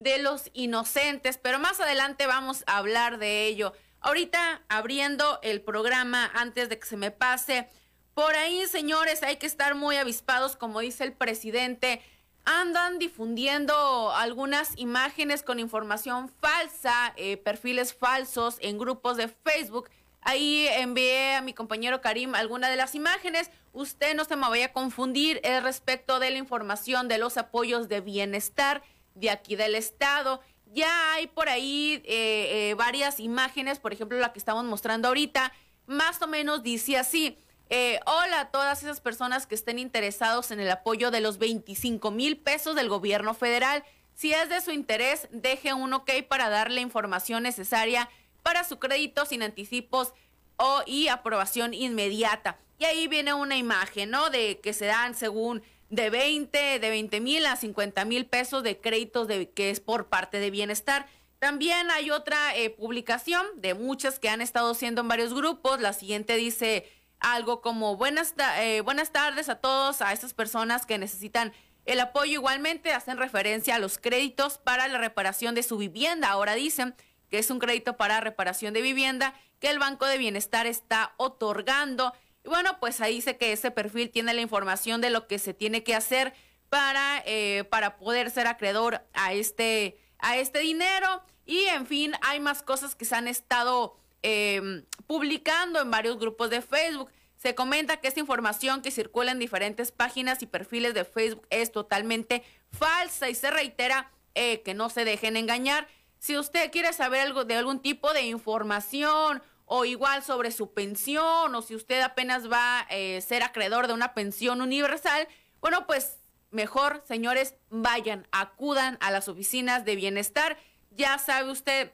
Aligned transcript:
de 0.00 0.18
los 0.18 0.50
inocentes, 0.52 1.38
pero 1.38 1.58
más 1.58 1.80
adelante 1.80 2.26
vamos 2.26 2.62
a 2.66 2.76
hablar 2.76 3.18
de 3.18 3.46
ello. 3.46 3.72
Ahorita 4.00 4.62
abriendo 4.68 5.40
el 5.42 5.60
programa 5.60 6.30
antes 6.34 6.68
de 6.68 6.78
que 6.78 6.86
se 6.86 6.96
me 6.96 7.10
pase, 7.10 7.68
por 8.14 8.36
ahí 8.36 8.64
señores 8.66 9.24
hay 9.24 9.38
que 9.38 9.46
estar 9.46 9.74
muy 9.74 9.96
avispados, 9.96 10.54
como 10.54 10.78
dice 10.78 11.02
el 11.02 11.12
presidente, 11.14 12.00
andan 12.44 13.00
difundiendo 13.00 14.12
algunas 14.14 14.72
imágenes 14.76 15.42
con 15.42 15.58
información 15.58 16.28
falsa, 16.40 17.12
eh, 17.16 17.36
perfiles 17.36 17.92
falsos 17.92 18.56
en 18.60 18.78
grupos 18.78 19.16
de 19.16 19.26
Facebook. 19.26 19.90
Ahí 20.20 20.68
envié 20.68 21.34
a 21.34 21.42
mi 21.42 21.54
compañero 21.54 22.00
Karim 22.00 22.36
alguna 22.36 22.70
de 22.70 22.76
las 22.76 22.94
imágenes. 22.94 23.50
Usted 23.72 24.14
no 24.14 24.24
se 24.24 24.36
me 24.36 24.48
vaya 24.48 24.66
a 24.66 24.72
confundir, 24.72 25.40
es 25.42 25.60
respecto 25.60 26.20
de 26.20 26.30
la 26.30 26.38
información 26.38 27.08
de 27.08 27.18
los 27.18 27.36
apoyos 27.36 27.88
de 27.88 28.00
bienestar 28.00 28.82
de 29.18 29.30
aquí 29.30 29.56
del 29.56 29.74
estado. 29.74 30.40
Ya 30.66 31.12
hay 31.12 31.26
por 31.26 31.48
ahí 31.48 32.02
eh, 32.04 32.70
eh, 32.70 32.74
varias 32.74 33.20
imágenes, 33.20 33.78
por 33.78 33.92
ejemplo 33.92 34.18
la 34.18 34.32
que 34.32 34.38
estamos 34.38 34.64
mostrando 34.64 35.08
ahorita, 35.08 35.52
más 35.86 36.20
o 36.22 36.26
menos 36.26 36.62
dice 36.62 36.96
así. 36.96 37.38
Eh, 37.70 38.00
hola 38.06 38.40
a 38.40 38.50
todas 38.50 38.82
esas 38.82 39.00
personas 39.00 39.46
que 39.46 39.54
estén 39.54 39.78
interesados 39.78 40.50
en 40.50 40.60
el 40.60 40.70
apoyo 40.70 41.10
de 41.10 41.20
los 41.20 41.38
25 41.38 42.10
mil 42.10 42.38
pesos 42.38 42.74
del 42.76 42.88
gobierno 42.88 43.34
federal. 43.34 43.84
Si 44.14 44.32
es 44.32 44.48
de 44.48 44.60
su 44.60 44.70
interés, 44.70 45.28
deje 45.30 45.74
un 45.74 45.92
ok 45.92 46.10
para 46.28 46.48
darle 46.48 46.80
información 46.80 47.42
necesaria 47.42 48.08
para 48.42 48.64
su 48.64 48.78
crédito 48.78 49.26
sin 49.26 49.42
anticipos 49.42 50.14
o 50.56 50.82
y 50.86 51.08
aprobación 51.08 51.74
inmediata. 51.74 52.58
Y 52.78 52.84
ahí 52.84 53.08
viene 53.08 53.34
una 53.34 53.56
imagen, 53.56 54.10
¿no? 54.10 54.30
De 54.30 54.60
que 54.60 54.72
se 54.72 54.86
dan 54.86 55.14
según 55.14 55.62
de 55.90 56.10
20, 56.10 56.78
de 56.78 56.90
20 56.90 57.20
mil 57.20 57.46
a 57.46 57.56
50 57.56 58.04
mil 58.04 58.26
pesos 58.26 58.62
de 58.62 58.78
créditos 58.78 59.26
de, 59.26 59.50
que 59.50 59.70
es 59.70 59.80
por 59.80 60.08
parte 60.08 60.38
de 60.38 60.50
bienestar. 60.50 61.06
También 61.38 61.90
hay 61.90 62.10
otra 62.10 62.56
eh, 62.56 62.70
publicación 62.70 63.46
de 63.56 63.74
muchas 63.74 64.18
que 64.18 64.28
han 64.28 64.40
estado 64.40 64.72
haciendo 64.72 65.02
en 65.02 65.08
varios 65.08 65.34
grupos. 65.34 65.80
La 65.80 65.92
siguiente 65.92 66.36
dice 66.36 66.90
algo 67.20 67.60
como 67.60 67.96
buenas, 67.96 68.34
eh, 68.60 68.80
buenas 68.82 69.12
tardes 69.12 69.48
a 69.48 69.56
todos, 69.56 70.02
a 70.02 70.12
estas 70.12 70.34
personas 70.34 70.84
que 70.84 70.98
necesitan 70.98 71.52
el 71.84 72.00
apoyo. 72.00 72.32
Igualmente 72.32 72.92
hacen 72.92 73.16
referencia 73.16 73.76
a 73.76 73.78
los 73.78 73.98
créditos 73.98 74.58
para 74.58 74.88
la 74.88 74.98
reparación 74.98 75.54
de 75.54 75.62
su 75.62 75.78
vivienda. 75.78 76.28
Ahora 76.28 76.54
dicen 76.54 76.94
que 77.30 77.38
es 77.38 77.50
un 77.50 77.58
crédito 77.60 77.96
para 77.96 78.20
reparación 78.20 78.74
de 78.74 78.82
vivienda 78.82 79.34
que 79.60 79.70
el 79.70 79.78
Banco 79.78 80.06
de 80.06 80.18
Bienestar 80.18 80.66
está 80.66 81.14
otorgando 81.16 82.14
bueno, 82.48 82.78
pues 82.80 83.00
ahí 83.00 83.16
dice 83.16 83.36
que 83.36 83.52
ese 83.52 83.70
perfil 83.70 84.10
tiene 84.10 84.34
la 84.34 84.40
información 84.40 85.00
de 85.00 85.10
lo 85.10 85.26
que 85.26 85.38
se 85.38 85.54
tiene 85.54 85.82
que 85.82 85.94
hacer 85.94 86.34
para, 86.68 87.22
eh, 87.26 87.64
para 87.70 87.96
poder 87.96 88.30
ser 88.30 88.46
acreedor 88.46 89.02
a 89.14 89.32
este, 89.32 89.98
a 90.18 90.36
este 90.36 90.60
dinero. 90.60 91.22
Y 91.46 91.64
en 91.66 91.86
fin, 91.86 92.12
hay 92.22 92.40
más 92.40 92.62
cosas 92.62 92.94
que 92.94 93.04
se 93.04 93.14
han 93.14 93.28
estado 93.28 93.96
em, 94.22 94.84
publicando 95.06 95.80
en 95.80 95.90
varios 95.90 96.18
grupos 96.18 96.50
de 96.50 96.60
Facebook. 96.60 97.10
Se 97.36 97.54
comenta 97.54 97.98
que 97.98 98.08
esta 98.08 98.20
información 98.20 98.82
que 98.82 98.90
circula 98.90 99.30
en 99.32 99.38
diferentes 99.38 99.92
páginas 99.92 100.42
y 100.42 100.46
perfiles 100.46 100.92
de 100.92 101.04
Facebook 101.04 101.46
es 101.50 101.72
totalmente 101.72 102.42
falsa 102.70 103.30
y 103.30 103.34
se 103.34 103.50
reitera 103.50 104.10
eh, 104.34 104.62
que 104.62 104.74
no 104.74 104.90
se 104.90 105.04
dejen 105.04 105.36
engañar. 105.36 105.88
Si 106.18 106.36
usted 106.36 106.70
quiere 106.70 106.92
saber 106.92 107.20
algo 107.20 107.44
de 107.44 107.54
algún 107.54 107.80
tipo 107.80 108.12
de 108.12 108.22
información 108.22 109.42
o 109.68 109.84
igual 109.84 110.22
sobre 110.22 110.50
su 110.50 110.72
pensión 110.72 111.54
o 111.54 111.62
si 111.62 111.74
usted 111.74 112.00
apenas 112.00 112.50
va 112.50 112.80
a 112.80 112.86
eh, 112.90 113.20
ser 113.20 113.42
acreedor 113.42 113.86
de 113.86 113.92
una 113.92 114.14
pensión 114.14 114.60
universal, 114.62 115.28
bueno, 115.60 115.86
pues 115.86 116.18
mejor, 116.50 117.04
señores, 117.06 117.54
vayan, 117.70 118.26
acudan 118.32 118.98
a 119.00 119.10
las 119.10 119.28
oficinas 119.28 119.84
de 119.84 119.96
bienestar. 119.96 120.58
Ya 120.90 121.18
sabe 121.18 121.50
usted 121.50 121.92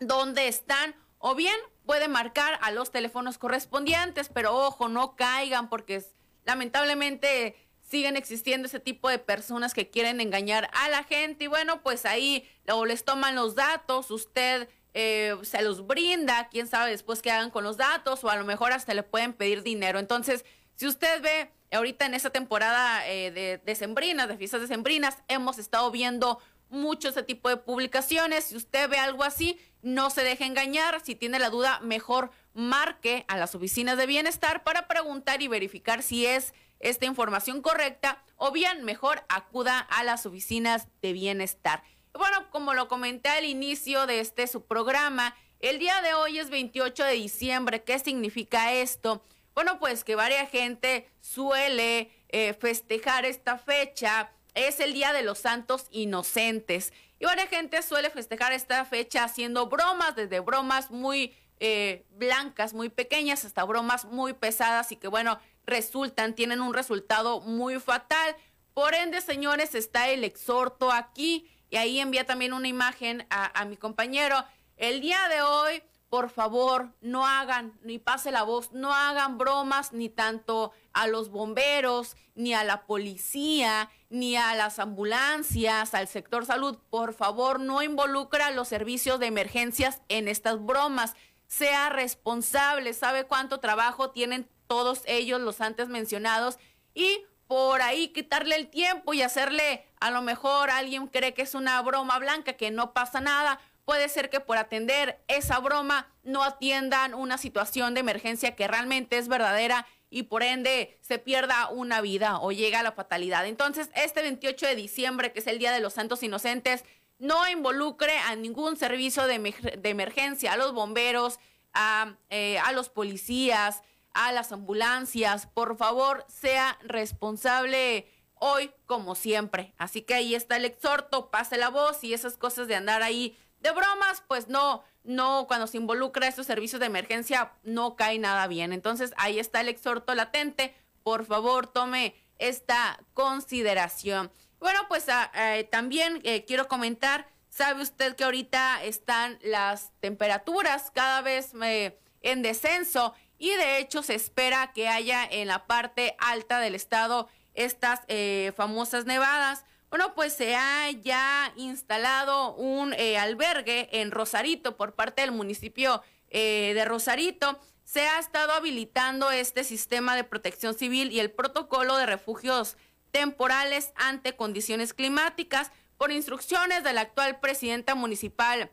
dónde 0.00 0.48
están 0.48 0.94
o 1.18 1.34
bien 1.34 1.56
puede 1.86 2.08
marcar 2.08 2.58
a 2.62 2.70
los 2.70 2.90
teléfonos 2.90 3.38
correspondientes, 3.38 4.28
pero 4.28 4.54
ojo, 4.54 4.88
no 4.88 5.16
caigan 5.16 5.68
porque 5.68 6.04
lamentablemente 6.44 7.56
siguen 7.80 8.16
existiendo 8.16 8.66
ese 8.66 8.80
tipo 8.80 9.08
de 9.08 9.18
personas 9.18 9.74
que 9.74 9.90
quieren 9.90 10.20
engañar 10.20 10.70
a 10.72 10.88
la 10.88 11.04
gente 11.04 11.44
y 11.44 11.46
bueno, 11.46 11.82
pues 11.82 12.06
ahí 12.06 12.48
o 12.68 12.86
les 12.86 13.04
toman 13.04 13.34
los 13.34 13.54
datos, 13.54 14.10
usted 14.10 14.68
eh, 14.94 15.36
se 15.42 15.60
los 15.62 15.86
brinda, 15.86 16.48
quién 16.48 16.66
sabe 16.66 16.90
después 16.90 17.20
qué 17.20 17.30
hagan 17.30 17.50
con 17.50 17.64
los 17.64 17.76
datos 17.76 18.24
o 18.24 18.30
a 18.30 18.36
lo 18.36 18.44
mejor 18.44 18.72
hasta 18.72 18.94
le 18.94 19.02
pueden 19.02 19.32
pedir 19.32 19.62
dinero. 19.62 19.98
Entonces, 19.98 20.44
si 20.74 20.86
usted 20.86 21.20
ve 21.20 21.50
ahorita 21.72 22.06
en 22.06 22.14
esta 22.14 22.30
temporada 22.30 23.06
eh, 23.08 23.30
de, 23.30 23.58
de 23.58 23.74
sembrinas, 23.74 24.28
de 24.28 24.36
fiestas 24.36 24.66
sembrinas, 24.68 25.18
hemos 25.28 25.58
estado 25.58 25.90
viendo 25.90 26.38
mucho 26.70 27.08
ese 27.08 27.22
tipo 27.22 27.48
de 27.48 27.56
publicaciones. 27.56 28.44
Si 28.44 28.56
usted 28.56 28.88
ve 28.88 28.98
algo 28.98 29.24
así, 29.24 29.58
no 29.82 30.10
se 30.10 30.22
deje 30.22 30.44
engañar. 30.44 31.00
Si 31.04 31.14
tiene 31.14 31.38
la 31.38 31.50
duda, 31.50 31.80
mejor 31.80 32.30
marque 32.52 33.24
a 33.28 33.36
las 33.36 33.54
oficinas 33.54 33.96
de 33.96 34.06
bienestar 34.06 34.62
para 34.64 34.86
preguntar 34.86 35.42
y 35.42 35.48
verificar 35.48 36.02
si 36.02 36.26
es 36.26 36.54
esta 36.80 37.06
información 37.06 37.62
correcta 37.62 38.22
o 38.36 38.52
bien 38.52 38.84
mejor 38.84 39.24
acuda 39.28 39.78
a 39.78 40.04
las 40.04 40.26
oficinas 40.26 40.88
de 41.00 41.12
bienestar. 41.12 41.82
Bueno, 42.16 42.48
como 42.50 42.74
lo 42.74 42.86
comenté 42.86 43.28
al 43.28 43.44
inicio 43.44 44.06
de 44.06 44.20
este 44.20 44.46
su 44.46 44.64
programa, 44.64 45.34
el 45.58 45.80
día 45.80 46.00
de 46.00 46.14
hoy 46.14 46.38
es 46.38 46.48
28 46.48 47.02
de 47.02 47.12
diciembre. 47.12 47.82
¿Qué 47.82 47.98
significa 47.98 48.72
esto? 48.72 49.24
Bueno, 49.52 49.80
pues 49.80 50.04
que 50.04 50.14
varias 50.14 50.48
gente 50.48 51.10
suele 51.20 52.12
eh, 52.28 52.54
festejar 52.54 53.24
esta 53.24 53.58
fecha. 53.58 54.30
Es 54.54 54.78
el 54.78 54.92
Día 54.92 55.12
de 55.12 55.24
los 55.24 55.40
Santos 55.40 55.86
Inocentes. 55.90 56.92
Y 57.18 57.24
varias 57.24 57.48
gente 57.48 57.82
suele 57.82 58.10
festejar 58.10 58.52
esta 58.52 58.84
fecha 58.84 59.24
haciendo 59.24 59.66
bromas, 59.66 60.14
desde 60.14 60.38
bromas 60.38 60.92
muy 60.92 61.34
eh, 61.58 62.06
blancas, 62.10 62.74
muy 62.74 62.90
pequeñas, 62.90 63.44
hasta 63.44 63.64
bromas 63.64 64.04
muy 64.04 64.34
pesadas 64.34 64.92
y 64.92 64.96
que, 64.96 65.08
bueno, 65.08 65.40
resultan, 65.66 66.36
tienen 66.36 66.60
un 66.60 66.74
resultado 66.74 67.40
muy 67.40 67.80
fatal. 67.80 68.36
Por 68.72 68.94
ende, 68.94 69.20
señores, 69.20 69.74
está 69.74 70.08
el 70.10 70.22
exhorto 70.22 70.92
aquí 70.92 71.50
y 71.74 71.76
ahí 71.76 71.98
envía 71.98 72.24
también 72.24 72.52
una 72.52 72.68
imagen 72.68 73.26
a, 73.30 73.64
mi 73.64 73.76
compañero. 73.76 74.36
El 74.76 75.00
día 75.00 75.26
de 75.28 75.42
hoy, 75.42 75.82
por 76.08 76.30
favor, 76.30 76.94
no 77.00 77.26
hagan, 77.26 77.76
ni 77.82 77.98
pase 77.98 78.30
la 78.30 78.44
voz, 78.44 78.70
no 78.70 78.94
hagan 78.94 79.38
bromas 79.38 79.92
ni 79.92 80.08
tanto 80.08 80.70
a 80.92 81.08
los 81.08 81.30
bomberos, 81.30 82.16
ni 82.36 82.54
a 82.54 82.62
la 82.62 82.86
policía, 82.86 83.90
ni 84.08 84.36
a 84.36 84.54
las 84.54 84.78
ambulancias, 84.78 85.94
al 85.94 86.06
sector 86.06 86.46
salud. 86.46 86.78
Por 86.90 87.12
favor, 87.12 87.58
no 87.58 87.82
involucra 87.82 88.46
a 88.46 88.50
los 88.52 88.68
servicios 88.68 89.18
de 89.18 89.26
emergencias 89.26 90.00
en 90.08 90.28
estas 90.28 90.64
bromas. 90.64 91.16
Sea 91.48 91.88
responsable, 91.88 92.94
sabe 92.94 93.24
cuánto 93.24 93.58
trabajo 93.58 94.10
tienen 94.10 94.48
todos 94.68 95.02
ellos, 95.06 95.40
los 95.40 95.60
antes 95.60 95.88
mencionados, 95.88 96.56
y 96.94 97.24
por 97.46 97.82
ahí 97.82 98.08
quitarle 98.08 98.56
el 98.56 98.68
tiempo 98.68 99.14
y 99.14 99.22
hacerle, 99.22 99.86
a 100.00 100.10
lo 100.10 100.22
mejor 100.22 100.70
alguien 100.70 101.06
cree 101.06 101.34
que 101.34 101.42
es 101.42 101.54
una 101.54 101.80
broma 101.82 102.18
blanca, 102.18 102.54
que 102.54 102.70
no 102.70 102.92
pasa 102.92 103.20
nada. 103.20 103.60
Puede 103.84 104.08
ser 104.08 104.30
que 104.30 104.40
por 104.40 104.56
atender 104.56 105.22
esa 105.28 105.58
broma 105.58 106.08
no 106.22 106.42
atiendan 106.42 107.12
una 107.12 107.36
situación 107.36 107.92
de 107.92 108.00
emergencia 108.00 108.56
que 108.56 108.66
realmente 108.66 109.18
es 109.18 109.28
verdadera 109.28 109.86
y 110.08 110.22
por 110.24 110.42
ende 110.42 110.96
se 111.02 111.18
pierda 111.18 111.68
una 111.68 112.00
vida 112.00 112.38
o 112.38 112.52
llega 112.52 112.80
a 112.80 112.82
la 112.82 112.92
fatalidad. 112.92 113.46
Entonces, 113.46 113.90
este 113.94 114.22
28 114.22 114.66
de 114.66 114.76
diciembre, 114.76 115.32
que 115.32 115.40
es 115.40 115.46
el 115.46 115.58
Día 115.58 115.72
de 115.72 115.80
los 115.80 115.94
Santos 115.94 116.22
Inocentes, 116.22 116.84
no 117.18 117.48
involucre 117.48 118.16
a 118.18 118.34
ningún 118.36 118.76
servicio 118.76 119.26
de, 119.26 119.34
emergencia, 119.82 120.52
a 120.52 120.56
los 120.56 120.72
bomberos, 120.72 121.38
a, 121.72 122.16
eh, 122.30 122.58
a 122.60 122.72
los 122.72 122.88
policías, 122.88 123.82
a 124.14 124.32
las 124.32 124.52
ambulancias. 124.52 125.46
Por 125.46 125.76
favor, 125.76 126.24
sea 126.28 126.78
responsable 126.82 128.08
hoy 128.36 128.72
como 128.86 129.14
siempre. 129.14 129.74
Así 129.78 130.02
que 130.02 130.14
ahí 130.14 130.34
está 130.34 130.56
el 130.56 130.64
exhorto, 130.64 131.30
pase 131.30 131.56
la 131.56 131.68
voz 131.68 132.02
y 132.04 132.14
esas 132.14 132.36
cosas 132.36 132.68
de 132.68 132.76
andar 132.76 133.02
ahí 133.02 133.36
de 133.60 133.70
bromas, 133.70 134.22
pues 134.28 134.48
no, 134.48 134.84
no, 135.04 135.46
cuando 135.48 135.66
se 135.66 135.78
involucra 135.78 136.28
estos 136.28 136.46
servicios 136.46 136.80
de 136.80 136.86
emergencia 136.86 137.52
no 137.62 137.96
cae 137.96 138.18
nada 138.18 138.46
bien. 138.46 138.72
Entonces 138.72 139.12
ahí 139.16 139.38
está 139.38 139.60
el 139.60 139.68
exhorto 139.68 140.14
latente. 140.14 140.74
Por 141.02 141.24
favor, 141.24 141.66
tome 141.66 142.14
esta 142.38 142.98
consideración. 143.14 144.30
Bueno, 144.58 144.80
pues 144.88 145.08
ah, 145.08 145.30
eh, 145.34 145.64
también 145.64 146.20
eh, 146.24 146.44
quiero 146.44 146.68
comentar, 146.68 147.28
sabe 147.48 147.82
usted 147.82 148.16
que 148.16 148.24
ahorita 148.24 148.84
están 148.84 149.38
las 149.42 149.92
temperaturas 150.00 150.90
cada 150.90 151.22
vez 151.22 151.52
eh, 151.62 151.98
en 152.20 152.42
descenso 152.42 153.14
y 153.38 153.50
de 153.50 153.78
hecho 153.78 154.02
se 154.02 154.14
espera 154.14 154.72
que 154.72 154.88
haya 154.88 155.24
en 155.24 155.48
la 155.48 155.66
parte 155.66 156.16
alta 156.18 156.60
del 156.60 156.74
estado 156.74 157.28
estas 157.54 158.00
eh, 158.08 158.52
famosas 158.56 159.06
nevadas. 159.06 159.64
Bueno, 159.90 160.14
pues 160.14 160.32
se 160.32 160.56
ha 160.56 160.90
ya 160.90 161.52
instalado 161.56 162.54
un 162.54 162.92
eh, 162.94 163.16
albergue 163.16 163.88
en 163.92 164.10
Rosarito 164.10 164.76
por 164.76 164.94
parte 164.94 165.22
del 165.22 165.32
municipio 165.32 166.02
eh, 166.28 166.72
de 166.74 166.84
Rosarito. 166.84 167.60
Se 167.84 168.08
ha 168.08 168.18
estado 168.18 168.52
habilitando 168.52 169.30
este 169.30 169.62
sistema 169.62 170.16
de 170.16 170.24
protección 170.24 170.74
civil 170.74 171.12
y 171.12 171.20
el 171.20 171.30
protocolo 171.30 171.96
de 171.96 172.06
refugios 172.06 172.76
temporales 173.12 173.92
ante 173.94 174.34
condiciones 174.34 174.94
climáticas 174.94 175.70
por 175.96 176.10
instrucciones 176.10 176.82
de 176.82 176.92
la 176.92 177.02
actual 177.02 177.38
presidenta 177.38 177.94
municipal 177.94 178.70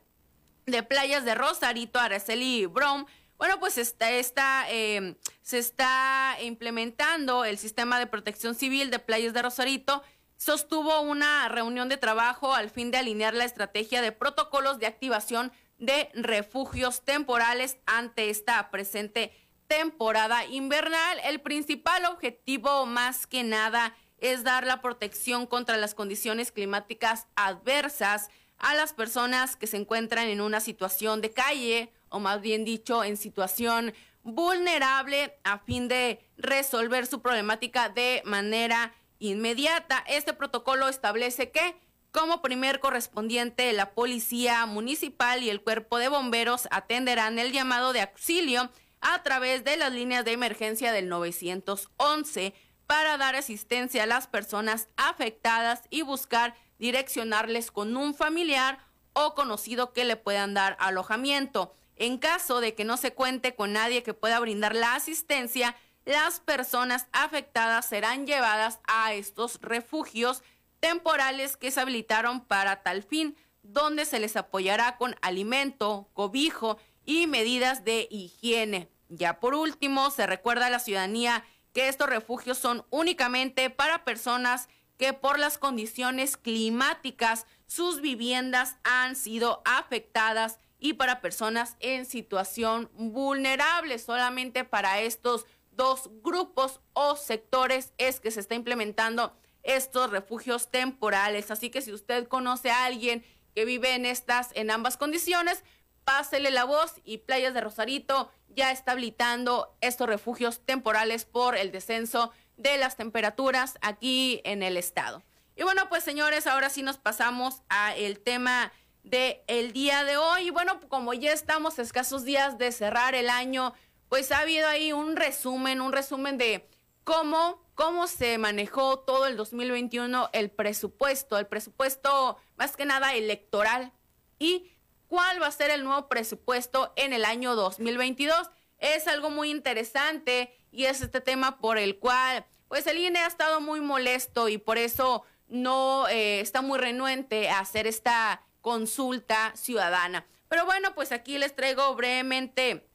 de 0.65 0.81
Playas 0.81 1.25
de 1.25 1.35
Rosarito, 1.35 1.99
Araceli 1.99 2.65
Brom, 2.65 3.05
bueno, 3.41 3.59
pues 3.59 3.79
está, 3.79 4.69
em, 4.69 5.15
se 5.41 5.57
está 5.57 6.37
implementando 6.43 7.43
el 7.43 7.57
sistema 7.57 7.97
de 7.97 8.05
protección 8.05 8.53
civil 8.53 8.91
de 8.91 8.99
Playas 8.99 9.33
de 9.33 9.41
Rosarito. 9.41 10.03
Sostuvo 10.37 11.01
una 11.01 11.49
reunión 11.49 11.89
de 11.89 11.97
trabajo 11.97 12.53
al 12.53 12.69
fin 12.69 12.91
de 12.91 12.99
alinear 12.99 13.33
la 13.33 13.45
estrategia 13.45 14.03
de 14.03 14.11
protocolos 14.11 14.77
de 14.77 14.85
activación 14.85 15.51
de 15.79 16.11
refugios 16.13 17.01
temporales 17.01 17.77
ante 17.87 18.29
esta 18.29 18.69
presente 18.69 19.31
temporada 19.65 20.45
invernal. 20.45 21.19
El 21.23 21.41
principal 21.41 22.05
objetivo 22.05 22.85
más 22.85 23.25
que 23.25 23.43
nada 23.43 23.95
es 24.19 24.43
dar 24.43 24.67
la 24.67 24.83
protección 24.83 25.47
contra 25.47 25.77
las 25.77 25.95
condiciones 25.95 26.51
climáticas 26.51 27.25
adversas 27.35 28.29
a 28.61 28.73
las 28.75 28.93
personas 28.93 29.55
que 29.55 29.67
se 29.67 29.77
encuentran 29.77 30.27
en 30.27 30.41
una 30.41 30.59
situación 30.59 31.21
de 31.21 31.31
calle 31.31 31.91
o 32.11 32.19
más 32.19 32.41
bien 32.41 32.63
dicho, 32.63 33.03
en 33.03 33.17
situación 33.17 33.93
vulnerable 34.23 35.39
a 35.43 35.59
fin 35.59 35.87
de 35.87 36.19
resolver 36.37 37.07
su 37.07 37.21
problemática 37.21 37.89
de 37.89 38.21
manera 38.25 38.93
inmediata. 39.17 40.03
Este 40.07 40.33
protocolo 40.33 40.89
establece 40.89 41.51
que 41.51 41.75
como 42.11 42.41
primer 42.41 42.81
correspondiente 42.81 43.71
la 43.71 43.91
policía 43.93 44.65
municipal 44.65 45.41
y 45.41 45.49
el 45.49 45.61
cuerpo 45.61 45.97
de 45.97 46.09
bomberos 46.09 46.67
atenderán 46.69 47.39
el 47.39 47.53
llamado 47.53 47.93
de 47.93 48.01
auxilio 48.01 48.69
a 48.99 49.23
través 49.23 49.63
de 49.63 49.77
las 49.77 49.93
líneas 49.93 50.25
de 50.25 50.33
emergencia 50.33 50.91
del 50.91 51.07
911 51.07 52.53
para 52.85 53.17
dar 53.17 53.35
asistencia 53.35 54.03
a 54.03 54.07
las 54.07 54.27
personas 54.27 54.89
afectadas 54.97 55.83
y 55.89 56.01
buscar 56.01 56.55
direccionarles 56.81 57.69
con 57.69 57.95
un 57.95 58.15
familiar 58.15 58.79
o 59.13 59.35
conocido 59.35 59.93
que 59.93 60.03
le 60.03 60.17
puedan 60.17 60.55
dar 60.55 60.75
alojamiento. 60.79 61.75
En 61.95 62.17
caso 62.17 62.59
de 62.59 62.73
que 62.73 62.85
no 62.85 62.97
se 62.97 63.13
cuente 63.13 63.55
con 63.55 63.71
nadie 63.71 64.01
que 64.01 64.15
pueda 64.15 64.39
brindar 64.39 64.75
la 64.75 64.95
asistencia, 64.95 65.75
las 66.05 66.39
personas 66.39 67.05
afectadas 67.11 67.87
serán 67.87 68.25
llevadas 68.25 68.79
a 68.87 69.13
estos 69.13 69.59
refugios 69.61 70.41
temporales 70.79 71.55
que 71.55 71.69
se 71.69 71.79
habilitaron 71.79 72.43
para 72.43 72.81
tal 72.81 73.03
fin, 73.03 73.37
donde 73.61 74.05
se 74.05 74.19
les 74.19 74.35
apoyará 74.35 74.97
con 74.97 75.15
alimento, 75.21 76.09
cobijo 76.13 76.79
y 77.05 77.27
medidas 77.27 77.85
de 77.85 78.07
higiene. 78.09 78.89
Ya 79.07 79.39
por 79.39 79.53
último, 79.53 80.09
se 80.09 80.25
recuerda 80.25 80.65
a 80.65 80.71
la 80.71 80.79
ciudadanía 80.79 81.43
que 81.73 81.89
estos 81.89 82.09
refugios 82.09 82.57
son 82.57 82.83
únicamente 82.89 83.69
para 83.69 84.03
personas 84.03 84.67
que 85.01 85.13
por 85.13 85.39
las 85.39 85.57
condiciones 85.57 86.37
climáticas 86.37 87.47
sus 87.65 88.01
viviendas 88.01 88.75
han 88.83 89.15
sido 89.15 89.63
afectadas 89.65 90.59
y 90.77 90.93
para 90.93 91.21
personas 91.21 91.75
en 91.79 92.05
situación 92.05 92.87
vulnerable. 92.93 93.97
Solamente 93.97 94.63
para 94.63 94.99
estos 94.99 95.47
dos 95.71 96.11
grupos 96.21 96.81
o 96.93 97.15
sectores 97.15 97.93
es 97.97 98.19
que 98.19 98.29
se 98.29 98.41
está 98.41 98.53
implementando 98.53 99.35
estos 99.63 100.11
refugios 100.11 100.69
temporales. 100.69 101.49
Así 101.49 101.71
que 101.71 101.81
si 101.81 101.91
usted 101.91 102.27
conoce 102.27 102.69
a 102.69 102.85
alguien 102.85 103.25
que 103.55 103.65
vive 103.65 103.95
en 103.95 104.05
estas, 104.05 104.51
en 104.53 104.69
ambas 104.69 104.97
condiciones, 104.97 105.63
pásele 106.03 106.51
la 106.51 106.65
voz 106.65 106.93
y 107.03 107.17
Playas 107.17 107.55
de 107.55 107.61
Rosarito 107.61 108.31
ya 108.49 108.71
está 108.71 108.91
habilitando 108.91 109.75
estos 109.81 110.07
refugios 110.07 110.59
temporales 110.63 111.25
por 111.25 111.57
el 111.57 111.71
descenso 111.71 112.31
de 112.61 112.77
las 112.77 112.95
temperaturas 112.97 113.77
aquí 113.81 114.41
en 114.43 114.63
el 114.63 114.77
estado. 114.77 115.23
Y 115.55 115.63
bueno, 115.63 115.89
pues 115.89 116.03
señores, 116.03 116.47
ahora 116.47 116.69
sí 116.69 116.81
nos 116.81 116.97
pasamos 116.97 117.61
a 117.69 117.95
el 117.95 118.19
tema 118.19 118.71
de 119.03 119.43
el 119.47 119.73
día 119.73 120.03
de 120.03 120.17
hoy. 120.17 120.47
Y 120.47 120.49
bueno, 120.49 120.79
como 120.87 121.13
ya 121.13 121.33
estamos 121.33 121.79
escasos 121.79 122.23
días 122.23 122.57
de 122.57 122.71
cerrar 122.71 123.15
el 123.15 123.29
año, 123.29 123.73
pues 124.09 124.31
ha 124.31 124.39
habido 124.39 124.67
ahí 124.67 124.93
un 124.93 125.15
resumen, 125.15 125.81
un 125.81 125.91
resumen 125.91 126.37
de 126.37 126.69
cómo, 127.03 127.61
cómo 127.75 128.07
se 128.07 128.37
manejó 128.37 128.99
todo 128.99 129.25
el 129.25 129.37
2021 129.37 130.29
el 130.33 130.51
presupuesto, 130.51 131.37
el 131.37 131.47
presupuesto 131.47 132.37
más 132.57 132.75
que 132.75 132.85
nada 132.85 133.15
electoral 133.15 133.91
y 134.37 134.71
cuál 135.07 135.41
va 135.41 135.47
a 135.47 135.51
ser 135.51 135.71
el 135.71 135.83
nuevo 135.83 136.07
presupuesto 136.07 136.93
en 136.95 137.13
el 137.13 137.25
año 137.25 137.55
2022. 137.55 138.49
Es 138.77 139.07
algo 139.07 139.29
muy 139.29 139.49
interesante 139.51 140.55
y 140.71 140.85
es 140.85 141.01
este 141.01 141.21
tema 141.21 141.59
por 141.59 141.77
el 141.77 141.99
cual 141.99 142.45
pues 142.67 142.87
el 142.87 142.97
INE 142.97 143.19
ha 143.19 143.27
estado 143.27 143.59
muy 143.59 143.81
molesto 143.81 144.47
y 144.47 144.57
por 144.57 144.77
eso 144.77 145.23
no 145.49 146.07
eh, 146.07 146.39
está 146.39 146.61
muy 146.61 146.79
renuente 146.79 147.49
a 147.49 147.59
hacer 147.59 147.85
esta 147.85 148.41
consulta 148.61 149.51
ciudadana. 149.55 150.25
Pero 150.47 150.65
bueno, 150.65 150.95
pues 150.95 151.11
aquí 151.11 151.37
les 151.37 151.55
traigo 151.55 151.93
brevemente 151.95 152.87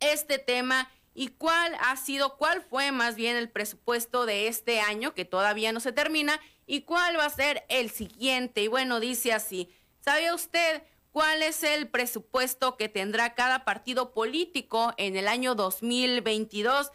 este 0.00 0.38
tema 0.38 0.90
y 1.14 1.28
cuál 1.28 1.76
ha 1.80 1.96
sido, 1.96 2.36
cuál 2.36 2.62
fue 2.62 2.90
más 2.90 3.14
bien 3.14 3.36
el 3.36 3.48
presupuesto 3.48 4.26
de 4.26 4.48
este 4.48 4.80
año, 4.80 5.14
que 5.14 5.24
todavía 5.24 5.72
no 5.72 5.78
se 5.78 5.92
termina, 5.92 6.40
y 6.66 6.82
cuál 6.82 7.16
va 7.16 7.26
a 7.26 7.30
ser 7.30 7.64
el 7.68 7.90
siguiente. 7.90 8.62
Y 8.62 8.68
bueno, 8.68 8.98
dice 8.98 9.32
así, 9.32 9.68
¿sabe 10.00 10.32
usted 10.32 10.82
cuál 11.12 11.42
es 11.42 11.62
el 11.62 11.88
presupuesto 11.88 12.76
que 12.76 12.88
tendrá 12.88 13.34
cada 13.34 13.64
partido 13.64 14.12
político 14.12 14.92
en 14.96 15.16
el 15.16 15.28
año 15.28 15.54
2022? 15.54 16.90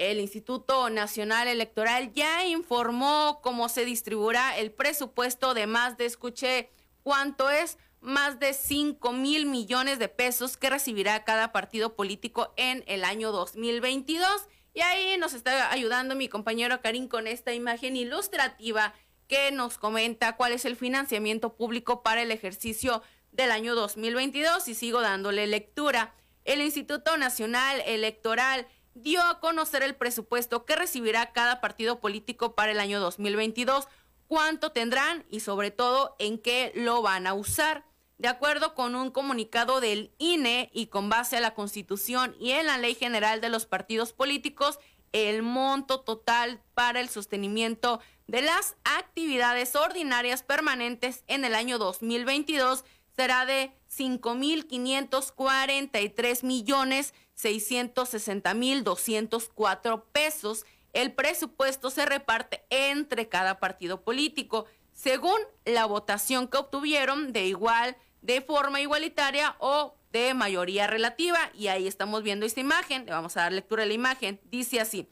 El 0.00 0.18
Instituto 0.18 0.88
Nacional 0.88 1.46
Electoral 1.46 2.14
ya 2.14 2.46
informó 2.46 3.40
cómo 3.42 3.68
se 3.68 3.84
distribuirá 3.84 4.56
el 4.56 4.72
presupuesto 4.72 5.52
de 5.52 5.66
más 5.66 5.98
de, 5.98 6.06
escuché, 6.06 6.70
cuánto 7.02 7.50
es 7.50 7.76
más 8.00 8.40
de 8.40 8.54
5 8.54 9.12
mil 9.12 9.44
millones 9.44 9.98
de 9.98 10.08
pesos 10.08 10.56
que 10.56 10.70
recibirá 10.70 11.22
cada 11.24 11.52
partido 11.52 11.96
político 11.96 12.54
en 12.56 12.82
el 12.86 13.04
año 13.04 13.30
2022. 13.30 14.48
Y 14.72 14.80
ahí 14.80 15.18
nos 15.18 15.34
está 15.34 15.70
ayudando 15.70 16.14
mi 16.14 16.30
compañero 16.30 16.80
Karim 16.80 17.06
con 17.06 17.26
esta 17.26 17.52
imagen 17.52 17.94
ilustrativa 17.94 18.94
que 19.28 19.52
nos 19.52 19.76
comenta 19.76 20.34
cuál 20.36 20.52
es 20.52 20.64
el 20.64 20.76
financiamiento 20.76 21.56
público 21.56 22.02
para 22.02 22.22
el 22.22 22.30
ejercicio 22.30 23.02
del 23.32 23.50
año 23.50 23.74
2022 23.74 24.66
y 24.66 24.74
sigo 24.74 25.02
dándole 25.02 25.46
lectura. 25.46 26.14
El 26.46 26.62
Instituto 26.62 27.18
Nacional 27.18 27.82
Electoral 27.84 28.66
dio 28.94 29.22
a 29.22 29.40
conocer 29.40 29.82
el 29.82 29.94
presupuesto 29.94 30.64
que 30.64 30.76
recibirá 30.76 31.32
cada 31.32 31.60
partido 31.60 32.00
político 32.00 32.54
para 32.54 32.72
el 32.72 32.80
año 32.80 33.00
2022 33.00 33.86
cuánto 34.30 34.70
tendrán 34.70 35.26
y 35.28 35.40
sobre 35.40 35.72
todo 35.72 36.14
en 36.18 36.38
qué 36.38 36.72
lo 36.76 37.02
van 37.02 37.26
a 37.26 37.34
usar. 37.34 37.84
De 38.16 38.28
acuerdo 38.28 38.74
con 38.74 38.94
un 38.94 39.10
comunicado 39.10 39.80
del 39.80 40.14
INE 40.18 40.70
y 40.72 40.86
con 40.86 41.08
base 41.08 41.36
a 41.36 41.40
la 41.40 41.54
Constitución 41.54 42.36
y 42.38 42.52
en 42.52 42.66
la 42.66 42.78
Ley 42.78 42.94
General 42.94 43.40
de 43.40 43.48
los 43.48 43.66
Partidos 43.66 44.12
Políticos, 44.12 44.78
el 45.12 45.42
monto 45.42 46.02
total 46.02 46.62
para 46.74 47.00
el 47.00 47.08
sostenimiento 47.08 47.98
de 48.28 48.42
las 48.42 48.76
actividades 48.84 49.74
ordinarias 49.74 50.44
permanentes 50.44 51.24
en 51.26 51.44
el 51.44 51.56
año 51.56 51.78
2022 51.78 52.84
será 53.16 53.46
de 53.46 53.72
5.543 53.90 56.44
millones 56.44 57.14
660 57.40 58.54
mil 58.54 58.84
204 58.84 60.04
pesos 60.12 60.66
el 60.92 61.12
presupuesto 61.12 61.90
se 61.90 62.04
reparte 62.04 62.64
entre 62.68 63.28
cada 63.28 63.60
partido 63.60 64.02
político 64.02 64.66
según 64.92 65.38
la 65.64 65.86
votación 65.86 66.48
que 66.48 66.58
obtuvieron 66.58 67.32
de 67.32 67.46
igual, 67.46 67.96
de 68.22 68.40
forma 68.40 68.80
igualitaria 68.80 69.54
o 69.60 69.94
de 70.12 70.34
mayoría 70.34 70.88
relativa. 70.88 71.38
Y 71.54 71.68
ahí 71.68 71.86
estamos 71.86 72.24
viendo 72.24 72.44
esta 72.44 72.60
imagen, 72.60 73.06
le 73.06 73.12
vamos 73.12 73.36
a 73.36 73.42
dar 73.42 73.52
lectura 73.52 73.84
a 73.84 73.86
la 73.86 73.94
imagen. 73.94 74.40
Dice 74.44 74.80
así, 74.80 75.08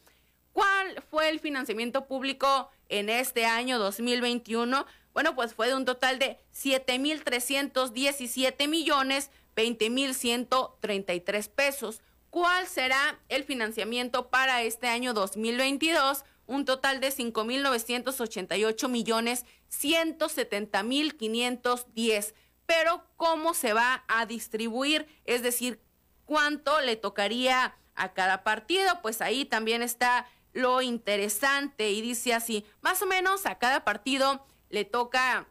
¿cuál 0.53 1.01
fue 1.11 1.29
el 1.29 1.39
financiamiento 1.41 2.07
público 2.07 2.71
en 2.89 3.09
este 3.09 3.47
año 3.47 3.79
2021? 3.79 4.85
Bueno, 5.15 5.35
pues 5.35 5.55
fue 5.55 5.69
de 5.69 5.77
un 5.77 5.85
total 5.85 6.19
de 6.19 6.39
7.317 6.53 8.69
millones 8.69 9.31
20.133 9.57 11.49
pesos 11.49 12.03
cuál 12.31 12.67
será 12.67 13.19
el 13.29 13.45
financiamiento 13.45 14.31
para 14.31 14.63
este 14.63 14.89
año 14.89 15.15
2022, 15.15 16.25
un 16.47 16.65
total 16.65 17.01
de 17.01 17.09
5.988 17.09 18.89
millones 18.89 19.45
170 19.69 20.83
mil 20.83 21.17
510. 21.17 22.35
Pero 22.67 23.07
cómo 23.17 23.55
se 23.55 23.73
va 23.73 24.05
a 24.09 24.27
distribuir, 24.27 25.07
es 25.25 25.43
decir, 25.43 25.81
cuánto 26.25 26.81
le 26.81 26.97
tocaría 26.97 27.77
a 27.95 28.13
cada 28.13 28.45
partido, 28.45 29.01
pues 29.03 29.21
ahí 29.23 29.45
también 29.45 29.83
está 29.83 30.27
lo 30.53 30.83
interesante 30.83 31.91
y 31.91 32.01
dice 32.01 32.35
así, 32.35 32.65
más 32.81 33.03
o 33.03 33.07
menos 33.07 33.47
a 33.47 33.59
cada 33.59 33.85
partido 33.85 34.47
le 34.71 34.85
toca, 34.85 35.49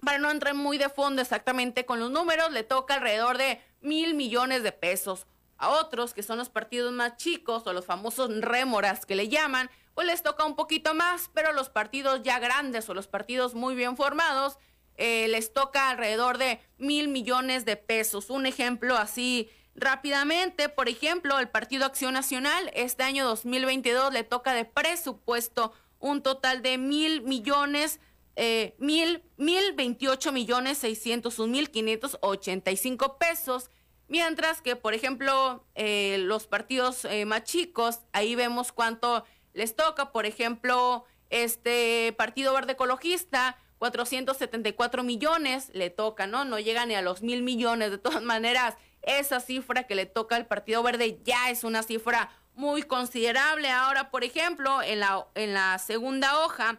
para 0.00 0.18
no 0.18 0.30
entrar 0.30 0.54
muy 0.54 0.78
de 0.78 0.88
fondo 0.88 1.22
exactamente 1.22 1.84
con 1.84 2.00
los 2.00 2.10
números, 2.10 2.52
le 2.52 2.64
toca 2.64 2.94
alrededor 2.94 3.38
de 3.38 3.60
mil 3.80 4.14
millones 4.14 4.62
de 4.62 4.72
pesos 4.72 5.26
a 5.58 5.70
otros, 5.70 6.14
que 6.14 6.22
son 6.22 6.38
los 6.38 6.48
partidos 6.48 6.92
más 6.92 7.16
chicos 7.16 7.66
o 7.66 7.72
los 7.72 7.86
famosos 7.86 8.30
rémoras 8.40 9.06
que 9.06 9.16
le 9.16 9.28
llaman, 9.28 9.70
pues 9.94 10.06
les 10.06 10.22
toca 10.22 10.44
un 10.44 10.56
poquito 10.56 10.94
más, 10.94 11.30
pero 11.32 11.52
los 11.52 11.70
partidos 11.70 12.22
ya 12.22 12.38
grandes 12.38 12.88
o 12.88 12.94
los 12.94 13.06
partidos 13.06 13.54
muy 13.54 13.74
bien 13.74 13.96
formados 13.96 14.58
eh, 14.98 15.28
les 15.28 15.52
toca 15.52 15.90
alrededor 15.90 16.38
de 16.38 16.60
mil 16.78 17.08
millones 17.08 17.64
de 17.64 17.76
pesos. 17.76 18.30
Un 18.30 18.46
ejemplo 18.46 18.96
así 18.96 19.50
rápidamente, 19.74 20.68
por 20.68 20.88
ejemplo, 20.88 21.38
el 21.38 21.48
Partido 21.48 21.84
Acción 21.84 22.14
Nacional, 22.14 22.70
este 22.74 23.02
año 23.02 23.26
2022 23.26 24.12
le 24.12 24.24
toca 24.24 24.54
de 24.54 24.64
presupuesto 24.64 25.72
un 25.98 26.22
total 26.22 26.62
de 26.62 26.78
mil 26.78 27.22
millones, 27.22 28.00
eh, 28.36 28.74
mil, 28.78 29.22
mil 29.36 29.72
veintiocho 29.74 30.32
millones 30.32 30.78
seiscientos 30.78 31.38
un 31.38 31.50
mil 31.50 31.70
quinientos 31.70 32.18
ochenta 32.20 32.70
y 32.70 32.76
cinco 32.76 33.18
pesos. 33.18 33.70
Mientras 34.08 34.62
que, 34.62 34.76
por 34.76 34.94
ejemplo, 34.94 35.64
eh, 35.74 36.18
los 36.20 36.46
partidos 36.46 37.04
eh, 37.04 37.24
más 37.24 37.44
chicos, 37.44 38.00
ahí 38.12 38.34
vemos 38.34 38.72
cuánto 38.72 39.24
les 39.52 39.74
toca. 39.74 40.12
Por 40.12 40.26
ejemplo, 40.26 41.04
este 41.30 42.14
Partido 42.16 42.54
Verde 42.54 42.72
Ecologista, 42.72 43.58
474 43.78 45.02
millones 45.02 45.70
le 45.74 45.90
toca, 45.90 46.26
¿no? 46.26 46.44
No 46.44 46.58
llega 46.58 46.86
ni 46.86 46.94
a 46.94 47.02
los 47.02 47.22
mil 47.22 47.42
millones. 47.42 47.90
De 47.90 47.98
todas 47.98 48.22
maneras, 48.22 48.74
esa 49.02 49.40
cifra 49.40 49.84
que 49.84 49.94
le 49.94 50.06
toca 50.06 50.36
al 50.36 50.46
Partido 50.46 50.82
Verde 50.82 51.20
ya 51.24 51.50
es 51.50 51.64
una 51.64 51.82
cifra 51.82 52.30
muy 52.54 52.82
considerable. 52.82 53.70
Ahora, 53.70 54.10
por 54.10 54.24
ejemplo, 54.24 54.82
en 54.82 55.00
la, 55.00 55.26
en 55.34 55.52
la 55.52 55.78
segunda 55.78 56.44
hoja 56.44 56.78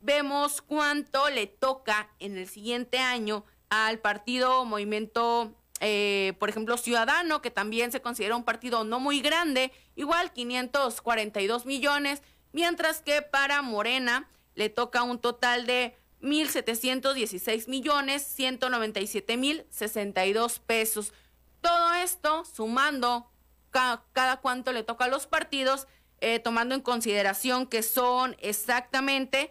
vemos 0.00 0.62
cuánto 0.62 1.28
le 1.30 1.46
toca 1.46 2.10
en 2.18 2.36
el 2.36 2.48
siguiente 2.48 2.98
año 2.98 3.44
al 3.68 3.98
partido 3.98 4.64
Movimiento, 4.64 5.54
eh, 5.80 6.34
por 6.38 6.50
ejemplo, 6.50 6.76
Ciudadano, 6.76 7.40
que 7.40 7.50
también 7.50 7.90
se 7.90 8.02
considera 8.02 8.36
un 8.36 8.44
partido 8.44 8.84
no 8.84 9.00
muy 9.00 9.20
grande, 9.20 9.72
igual 9.96 10.32
542 10.32 11.64
millones, 11.64 12.22
mientras 12.52 13.00
que 13.00 13.22
para 13.22 13.62
Morena 13.62 14.28
le 14.54 14.68
toca 14.68 15.02
un 15.02 15.18
total 15.18 15.66
de 15.66 15.96
1.716 16.20 17.66
millones 17.68 18.22
197 18.22 19.36
mil 19.38 19.64
62 19.70 20.58
pesos. 20.58 21.14
Todo 21.62 21.94
esto 21.94 22.44
sumando 22.44 23.30
cada, 23.70 24.36
cuánto 24.42 24.72
le 24.72 24.82
toca 24.82 25.06
a 25.06 25.08
los 25.08 25.26
partidos, 25.26 25.86
eh, 26.20 26.40
tomando 26.40 26.74
en 26.74 26.82
consideración 26.82 27.66
que 27.66 27.82
son 27.82 28.36
exactamente, 28.40 29.50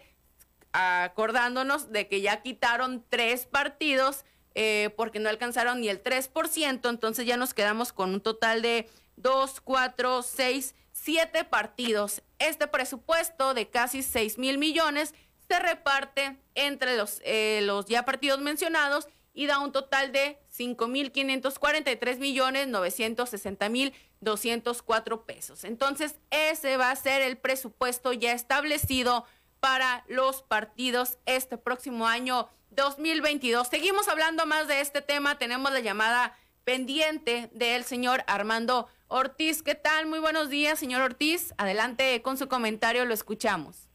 acordándonos 0.72 1.90
de 1.90 2.06
que 2.06 2.20
ya 2.20 2.42
quitaron 2.42 3.04
tres 3.08 3.46
partidos 3.46 4.24
eh, 4.54 4.90
porque 4.96 5.18
no 5.18 5.28
alcanzaron 5.28 5.80
ni 5.80 5.88
el 5.88 6.02
3%, 6.02 6.88
entonces 6.88 7.26
ya 7.26 7.36
nos 7.36 7.54
quedamos 7.54 7.92
con 7.92 8.10
un 8.10 8.20
total 8.20 8.62
de 8.62 8.88
2, 9.16 9.60
4, 9.60 10.22
6, 10.22 10.74
7 10.92 11.44
partidos. 11.44 12.22
Este 12.38 12.66
presupuesto 12.66 13.54
de 13.54 13.68
casi 13.68 14.02
6 14.02 14.38
mil 14.38 14.58
millones 14.58 15.14
se 15.48 15.58
reparte 15.58 16.38
entre 16.54 16.96
los, 16.96 17.20
eh, 17.24 17.60
los 17.62 17.86
ya 17.86 18.04
partidos 18.04 18.40
mencionados 18.40 19.08
y 19.32 19.46
da 19.46 19.58
un 19.58 19.72
total 19.72 20.12
de 20.12 20.38
5.543 20.56 22.18
millones 22.18 22.68
960 22.68 23.68
mil 23.68 23.92
204 24.20 25.24
pesos. 25.24 25.64
Entonces, 25.64 26.16
ese 26.30 26.76
va 26.76 26.90
a 26.90 26.96
ser 26.96 27.22
el 27.22 27.38
presupuesto 27.38 28.12
ya 28.12 28.32
establecido 28.32 29.24
para 29.60 30.04
los 30.08 30.42
partidos 30.42 31.18
este 31.26 31.58
próximo 31.58 32.06
año 32.06 32.48
2022. 32.70 33.68
Seguimos 33.68 34.08
hablando 34.08 34.46
más 34.46 34.68
de 34.68 34.80
este 34.80 35.02
tema. 35.02 35.38
Tenemos 35.38 35.72
la 35.72 35.80
llamada 35.80 36.36
pendiente 36.64 37.50
del 37.52 37.84
señor 37.84 38.22
Armando 38.26 38.86
Ortiz. 39.08 39.62
¿Qué 39.62 39.74
tal? 39.74 40.06
Muy 40.06 40.18
buenos 40.18 40.50
días, 40.50 40.78
señor 40.78 41.02
Ortiz. 41.02 41.52
Adelante 41.58 42.22
con 42.22 42.38
su 42.38 42.48
comentario, 42.48 43.04
lo 43.04 43.14
escuchamos. 43.14 43.88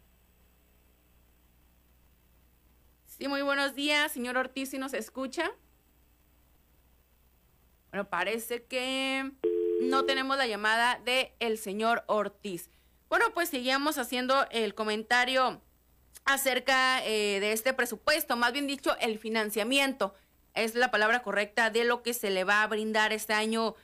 Sí, 3.06 3.30
muy 3.30 3.42
buenos 3.42 3.76
días, 3.76 4.12
señor 4.12 4.36
Ortiz, 4.36 4.72
si 4.72 4.78
nos 4.78 4.94
escucha. 4.94 5.52
Bueno, 7.92 8.10
parece 8.10 8.64
que 8.66 9.32
no 9.84 10.04
tenemos 10.04 10.36
la 10.38 10.48
llamada 10.48 11.00
de 11.06 11.34
el 11.40 11.58
señor 11.58 12.04
Ortiz. 12.08 12.70
Bueno, 13.08 13.28
pues 13.34 13.48
seguimos 13.48 13.98
haciendo 13.98 14.46
el 14.52 14.76
comentario 14.76 15.62
acerca 16.26 17.06
eh, 17.06 17.40
de 17.40 17.52
este 17.52 17.74
presupuesto, 17.74 18.36
más 18.36 18.52
bien 18.52 18.68
dicho, 18.68 18.98
el 19.00 19.20
financiamiento. 19.20 20.14
Es 20.54 20.76
la 20.76 20.92
palabra 20.92 21.22
correcta 21.22 21.70
de 21.70 21.84
lo 21.84 22.02
que 22.02 22.14
se 22.14 22.30
le 22.30 22.44
va 22.44 22.64
a 22.64 22.68
brindar 22.68 23.14
este 23.14 23.34
año 23.34 23.76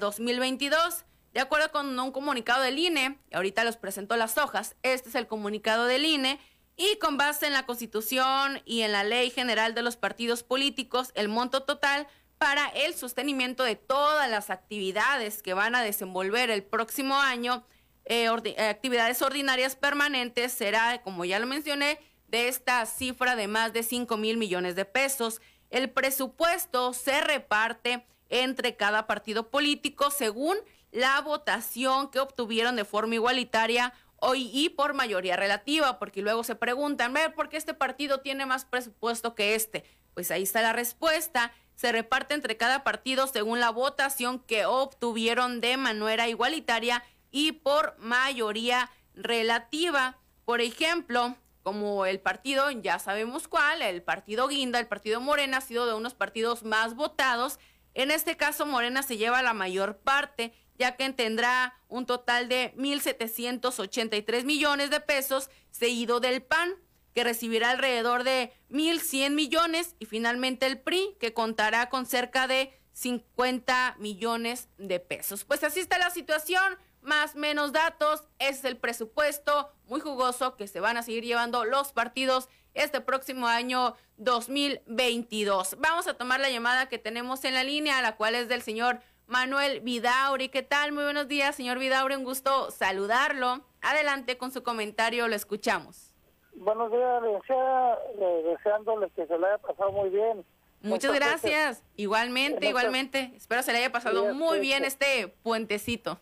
2022. 0.00 0.94
Eh, 1.00 1.04
de 1.34 1.40
acuerdo 1.40 1.72
con 1.72 1.98
un 1.98 2.12
comunicado 2.12 2.62
del 2.62 2.78
INE, 2.78 3.18
ahorita 3.32 3.64
los 3.64 3.76
presento 3.76 4.16
las 4.16 4.38
hojas, 4.38 4.76
este 4.82 5.08
es 5.08 5.14
el 5.16 5.26
comunicado 5.26 5.86
del 5.86 6.04
INE, 6.04 6.38
y 6.76 6.96
con 6.98 7.16
base 7.16 7.46
en 7.46 7.52
la 7.52 7.66
Constitución 7.66 8.60
y 8.64 8.82
en 8.82 8.92
la 8.92 9.04
Ley 9.04 9.30
General 9.30 9.74
de 9.74 9.82
los 9.82 9.96
Partidos 9.96 10.42
Políticos, 10.42 11.10
el 11.14 11.28
monto 11.28 11.62
total 11.64 12.06
para 12.38 12.68
el 12.68 12.94
sostenimiento 12.94 13.64
de 13.64 13.76
todas 13.76 14.28
las 14.28 14.50
actividades 14.50 15.42
que 15.42 15.54
van 15.54 15.74
a 15.74 15.82
desenvolver 15.82 16.50
el 16.50 16.62
próximo 16.62 17.20
año, 17.20 17.64
eh, 18.04 18.28
eh, 18.44 18.68
actividades 18.68 19.22
ordinarias 19.22 19.76
permanentes, 19.76 20.52
será, 20.52 21.00
como 21.02 21.24
ya 21.24 21.38
lo 21.38 21.46
mencioné, 21.46 21.98
de 22.28 22.48
esta 22.48 22.84
cifra 22.86 23.36
de 23.36 23.48
más 23.48 23.72
de 23.72 23.82
5 23.82 24.16
mil 24.16 24.36
millones 24.36 24.76
de 24.76 24.84
pesos. 24.84 25.40
El 25.70 25.90
presupuesto 25.90 26.92
se 26.92 27.20
reparte 27.20 28.06
entre 28.28 28.76
cada 28.76 29.06
partido 29.06 29.50
político 29.50 30.10
según 30.10 30.56
la 30.90 31.20
votación 31.20 32.10
que 32.10 32.20
obtuvieron 32.20 32.76
de 32.76 32.84
forma 32.84 33.14
igualitaria 33.14 33.92
hoy 34.16 34.50
y 34.52 34.70
por 34.70 34.94
mayoría 34.94 35.36
relativa, 35.36 35.98
porque 35.98 36.22
luego 36.22 36.44
se 36.44 36.54
preguntan, 36.54 37.14
¿por 37.34 37.48
qué 37.48 37.56
este 37.56 37.74
partido 37.74 38.20
tiene 38.20 38.46
más 38.46 38.64
presupuesto 38.64 39.34
que 39.34 39.54
este? 39.54 39.84
Pues 40.14 40.30
ahí 40.30 40.44
está 40.44 40.62
la 40.62 40.72
respuesta. 40.72 41.52
Se 41.74 41.90
reparte 41.90 42.34
entre 42.34 42.56
cada 42.56 42.84
partido 42.84 43.26
según 43.26 43.60
la 43.60 43.70
votación 43.70 44.38
que 44.38 44.64
obtuvieron 44.64 45.60
de 45.60 45.76
manera 45.76 46.28
igualitaria 46.28 47.02
y 47.34 47.50
por 47.50 47.96
mayoría 47.98 48.92
relativa. 49.12 50.20
Por 50.44 50.60
ejemplo, 50.60 51.36
como 51.64 52.06
el 52.06 52.20
partido, 52.20 52.70
ya 52.70 53.00
sabemos 53.00 53.48
cuál, 53.48 53.82
el 53.82 54.04
partido 54.04 54.46
Guinda, 54.46 54.78
el 54.78 54.86
partido 54.86 55.20
Morena 55.20 55.56
ha 55.56 55.60
sido 55.60 55.84
de 55.84 55.94
unos 55.94 56.14
partidos 56.14 56.62
más 56.62 56.94
votados. 56.94 57.58
En 57.92 58.12
este 58.12 58.36
caso, 58.36 58.66
Morena 58.66 59.02
se 59.02 59.16
lleva 59.16 59.42
la 59.42 59.52
mayor 59.52 59.98
parte 59.98 60.52
ya 60.78 60.96
que 60.96 61.10
tendrá 61.10 61.74
un 61.88 62.06
total 62.06 62.48
de 62.48 62.72
1.783 62.76 64.44
millones 64.44 64.90
de 64.90 65.00
pesos, 65.00 65.50
seguido 65.70 66.20
del 66.20 66.40
PAN, 66.40 66.74
que 67.14 67.24
recibirá 67.24 67.70
alrededor 67.70 68.22
de 68.22 68.52
1.100 68.70 69.30
millones, 69.30 69.96
y 69.98 70.06
finalmente 70.06 70.66
el 70.66 70.80
PRI, 70.80 71.16
que 71.18 71.32
contará 71.32 71.88
con 71.90 72.06
cerca 72.06 72.46
de 72.46 72.72
50 72.92 73.96
millones 73.98 74.68
de 74.78 75.00
pesos. 75.00 75.44
Pues 75.44 75.62
así 75.64 75.80
está 75.80 75.98
la 75.98 76.10
situación, 76.10 76.78
más 77.04 77.36
menos 77.36 77.72
datos, 77.72 78.24
es 78.38 78.64
el 78.64 78.76
presupuesto 78.76 79.70
muy 79.86 80.00
jugoso 80.00 80.56
que 80.56 80.66
se 80.66 80.80
van 80.80 80.96
a 80.96 81.02
seguir 81.02 81.24
llevando 81.24 81.64
los 81.64 81.92
partidos 81.92 82.48
este 82.74 83.00
próximo 83.00 83.46
año 83.46 83.94
2022. 84.16 85.76
Vamos 85.78 86.08
a 86.08 86.14
tomar 86.14 86.40
la 86.40 86.50
llamada 86.50 86.88
que 86.88 86.98
tenemos 86.98 87.44
en 87.44 87.54
la 87.54 87.64
línea, 87.64 88.02
la 88.02 88.16
cual 88.16 88.34
es 88.34 88.48
del 88.48 88.62
señor 88.62 89.00
Manuel 89.26 89.80
Vidauri. 89.80 90.48
¿Qué 90.48 90.62
tal? 90.62 90.92
Muy 90.92 91.04
buenos 91.04 91.28
días, 91.28 91.54
señor 91.54 91.78
Vidauri. 91.78 92.16
Un 92.16 92.24
gusto 92.24 92.70
saludarlo. 92.70 93.60
Adelante 93.80 94.36
con 94.36 94.50
su 94.50 94.62
comentario, 94.62 95.28
lo 95.28 95.34
escuchamos. 95.34 96.12
Buenos 96.54 96.90
días, 96.90 97.22
desea, 97.22 97.98
deseándole 98.44 99.10
que 99.10 99.26
se 99.26 99.38
le 99.38 99.46
haya 99.46 99.58
pasado 99.58 99.92
muy 99.92 100.08
bien. 100.10 100.44
Muchas 100.82 101.14
gracias. 101.14 101.82
Igualmente, 101.96 102.68
igualmente. 102.68 103.32
Espero 103.34 103.62
se 103.62 103.72
le 103.72 103.78
haya 103.78 103.90
pasado 103.90 104.34
muy 104.34 104.60
bien 104.60 104.84
este 104.84 105.28
puentecito. 105.42 106.18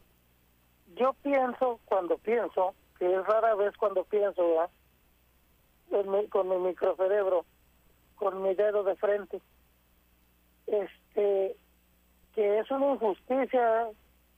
Yo 0.96 1.14
pienso, 1.22 1.80
cuando 1.86 2.18
pienso, 2.18 2.74
que 2.98 3.12
es 3.12 3.26
rara 3.26 3.54
vez 3.54 3.76
cuando 3.76 4.04
pienso, 4.04 4.42
con 6.30 6.48
mi 6.48 6.56
microcerebro, 6.56 7.44
con 8.16 8.42
mi 8.42 8.54
dedo 8.54 8.82
de 8.84 8.96
frente, 8.96 9.40
este, 10.66 11.56
que 12.34 12.58
es 12.58 12.70
una 12.70 12.92
injusticia 12.92 13.88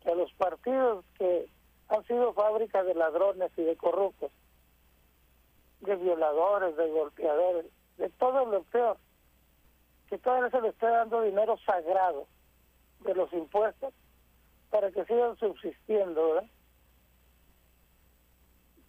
que 0.03 0.15
los 0.15 0.33
partidos 0.35 1.05
que 1.19 1.49
han 1.89 2.05
sido 2.07 2.33
fábricas 2.33 2.87
de 2.87 2.95
ladrones 2.95 3.51
y 3.57 3.63
de 3.63 3.77
corruptos, 3.77 4.31
de 5.81 5.97
violadores, 5.97 6.77
de 6.77 6.91
golpeadores, 6.91 7.67
de 7.99 8.11
todo 8.11 8.47
lo 8.47 8.63
peor, 8.65 8.97
que 10.09 10.19
todavía 10.19 10.51
se 10.51 10.61
le 10.61 10.69
esté 10.69 10.87
dando 10.87 11.23
dinero 11.23 11.59
sagrado 11.65 12.27
de 13.01 13.15
los 13.15 13.33
impuestos 13.33 13.93
para 14.75 14.91
que 14.91 15.05
sigan 15.05 15.37
subsistiendo. 15.37 16.43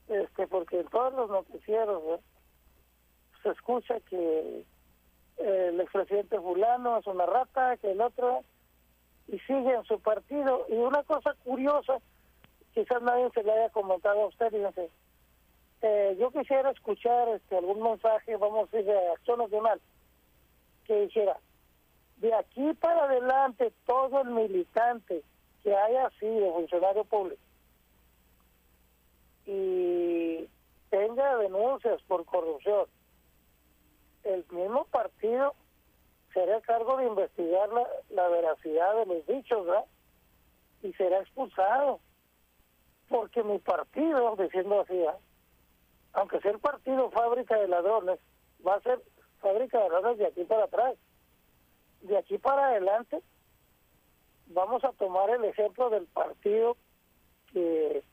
Este, 0.08 0.48
porque 0.48 0.80
en 0.80 0.88
todos 0.88 1.14
los 1.14 1.30
noticieros 1.30 2.22
se 3.44 3.50
escucha 3.50 4.00
que 4.10 4.66
el 5.38 5.80
expresidente 5.80 6.40
fulano 6.40 6.98
es 6.98 7.06
una 7.06 7.28
rata, 7.28 7.78
que 7.78 7.92
el 7.92 8.02
otro 8.02 8.44
y 9.28 9.38
sigue 9.42 9.76
en 9.76 9.84
su 9.84 10.00
partido. 10.00 10.66
Y 10.70 10.74
una 10.74 11.04
cosa 11.04 11.36
curiosa, 11.44 12.00
quizás 12.74 13.04
nadie 13.04 13.30
se 13.36 13.44
le 13.44 13.52
haya 13.52 13.70
comentado 13.70 14.24
a 14.24 14.28
usted, 14.28 14.50
fíjense, 14.50 14.90
eh, 15.84 16.18
yo 16.20 16.32
quisiera 16.32 16.72
escuchar 16.72 17.30
este 17.30 17.58
algún 17.58 17.84
mensaje, 17.84 18.38
vamos 18.38 18.70
a 18.74 18.76
decir, 18.76 18.92
de 18.92 19.10
Acción 19.10 19.38
Nacional, 19.38 19.80
que 20.86 21.02
dijera, 21.02 21.38
de 22.18 22.34
aquí 22.34 22.74
para 22.74 23.04
adelante 23.04 23.72
todo 23.86 24.24
el 24.24 24.32
militante 24.32 25.24
que 25.66 25.76
haya 25.76 26.12
sido 26.20 26.54
funcionario 26.54 27.04
público 27.06 27.42
y 29.48 30.48
tenga 30.92 31.38
denuncias 31.38 32.00
por 32.04 32.24
corrupción, 32.26 32.86
el 34.24 34.46
mismo 34.52 34.86
partido 34.86 35.56
será 36.34 36.62
cargo 36.62 36.98
de 36.98 37.08
investigar 37.08 37.70
la, 37.70 37.88
la 38.10 38.28
veracidad 38.28 38.96
de 38.96 39.06
los 39.08 39.26
dichos. 39.26 39.68
Y 40.84 40.94
será 40.94 41.20
expulsado. 41.20 42.00
Porque 43.10 43.44
mi 43.44 43.58
partido, 43.60 44.36
diciendo 44.36 44.82
así, 44.82 45.04
aunque 46.14 46.40
sea 46.42 46.52
el 46.52 46.60
partido 46.60 47.10
fábrica 47.12 47.58
de 47.58 47.68
ladrones, 47.68 48.20
va 48.66 48.76
a 48.76 48.82
ser 48.82 49.02
fábrica 49.40 49.80
de 49.80 49.90
ladrones 49.90 50.18
de 50.20 50.28
aquí 50.28 50.44
para 50.44 50.66
atrás. 50.66 50.96
De 52.02 52.18
aquí 52.18 52.38
para 52.38 52.68
adelante, 52.68 53.22
vamos 54.48 54.84
a 54.84 54.92
tomar 54.94 55.30
el 55.30 55.46
ejemplo 55.46 55.90
del 55.90 56.06
partido 56.08 56.78
que 57.52 58.04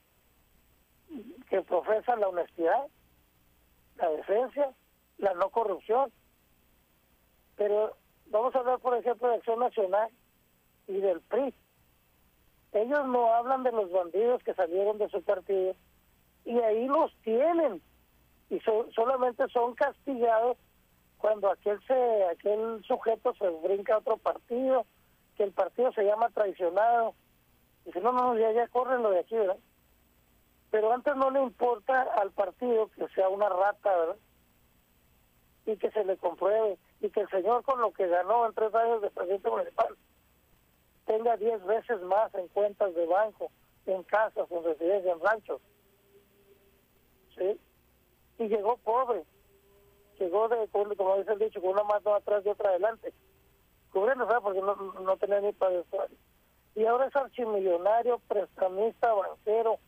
que 1.48 1.60
profesan 1.62 2.20
la 2.20 2.28
honestidad, 2.28 2.86
la 3.96 4.08
decencia, 4.08 4.72
la 5.18 5.34
no 5.34 5.50
corrupción. 5.50 6.10
Pero 7.56 7.94
vamos 8.26 8.54
a 8.54 8.60
hablar, 8.60 8.78
por 8.78 8.96
ejemplo, 8.96 9.28
de 9.28 9.34
Acción 9.34 9.60
Nacional 9.60 10.08
y 10.88 10.94
del 10.94 11.20
PRI. 11.20 11.54
Ellos 12.72 13.06
no 13.06 13.34
hablan 13.34 13.62
de 13.64 13.72
los 13.72 13.92
bandidos 13.92 14.42
que 14.44 14.54
salieron 14.54 14.96
de 14.96 15.10
su 15.10 15.22
partido 15.22 15.74
y 16.46 16.58
ahí 16.60 16.86
los 16.86 17.14
tienen 17.22 17.82
y 18.48 18.58
solamente 18.94 19.46
son 19.48 19.74
castigados 19.74 20.56
cuando 21.18 21.50
aquel 21.50 21.78
se 21.86 22.24
aquel 22.24 22.82
sujeto 22.84 23.34
se 23.34 23.48
brinca 23.62 23.94
a 23.94 23.98
otro 23.98 24.16
partido, 24.16 24.86
el 25.42 25.52
partido 25.52 25.92
se 25.92 26.04
llama 26.04 26.30
traicionado. 26.30 27.14
Dice, 27.84 28.00
no, 28.00 28.12
no, 28.12 28.38
ya, 28.38 28.52
ya 28.52 28.68
corren 28.68 29.02
lo 29.02 29.10
de 29.10 29.20
aquí, 29.20 29.36
¿verdad? 29.36 29.58
pero 30.72 30.90
antes 30.90 31.14
no 31.16 31.30
le 31.30 31.42
importa 31.42 32.02
al 32.14 32.30
partido 32.32 32.88
que 32.96 33.06
sea 33.08 33.28
una 33.28 33.46
rata, 33.50 33.94
¿verdad? 33.94 34.16
Y 35.66 35.76
que 35.76 35.90
se 35.90 36.02
le 36.02 36.16
compruebe, 36.16 36.78
y 37.02 37.10
que 37.10 37.20
el 37.20 37.28
señor 37.28 37.62
con 37.62 37.78
lo 37.78 37.92
que 37.92 38.08
ganó 38.08 38.46
en 38.46 38.54
tres 38.54 38.74
años 38.74 39.02
de 39.02 39.10
presidente 39.10 39.50
municipal 39.50 39.94
tenga 41.04 41.36
diez 41.36 41.62
veces 41.66 42.00
más 42.00 42.34
en 42.34 42.48
cuentas 42.48 42.94
de 42.94 43.04
banco, 43.04 43.52
en 43.84 44.02
casas, 44.04 44.50
en 44.50 44.64
residencias, 44.64 45.14
en 45.14 45.22
ranchos. 45.22 45.60
¿Sí? 47.36 47.60
Y 48.38 48.48
llegó 48.48 48.78
pobre, 48.78 49.24
llegó 50.18 50.48
de, 50.48 50.68
como 50.68 51.18
dice 51.18 51.34
el 51.34 51.38
dicho, 51.38 51.60
con 51.60 51.72
una 51.72 51.84
mano 51.84 52.14
atrás 52.14 52.46
y 52.46 52.48
otra 52.48 52.70
adelante. 52.70 53.12
Cubriendo, 53.92 54.26
¿sabes? 54.26 54.42
Porque 54.42 54.60
no, 54.60 54.74
no 54.74 55.16
tenía 55.18 55.40
ni 55.40 55.52
para 55.52 55.74
Y 56.74 56.84
ahora 56.86 57.06
es 57.06 57.16
archimillonario, 57.16 58.20
prestamista, 58.26 59.12
banquero, 59.12 59.78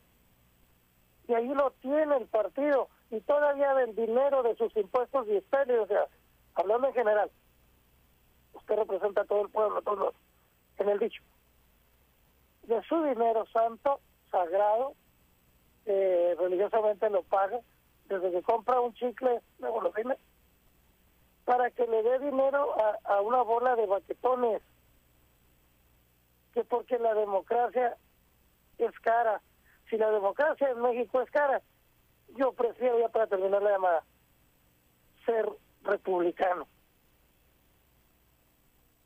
y 1.27 1.35
ahí 1.35 1.49
lo 1.49 1.71
tiene 1.81 2.17
el 2.17 2.27
partido. 2.27 2.89
Y 3.11 3.21
todavía 3.21 3.75
del 3.75 3.95
dinero 3.95 4.43
de 4.43 4.57
sus 4.57 4.75
impuestos 4.77 5.27
y 5.29 5.37
expendios, 5.37 5.85
o 5.85 5.87
sea, 5.87 6.07
hablando 6.55 6.89
en 6.89 6.95
general, 6.95 7.31
usted 8.53 8.77
representa 8.77 9.23
a 9.23 9.25
todo 9.25 9.43
el 9.43 9.51
pueblo, 9.51 9.83
todos 9.83 10.15
en 10.79 10.89
el 10.89 10.99
dicho, 10.99 11.23
de 12.65 12.83
su 12.83 13.03
dinero 13.05 13.47
santo, 13.53 14.01
sagrado, 14.31 14.95
eh, 15.87 16.35
religiosamente 16.39 17.09
lo 17.11 17.23
paga, 17.23 17.61
desde 18.09 18.33
que 18.33 18.43
compra 18.43 18.81
un 18.81 18.95
chicle 18.95 19.41
de 19.59 19.69
golosina, 19.69 20.17
para 21.45 21.71
que 21.71 21.87
le 21.87 22.03
dé 22.03 22.19
dinero 22.21 22.75
a, 23.05 23.21
una 23.21 23.43
bola 23.43 23.77
de 23.77 23.87
baquetones, 23.87 24.63
que 26.53 26.65
porque 26.65 26.99
la 26.99 27.15
democracia 27.15 27.97
es 28.79 28.99
cara, 29.01 29.43
si 29.91 29.97
la 29.99 30.11
democracia 30.11 30.71
en 30.71 30.81
México 30.81 31.21
es 31.21 31.31
cara, 31.31 31.61
yo 32.37 32.53
prefiero, 32.53 32.99
ya 32.99 33.09
para 33.09 33.27
terminar 33.27 33.63
la 33.63 33.73
llamada, 33.73 34.05
ser 35.27 35.49
republicano. 35.83 36.67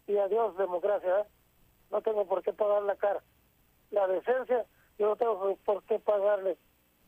Y 0.07 0.17
adiós, 0.17 0.57
democracia, 0.57 1.21
¿eh? 1.21 1.25
no 1.91 2.01
tengo 2.01 2.27
por 2.27 2.43
qué 2.43 2.53
pagar 2.53 2.83
la 2.83 2.97
cara. 2.97 3.23
La 3.91 4.07
decencia, 4.07 4.65
yo 4.99 5.09
no 5.09 5.17
tengo 5.17 5.57
por 5.65 5.83
qué 5.85 5.99
pagarle 5.99 6.57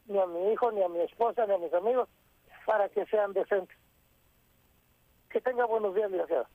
ni 0.06 0.18
a 0.18 0.26
mi 0.26 0.52
hijo, 0.52 0.72
ni 0.72 0.82
a 0.82 0.88
mi 0.88 1.00
esposa, 1.00 1.46
ni 1.46 1.54
a 1.54 1.58
mis 1.58 1.72
amigos, 1.72 2.08
para 2.66 2.88
que 2.88 3.06
sean 3.06 3.32
decentes. 3.32 3.79
Que 5.30 5.40
tenga 5.40 5.64
buenos 5.64 5.94
días, 5.94 6.10
gracias. 6.10 6.46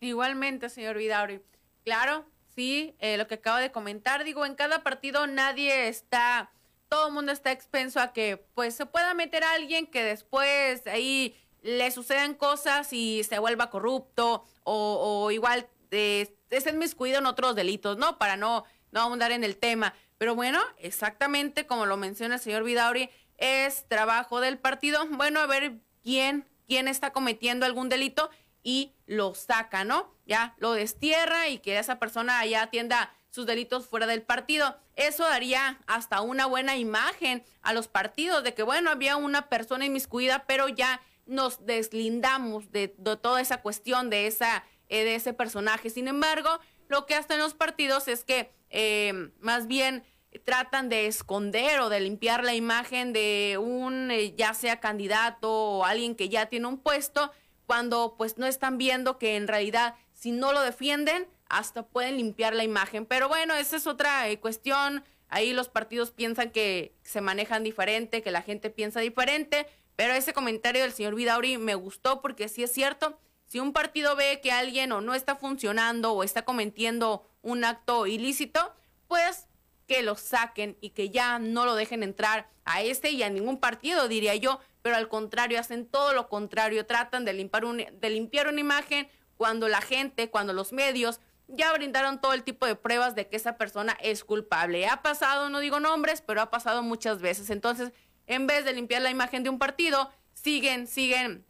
Igualmente, 0.00 0.68
señor 0.68 0.96
Vidauri. 0.96 1.40
Claro, 1.84 2.24
sí, 2.54 2.96
eh, 2.98 3.16
lo 3.16 3.26
que 3.26 3.34
acabo 3.34 3.58
de 3.58 3.70
comentar, 3.70 4.24
digo, 4.24 4.44
en 4.44 4.54
cada 4.54 4.82
partido 4.82 5.26
nadie 5.26 5.88
está 5.88 6.50
todo 6.92 7.06
el 7.06 7.14
mundo 7.14 7.32
está 7.32 7.52
expenso 7.52 8.00
a 8.00 8.12
que 8.12 8.36
pues 8.54 8.74
se 8.74 8.84
pueda 8.84 9.14
meter 9.14 9.44
a 9.44 9.54
alguien 9.54 9.86
que 9.86 10.04
después 10.04 10.86
ahí 10.86 11.34
le 11.62 11.90
sucedan 11.90 12.34
cosas 12.34 12.92
y 12.92 13.24
se 13.24 13.38
vuelva 13.38 13.70
corrupto 13.70 14.44
o, 14.64 15.30
igual 15.30 15.66
eh, 15.90 16.36
es 16.50 16.66
en 16.66 16.78
miscuido 16.78 17.18
en 17.18 17.24
otros 17.24 17.54
delitos, 17.56 17.96
¿no? 17.96 18.18
Para 18.18 18.36
no, 18.36 18.64
no 18.90 19.00
ahondar 19.00 19.32
en 19.32 19.42
el 19.42 19.56
tema. 19.56 19.94
Pero 20.18 20.34
bueno, 20.34 20.60
exactamente 20.76 21.66
como 21.66 21.86
lo 21.86 21.96
menciona 21.96 22.34
el 22.34 22.40
señor 22.42 22.62
Vidauri, 22.62 23.08
es 23.38 23.88
trabajo 23.88 24.42
del 24.42 24.58
partido, 24.58 25.06
bueno, 25.12 25.40
a 25.40 25.46
ver 25.46 25.78
quién, 26.02 26.46
quién 26.72 26.88
está 26.88 27.12
cometiendo 27.12 27.66
algún 27.66 27.90
delito 27.90 28.30
y 28.62 28.94
lo 29.04 29.34
saca, 29.34 29.84
¿no? 29.84 30.10
Ya 30.24 30.54
lo 30.56 30.72
destierra 30.72 31.48
y 31.48 31.58
que 31.58 31.78
esa 31.78 31.98
persona 31.98 32.46
ya 32.46 32.62
atienda 32.62 33.12
sus 33.28 33.44
delitos 33.44 33.86
fuera 33.86 34.06
del 34.06 34.22
partido. 34.22 34.78
Eso 34.96 35.24
daría 35.24 35.82
hasta 35.86 36.22
una 36.22 36.46
buena 36.46 36.78
imagen 36.78 37.44
a 37.60 37.74
los 37.74 37.88
partidos 37.88 38.42
de 38.42 38.54
que, 38.54 38.62
bueno, 38.62 38.88
había 38.88 39.18
una 39.18 39.50
persona 39.50 39.84
inmiscuida, 39.84 40.46
pero 40.46 40.66
ya 40.70 41.02
nos 41.26 41.66
deslindamos 41.66 42.72
de, 42.72 42.88
toda 42.88 43.42
esa 43.42 43.60
cuestión 43.60 44.08
de, 44.08 44.26
esa, 44.26 44.64
eh, 44.88 45.04
de 45.04 45.16
ese 45.16 45.34
personaje. 45.34 45.90
Sin 45.90 46.08
embargo, 46.08 46.58
lo 46.88 47.04
que 47.04 47.16
hacen 47.16 47.38
los 47.38 47.52
partidos 47.52 48.08
es 48.08 48.24
que 48.24 48.50
eh, 48.70 49.30
más 49.40 49.66
bien 49.66 50.04
tratan 50.44 50.88
de 50.88 51.06
esconder 51.06 51.80
o 51.80 51.88
de 51.88 52.00
limpiar 52.00 52.44
la 52.44 52.54
imagen 52.54 53.12
de 53.12 53.58
un 53.60 54.10
eh, 54.10 54.34
ya 54.36 54.54
sea 54.54 54.80
candidato 54.80 55.50
o 55.50 55.84
alguien 55.84 56.14
que 56.14 56.28
ya 56.28 56.46
tiene 56.46 56.66
un 56.66 56.78
puesto 56.78 57.30
cuando 57.66 58.16
pues 58.16 58.38
no 58.38 58.46
están 58.46 58.78
viendo 58.78 59.18
que 59.18 59.36
en 59.36 59.48
realidad 59.48 59.94
si 60.12 60.32
no 60.32 60.52
lo 60.52 60.60
defienden 60.60 61.26
hasta 61.48 61.82
pueden 61.84 62.16
limpiar 62.16 62.54
la 62.54 62.64
imagen. 62.64 63.06
Pero 63.06 63.28
bueno, 63.28 63.54
esa 63.54 63.76
es 63.76 63.86
otra 63.86 64.28
eh, 64.28 64.40
cuestión. 64.40 65.04
Ahí 65.28 65.52
los 65.52 65.68
partidos 65.68 66.10
piensan 66.10 66.50
que 66.50 66.94
se 67.02 67.20
manejan 67.20 67.62
diferente, 67.62 68.22
que 68.22 68.30
la 68.30 68.42
gente 68.42 68.70
piensa 68.70 69.00
diferente. 69.00 69.66
Pero 69.96 70.14
ese 70.14 70.32
comentario 70.32 70.82
del 70.82 70.92
señor 70.92 71.14
Vidauri 71.14 71.58
me 71.58 71.74
gustó 71.74 72.22
porque 72.22 72.48
sí 72.48 72.62
es 72.62 72.72
cierto. 72.72 73.18
Si 73.44 73.60
un 73.60 73.74
partido 73.74 74.16
ve 74.16 74.40
que 74.42 74.50
alguien 74.50 74.92
o 74.92 75.02
no 75.02 75.14
está 75.14 75.36
funcionando 75.36 76.12
o 76.12 76.24
está 76.24 76.42
cometiendo 76.42 77.28
un 77.42 77.64
acto 77.64 78.06
ilícito, 78.06 78.74
pues 79.08 79.46
que 79.86 80.02
lo 80.02 80.16
saquen 80.16 80.76
y 80.80 80.90
que 80.90 81.10
ya 81.10 81.38
no 81.38 81.64
lo 81.64 81.74
dejen 81.74 82.02
entrar 82.02 82.48
a 82.64 82.82
este 82.82 83.10
y 83.10 83.22
a 83.22 83.30
ningún 83.30 83.58
partido, 83.58 84.08
diría 84.08 84.34
yo, 84.36 84.60
pero 84.82 84.96
al 84.96 85.08
contrario, 85.08 85.58
hacen 85.58 85.86
todo 85.86 86.12
lo 86.12 86.28
contrario, 86.28 86.86
tratan 86.86 87.24
de 87.24 87.32
limpiar, 87.32 87.64
un, 87.64 87.76
de 87.76 88.10
limpiar 88.10 88.48
una 88.48 88.60
imagen 88.60 89.08
cuando 89.36 89.68
la 89.68 89.80
gente, 89.80 90.30
cuando 90.30 90.52
los 90.52 90.72
medios 90.72 91.20
ya 91.48 91.72
brindaron 91.72 92.20
todo 92.20 92.32
el 92.32 92.44
tipo 92.44 92.66
de 92.66 92.76
pruebas 92.76 93.14
de 93.14 93.28
que 93.28 93.36
esa 93.36 93.56
persona 93.56 93.96
es 94.00 94.24
culpable. 94.24 94.86
Ha 94.86 95.02
pasado, 95.02 95.50
no 95.50 95.60
digo 95.60 95.80
nombres, 95.80 96.22
pero 96.22 96.40
ha 96.40 96.50
pasado 96.50 96.82
muchas 96.82 97.20
veces. 97.20 97.50
Entonces, 97.50 97.92
en 98.26 98.46
vez 98.46 98.64
de 98.64 98.72
limpiar 98.72 99.02
la 99.02 99.10
imagen 99.10 99.42
de 99.42 99.50
un 99.50 99.58
partido, 99.58 100.10
siguen, 100.32 100.86
siguen 100.86 101.44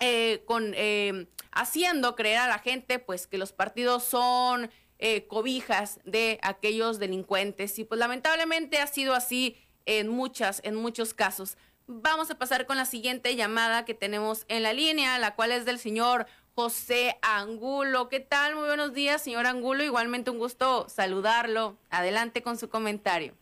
eh, 0.00 0.42
con 0.46 0.72
eh, 0.76 1.28
haciendo 1.52 2.16
creer 2.16 2.38
a 2.38 2.48
la 2.48 2.58
gente, 2.58 2.98
pues, 2.98 3.26
que 3.26 3.38
los 3.38 3.52
partidos 3.52 4.04
son 4.04 4.70
eh, 4.98 5.26
cobijas 5.26 6.00
de 6.04 6.38
aquellos 6.42 6.98
delincuentes. 6.98 7.78
Y 7.78 7.84
pues 7.84 7.98
lamentablemente 7.98 8.78
ha 8.78 8.86
sido 8.86 9.14
así 9.14 9.56
en 9.86 10.08
muchas, 10.08 10.60
en 10.64 10.74
muchos 10.74 11.14
casos. 11.14 11.56
Vamos 11.86 12.30
a 12.30 12.38
pasar 12.38 12.66
con 12.66 12.76
la 12.76 12.86
siguiente 12.86 13.36
llamada 13.36 13.84
que 13.84 13.94
tenemos 13.94 14.46
en 14.48 14.62
la 14.62 14.72
línea, 14.72 15.18
la 15.18 15.34
cual 15.34 15.52
es 15.52 15.64
del 15.64 15.78
señor 15.78 16.26
José 16.54 17.18
Angulo. 17.20 18.08
¿Qué 18.08 18.20
tal? 18.20 18.54
Muy 18.54 18.66
buenos 18.66 18.94
días, 18.94 19.22
señor 19.22 19.46
Angulo. 19.46 19.84
Igualmente 19.84 20.30
un 20.30 20.38
gusto 20.38 20.88
saludarlo. 20.88 21.76
Adelante 21.90 22.42
con 22.42 22.56
su 22.56 22.68
comentario. 22.70 23.34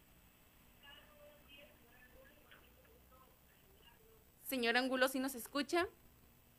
Señor 4.48 4.76
Angulo, 4.76 5.08
¿sí 5.08 5.18
nos 5.18 5.34
escucha? 5.34 5.86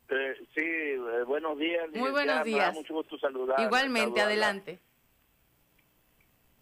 Eh, 0.08 0.34
sí, 0.54 0.60
eh, 0.60 1.24
buenos 1.26 1.58
días. 1.58 1.90
Muy 1.94 2.10
buenos 2.10 2.44
días. 2.44 2.74
mucho 2.74 2.94
gusto 2.94 3.18
saludar. 3.18 3.60
Igualmente, 3.60 4.20
adelante. 4.20 4.78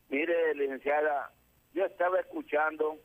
Mire, 0.09 0.55
licenciada, 0.55 1.33
yo 1.73 1.85
estaba 1.85 2.21
escuchando 2.21 2.99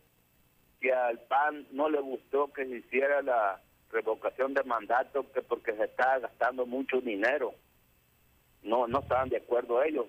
que 0.79 0.93
al 0.93 1.19
PAN 1.21 1.67
no 1.71 1.89
le 1.89 1.99
gustó 2.01 2.51
que 2.53 2.65
se 2.65 2.77
hiciera 2.77 3.21
la 3.21 3.61
revocación 3.91 4.53
de 4.53 4.63
mandato 4.63 5.31
que 5.31 5.41
porque 5.41 5.73
se 5.73 5.85
está 5.85 6.19
gastando 6.19 6.65
mucho 6.65 7.01
dinero. 7.01 7.53
no, 8.63 8.87
no 8.87 8.99
estaban 8.99 9.29
de 9.29 9.37
acuerdo 9.37 9.81
ellos. 9.81 10.07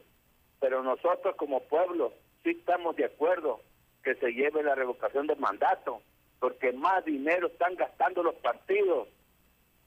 Pero 0.61 0.83
nosotros 0.83 1.37
como 1.37 1.63
pueblo 1.65 2.13
sí 2.43 2.51
estamos 2.51 2.97
de 2.97 3.05
acuerdo 3.05 3.61
que 4.03 4.15
se 4.17 4.33
lleve 4.33 4.63
la 4.63 4.75
revocación 4.75 5.27
del 5.27 5.39
mandato, 5.39 6.03
porque 6.41 6.73
más 6.73 7.05
dinero 7.05 7.47
están 7.49 7.75
gastando 7.77 8.23
los 8.23 8.35
partidos, 8.37 9.09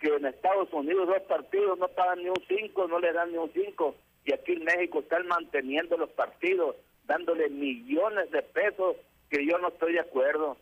que 0.01 0.07
en 0.07 0.25
Estados 0.25 0.73
Unidos 0.73 1.07
dos 1.07 1.21
partidos 1.21 1.77
no 1.77 1.87
pagan 1.89 2.19
ni 2.23 2.29
un 2.29 2.43
cinco, 2.47 2.87
no 2.87 2.99
le 2.99 3.13
dan 3.13 3.31
ni 3.31 3.37
un 3.37 3.51
cinco, 3.53 3.95
y 4.25 4.33
aquí 4.33 4.53
en 4.53 4.63
México 4.63 4.99
están 4.99 5.27
manteniendo 5.27 5.95
los 5.95 6.09
partidos, 6.09 6.75
dándole 7.05 7.49
millones 7.49 8.31
de 8.31 8.41
pesos, 8.41 8.97
que 9.29 9.45
yo 9.45 9.57
no 9.59 9.69
estoy 9.69 9.93
de 9.93 10.01
acuerdo. 10.01 10.57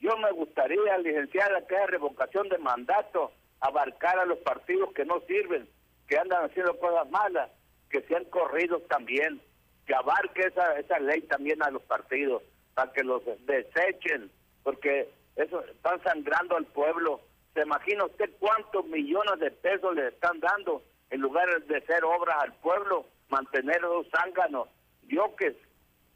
Yo 0.00 0.16
me 0.16 0.30
gustaría, 0.32 0.98
licenciada, 0.98 1.66
que 1.66 1.74
esa 1.76 1.86
revocación 1.86 2.48
de 2.48 2.58
mandato 2.58 3.32
abarcara 3.60 4.22
a 4.22 4.26
los 4.26 4.38
partidos 4.38 4.92
que 4.92 5.04
no 5.04 5.20
sirven, 5.20 5.68
que 6.08 6.18
andan 6.18 6.44
haciendo 6.44 6.78
cosas 6.78 7.08
malas, 7.10 7.50
que 7.90 8.02
sean 8.02 8.24
corridos 8.24 8.82
también, 8.88 9.40
que 9.86 9.94
abarque 9.94 10.42
esa, 10.42 10.78
esa 10.78 10.98
ley 10.98 11.22
también 11.22 11.62
a 11.62 11.70
los 11.70 11.82
partidos, 11.82 12.42
para 12.74 12.92
que 12.92 13.04
los 13.04 13.22
desechen, 13.46 14.30
porque 14.64 15.08
eso 15.36 15.62
están 15.64 16.02
sangrando 16.02 16.56
al 16.56 16.66
pueblo. 16.66 17.20
¿Se 17.54 17.62
imagina 17.62 18.04
usted 18.04 18.30
cuántos 18.38 18.86
millones 18.86 19.40
de 19.40 19.50
pesos 19.50 19.94
le 19.94 20.08
están 20.08 20.38
dando 20.40 20.82
en 21.10 21.20
lugar 21.20 21.48
de 21.64 21.76
hacer 21.76 22.04
obras 22.04 22.36
al 22.42 22.54
pueblo, 22.54 23.06
mantener 23.28 23.80
los 23.82 24.06
zánganos? 24.10 24.68
Yo 25.08 25.34
que 25.36 25.56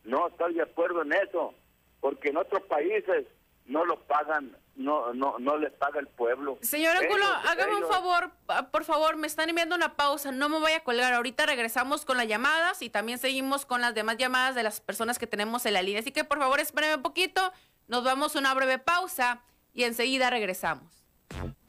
no 0.04 0.28
estoy 0.28 0.54
de 0.54 0.62
acuerdo 0.62 1.02
en 1.02 1.12
eso, 1.12 1.54
porque 2.00 2.28
en 2.28 2.36
otros 2.36 2.62
países 2.64 3.26
no 3.66 3.84
los 3.84 3.98
pagan, 4.00 4.56
no 4.76 5.12
no 5.14 5.38
no 5.38 5.56
les 5.56 5.72
paga 5.72 5.98
el 5.98 6.06
pueblo. 6.06 6.58
Señor 6.60 6.96
Angulo, 6.96 7.24
hágame 7.48 7.76
un 7.76 7.88
favor, 7.88 8.30
ah, 8.48 8.68
por 8.70 8.84
favor, 8.84 9.16
me 9.16 9.26
están 9.26 9.48
enviando 9.48 9.74
una 9.74 9.96
pausa, 9.96 10.30
no 10.30 10.48
me 10.48 10.60
voy 10.60 10.72
a 10.72 10.84
colgar. 10.84 11.14
Ahorita 11.14 11.46
regresamos 11.46 12.04
con 12.04 12.16
las 12.16 12.28
llamadas 12.28 12.82
y 12.82 12.90
también 12.90 13.18
seguimos 13.18 13.66
con 13.66 13.80
las 13.80 13.94
demás 13.94 14.18
llamadas 14.18 14.54
de 14.54 14.62
las 14.62 14.80
personas 14.80 15.18
que 15.18 15.26
tenemos 15.26 15.66
en 15.66 15.72
la 15.72 15.82
línea. 15.82 16.00
Así 16.00 16.12
que 16.12 16.24
por 16.24 16.38
favor, 16.38 16.60
espérenme 16.60 16.96
un 16.96 17.02
poquito, 17.02 17.52
nos 17.88 18.04
vamos 18.04 18.36
a 18.36 18.38
una 18.38 18.54
breve 18.54 18.78
pausa 18.78 19.42
y 19.72 19.84
enseguida 19.84 20.30
regresamos. 20.30 21.03
Thank 21.34 21.46
you. 21.46 21.63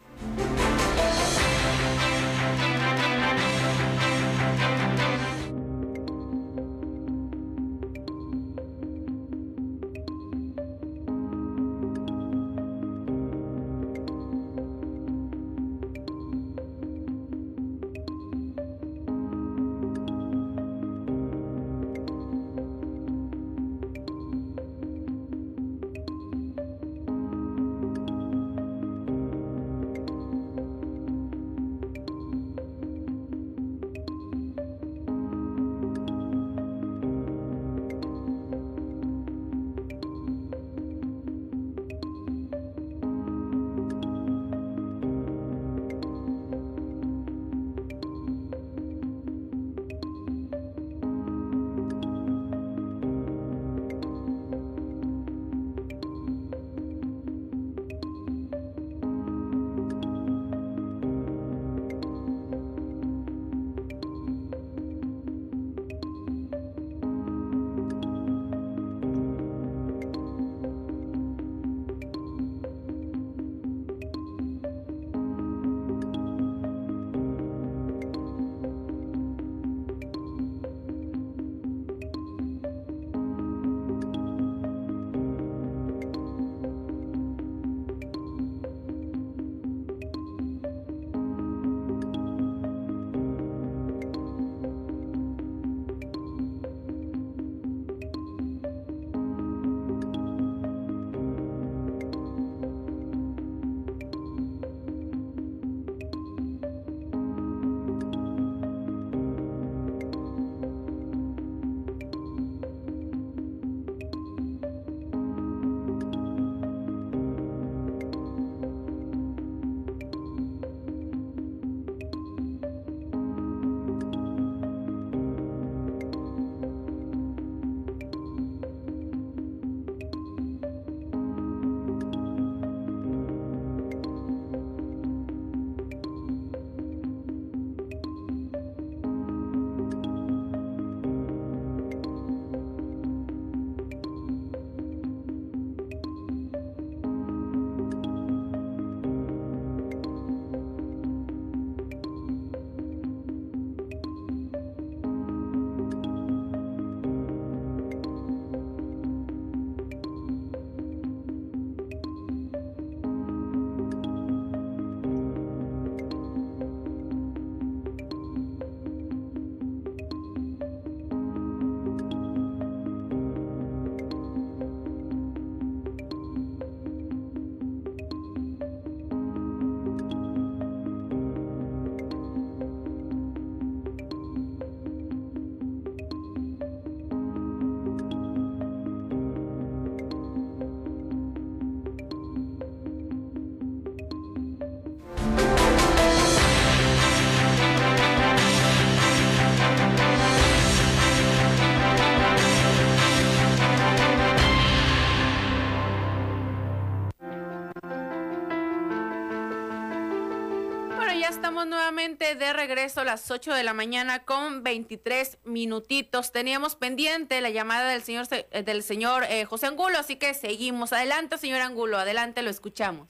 De 212.38 212.54
regreso 212.54 213.02
a 213.02 213.06
las 213.06 213.30
8 213.32 213.54
de 213.54 213.64
la 213.64 213.74
mañana 213.74 214.24
con 214.24 214.64
23 214.64 215.40
minutitos. 215.46 216.32
Teníamos 216.32 216.76
pendiente 216.76 217.42
la 217.42 217.50
llamada 217.50 217.90
del 217.92 218.02
señor 218.02 218.26
eh, 218.32 218.64
del 218.64 218.84
señor 218.84 219.24
eh, 219.30 219.46
José 219.46 219.68
Angulo, 219.68 219.98
así 219.98 220.18
que 220.18 220.34
seguimos. 220.34 220.94
Adelante, 220.94 221.38
señor 221.38 221.62
Angulo, 221.62 221.98
adelante, 221.98 222.42
lo 222.42 222.50
escuchamos. 222.50 223.10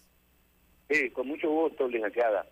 Sí, 0.89 1.09
con 1.11 1.27
mucho 1.27 1.49
gusto, 1.49 1.87
licenciada. 1.87 2.45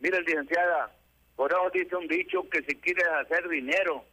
Mire, 0.00 0.20
licenciada, 0.22 0.92
Por 1.36 1.50
eso 1.50 1.70
dice 1.72 1.96
un 1.96 2.08
dicho 2.08 2.48
que 2.50 2.62
si 2.62 2.76
quieres 2.76 3.06
hacer 3.24 3.48
dinero, 3.48 4.04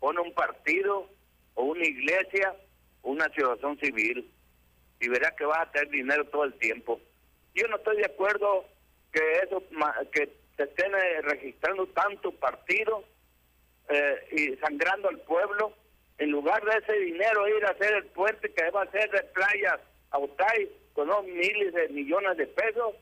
pon 0.00 0.18
un 0.18 0.32
partido 0.32 1.08
o 1.54 1.64
una 1.64 1.84
iglesia 1.84 2.54
una 3.04 3.26
asociación 3.26 3.78
civil 3.78 4.30
y 5.00 5.08
verás 5.08 5.34
que 5.34 5.44
vas 5.44 5.60
a 5.60 5.70
tener 5.70 5.90
dinero 5.90 6.24
todo 6.26 6.44
el 6.44 6.54
tiempo. 6.54 7.00
Yo 7.54 7.68
no 7.68 7.76
estoy 7.76 7.98
de 7.98 8.06
acuerdo 8.06 8.64
que 9.12 9.20
eso 9.42 9.62
que 10.10 10.43
se 10.56 10.64
estén 10.64 10.92
registrando 11.22 11.86
tanto 11.88 12.32
partido 12.32 13.04
eh, 13.88 14.28
y 14.32 14.56
sangrando 14.56 15.08
al 15.08 15.18
pueblo 15.20 15.72
en 16.18 16.30
lugar 16.30 16.64
de 16.64 16.78
ese 16.78 16.92
dinero 17.00 17.48
ir 17.48 17.64
a 17.64 17.70
hacer 17.70 17.94
el 17.94 18.06
puente 18.06 18.52
que 18.52 18.70
va 18.70 18.82
a 18.82 18.90
ser 18.90 19.10
de 19.10 19.22
playas 19.24 19.80
a 20.10 20.18
Utay 20.18 20.70
con 20.92 21.08
unos 21.08 21.24
miles 21.24 21.74
de 21.74 21.88
millones 21.88 22.36
de 22.36 22.46
pesos 22.46 22.94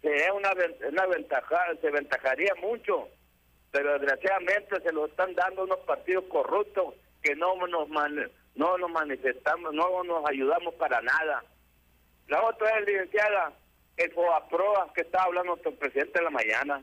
sería 0.00 0.32
una, 0.32 0.52
una 0.88 1.06
ventaja, 1.06 1.74
se 1.80 1.90
ventajaría 1.90 2.54
mucho 2.62 3.08
pero 3.70 3.98
desgraciadamente 3.98 4.80
se 4.80 4.92
lo 4.92 5.06
están 5.06 5.34
dando 5.34 5.64
unos 5.64 5.80
partidos 5.80 6.24
corruptos 6.24 6.94
que 7.22 7.34
no 7.36 7.54
nos 7.66 7.88
no 8.54 8.78
nos 8.78 8.90
manifestamos, 8.90 9.72
no 9.72 10.02
nos 10.04 10.28
ayudamos 10.28 10.74
para 10.74 11.00
nada. 11.00 11.44
La 12.28 12.42
otra 12.44 12.78
es, 12.78 12.86
licenciada, 12.86 13.52
el 13.98 14.12
FOAPROA 14.12 14.92
que 14.94 15.02
estaba 15.02 15.24
hablando 15.24 15.52
nuestro 15.52 15.74
presidente 15.74 16.18
en 16.18 16.24
la 16.24 16.30
mañana. 16.30 16.82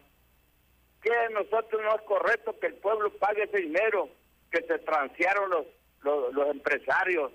Que 1.02 1.12
nosotros 1.32 1.82
no 1.82 1.96
es 1.96 2.02
correcto 2.02 2.60
que 2.60 2.68
el 2.68 2.76
pueblo 2.76 3.12
pague 3.18 3.44
ese 3.44 3.58
dinero 3.58 4.10
que 4.52 4.62
se 4.62 4.80
transearon 4.80 5.50
los, 5.50 5.66
los, 6.34 6.50
empresarios, 6.50 7.32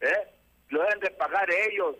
¿eh? 0.00 0.28
Lo 0.68 0.82
deben 0.82 1.00
de 1.00 1.10
pagar 1.10 1.48
ellos, 1.50 1.96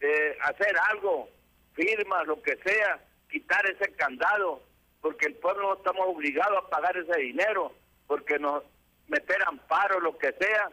eh, 0.00 0.36
hacer 0.42 0.74
algo, 0.90 1.28
firma, 1.74 2.22
lo 2.24 2.40
que 2.42 2.56
sea, 2.56 3.00
quitar 3.30 3.68
ese 3.68 3.92
candado, 3.94 4.62
porque 5.00 5.26
el 5.26 5.34
pueblo 5.34 5.68
no 5.68 5.74
estamos 5.74 6.06
obligados 6.06 6.58
a 6.58 6.68
pagar 6.68 6.96
ese 6.96 7.18
dinero, 7.20 7.72
porque 8.06 8.38
nos 8.38 8.62
meter 9.08 9.38
amparo, 9.46 10.00
lo 10.00 10.16
que 10.18 10.32
sea, 10.32 10.70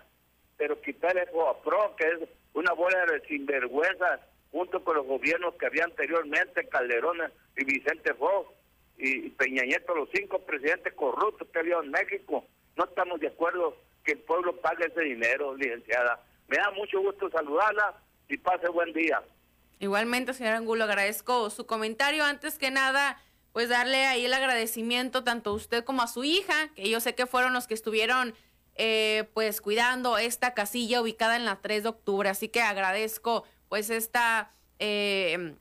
pero 0.57 0.79
quitar 0.81 1.17
el 1.17 1.27
FOAPRO, 1.29 1.95
que 1.95 2.07
es 2.07 2.29
una 2.53 2.73
bola 2.73 3.05
de 3.05 3.21
sinvergüenza, 3.27 4.19
junto 4.53 4.83
con 4.83 4.95
los 4.95 5.07
gobiernos 5.07 5.55
que 5.55 5.65
había 5.65 5.83
anteriormente, 5.83 6.69
Calderón 6.69 7.17
y 7.57 7.65
Vicente 7.65 8.13
Fox 8.13 8.53
y 8.99 9.29
Peña 9.31 9.63
Nieto, 9.63 9.95
los 9.95 10.07
cinco 10.13 10.39
presidentes 10.45 10.93
corruptos 10.93 11.47
que 11.51 11.59
había 11.59 11.79
en 11.79 11.89
México. 11.89 12.45
No 12.77 12.85
estamos 12.85 13.19
de 13.19 13.27
acuerdo 13.29 13.75
que 14.05 14.11
el 14.11 14.19
pueblo 14.19 14.55
pague 14.61 14.85
ese 14.85 15.01
dinero, 15.01 15.55
licenciada. 15.55 16.23
Me 16.47 16.57
da 16.57 16.69
mucho 16.69 17.01
gusto 17.01 17.31
saludarla 17.31 17.95
y 18.29 18.37
pase 18.37 18.69
buen 18.69 18.93
día. 18.93 19.23
Igualmente, 19.79 20.33
señor 20.35 20.53
Angulo, 20.53 20.83
agradezco 20.83 21.49
su 21.49 21.65
comentario. 21.65 22.23
Antes 22.23 22.59
que 22.59 22.69
nada, 22.69 23.19
pues 23.53 23.69
darle 23.69 24.05
ahí 24.05 24.25
el 24.25 24.33
agradecimiento 24.35 25.23
tanto 25.23 25.49
a 25.49 25.53
usted 25.53 25.83
como 25.83 26.03
a 26.03 26.07
su 26.07 26.23
hija, 26.23 26.69
que 26.75 26.91
yo 26.91 26.99
sé 26.99 27.15
que 27.15 27.25
fueron 27.25 27.53
los 27.53 27.65
que 27.65 27.73
estuvieron 27.73 28.35
eh, 28.75 29.29
pues 29.33 29.61
cuidando 29.61 30.19
esta 30.19 30.53
casilla 30.53 31.01
ubicada 31.01 31.37
en 31.37 31.45
la 31.45 31.59
3 31.59 31.83
de 31.83 31.89
octubre. 31.89 32.29
Así 32.29 32.49
que 32.49 32.61
agradezco 32.61 33.45
pues 33.73 33.89
esta, 33.89 34.51
eh, 34.77 35.55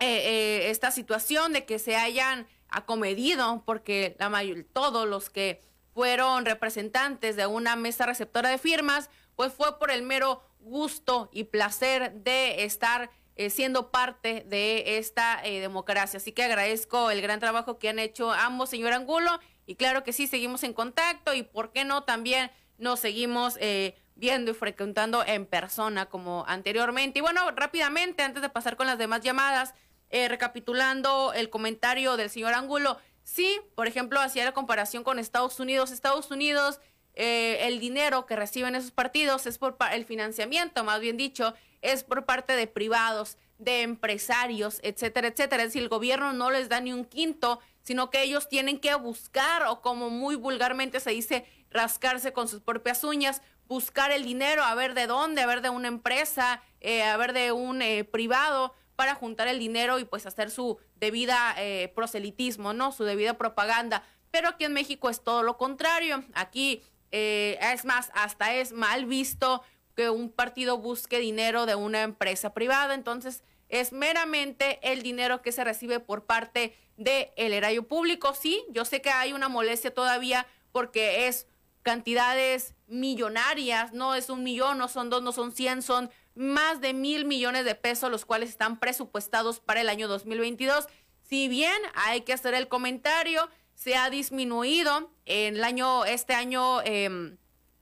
eh, 0.00 0.62
esta 0.68 0.90
situación 0.90 1.52
de 1.52 1.64
que 1.64 1.78
se 1.78 1.94
hayan 1.94 2.48
acomedido, 2.68 3.62
porque 3.64 4.16
la 4.18 4.28
mayor, 4.28 4.66
todos 4.72 5.06
los 5.06 5.30
que 5.30 5.62
fueron 5.94 6.44
representantes 6.44 7.36
de 7.36 7.46
una 7.46 7.76
mesa 7.76 8.04
receptora 8.04 8.48
de 8.48 8.58
firmas, 8.58 9.10
pues 9.36 9.52
fue 9.52 9.78
por 9.78 9.92
el 9.92 10.02
mero 10.02 10.42
gusto 10.58 11.30
y 11.32 11.44
placer 11.44 12.14
de 12.14 12.64
estar 12.64 13.12
siendo 13.48 13.92
parte 13.92 14.44
de 14.48 14.98
esta 14.98 15.40
democracia. 15.44 16.16
Así 16.16 16.32
que 16.32 16.42
agradezco 16.42 17.12
el 17.12 17.22
gran 17.22 17.38
trabajo 17.38 17.78
que 17.78 17.90
han 17.90 18.00
hecho 18.00 18.32
ambos, 18.32 18.70
señor 18.70 18.92
Angulo, 18.92 19.38
y 19.66 19.76
claro 19.76 20.02
que 20.02 20.12
sí, 20.12 20.26
seguimos 20.26 20.64
en 20.64 20.72
contacto 20.72 21.32
y 21.32 21.44
por 21.44 21.70
qué 21.70 21.84
no 21.84 22.02
también 22.02 22.50
nos 22.80 22.98
seguimos 22.98 23.56
eh, 23.60 23.94
viendo 24.20 24.52
y 24.52 24.54
frecuentando 24.54 25.24
en 25.26 25.46
persona 25.46 26.06
como 26.06 26.44
anteriormente. 26.46 27.18
Y 27.18 27.22
bueno, 27.22 27.50
rápidamente, 27.52 28.22
antes 28.22 28.42
de 28.42 28.50
pasar 28.50 28.76
con 28.76 28.86
las 28.86 28.98
demás 28.98 29.22
llamadas, 29.22 29.74
eh, 30.10 30.28
recapitulando 30.28 31.32
el 31.32 31.50
comentario 31.50 32.16
del 32.16 32.30
señor 32.30 32.54
Angulo, 32.54 32.98
sí, 33.24 33.60
por 33.74 33.86
ejemplo, 33.86 34.20
hacía 34.20 34.44
la 34.44 34.52
comparación 34.52 35.02
con 35.02 35.18
Estados 35.18 35.58
Unidos. 35.58 35.90
Estados 35.90 36.30
Unidos, 36.30 36.80
eh, 37.14 37.66
el 37.66 37.80
dinero 37.80 38.26
que 38.26 38.36
reciben 38.36 38.74
esos 38.74 38.92
partidos 38.92 39.46
es 39.46 39.58
por 39.58 39.76
el 39.92 40.04
financiamiento, 40.04 40.84
más 40.84 41.00
bien 41.00 41.16
dicho, 41.16 41.54
es 41.80 42.04
por 42.04 42.26
parte 42.26 42.54
de 42.54 42.66
privados, 42.66 43.38
de 43.58 43.82
empresarios, 43.82 44.80
etcétera, 44.82 45.28
etcétera. 45.28 45.62
Es 45.62 45.70
decir, 45.70 45.82
el 45.82 45.88
gobierno 45.88 46.34
no 46.34 46.50
les 46.50 46.68
da 46.68 46.80
ni 46.80 46.92
un 46.92 47.06
quinto 47.06 47.58
sino 47.82 48.10
que 48.10 48.22
ellos 48.22 48.48
tienen 48.48 48.78
que 48.78 48.94
buscar, 48.94 49.64
o 49.64 49.80
como 49.80 50.10
muy 50.10 50.36
vulgarmente 50.36 51.00
se 51.00 51.10
dice, 51.10 51.44
rascarse 51.70 52.32
con 52.32 52.48
sus 52.48 52.60
propias 52.60 53.04
uñas, 53.04 53.42
buscar 53.70 54.10
el 54.10 54.24
dinero, 54.24 54.64
a 54.64 54.74
ver 54.74 54.94
de 54.94 55.06
dónde, 55.06 55.42
a 55.42 55.46
ver 55.46 55.62
de 55.62 55.70
una 55.70 55.86
empresa, 55.86 56.60
eh, 56.80 57.04
a 57.04 57.16
ver 57.16 57.32
de 57.32 57.52
un 57.52 57.82
eh, 57.82 58.02
privado, 58.02 58.74
para 58.96 59.14
juntar 59.14 59.46
el 59.46 59.60
dinero 59.60 60.00
y 60.00 60.04
pues 60.04 60.26
hacer 60.26 60.50
su 60.50 60.78
debida 60.96 61.54
eh, 61.56 61.92
proselitismo, 61.94 62.72
¿no? 62.72 62.90
Su 62.90 63.04
debida 63.04 63.38
propaganda. 63.38 64.02
Pero 64.32 64.48
aquí 64.48 64.64
en 64.64 64.72
México 64.72 65.08
es 65.08 65.22
todo 65.22 65.44
lo 65.44 65.56
contrario. 65.56 66.24
Aquí 66.34 66.82
es 67.12 67.84
más, 67.84 68.10
hasta 68.12 68.54
es 68.54 68.72
mal 68.72 69.06
visto 69.06 69.62
que 69.96 70.10
un 70.10 70.30
partido 70.30 70.78
busque 70.78 71.18
dinero 71.18 71.64
de 71.64 71.76
una 71.76 72.02
empresa 72.02 72.52
privada. 72.52 72.94
Entonces, 72.94 73.42
es 73.68 73.92
meramente 73.92 74.80
el 74.82 75.02
dinero 75.02 75.42
que 75.42 75.52
se 75.52 75.64
recibe 75.64 75.98
por 76.00 76.26
parte 76.26 76.76
del 76.96 77.28
el 77.36 77.52
erario 77.52 77.88
público. 77.88 78.34
Sí, 78.34 78.62
yo 78.68 78.84
sé 78.84 79.00
que 79.00 79.10
hay 79.10 79.32
una 79.32 79.48
molestia 79.48 79.94
todavía 79.94 80.46
porque 80.72 81.28
es 81.28 81.46
cantidades 81.82 82.74
millonarias, 82.86 83.92
no 83.92 84.14
es 84.14 84.30
un 84.30 84.42
millón, 84.42 84.78
no 84.78 84.88
son 84.88 85.10
dos, 85.10 85.22
no 85.22 85.32
son 85.32 85.52
cien, 85.52 85.82
son 85.82 86.10
más 86.34 86.80
de 86.80 86.94
mil 86.94 87.24
millones 87.24 87.64
de 87.64 87.74
pesos 87.74 88.10
los 88.10 88.24
cuales 88.24 88.50
están 88.50 88.78
presupuestados 88.78 89.60
para 89.60 89.80
el 89.80 89.88
año 89.88 90.08
2022. 90.08 90.86
Si 91.22 91.48
bien 91.48 91.80
hay 91.94 92.22
que 92.22 92.32
hacer 92.32 92.54
el 92.54 92.68
comentario, 92.68 93.48
se 93.74 93.96
ha 93.96 94.10
disminuido 94.10 95.10
en 95.26 95.56
el 95.56 95.64
año, 95.64 96.04
este 96.04 96.34
año 96.34 96.80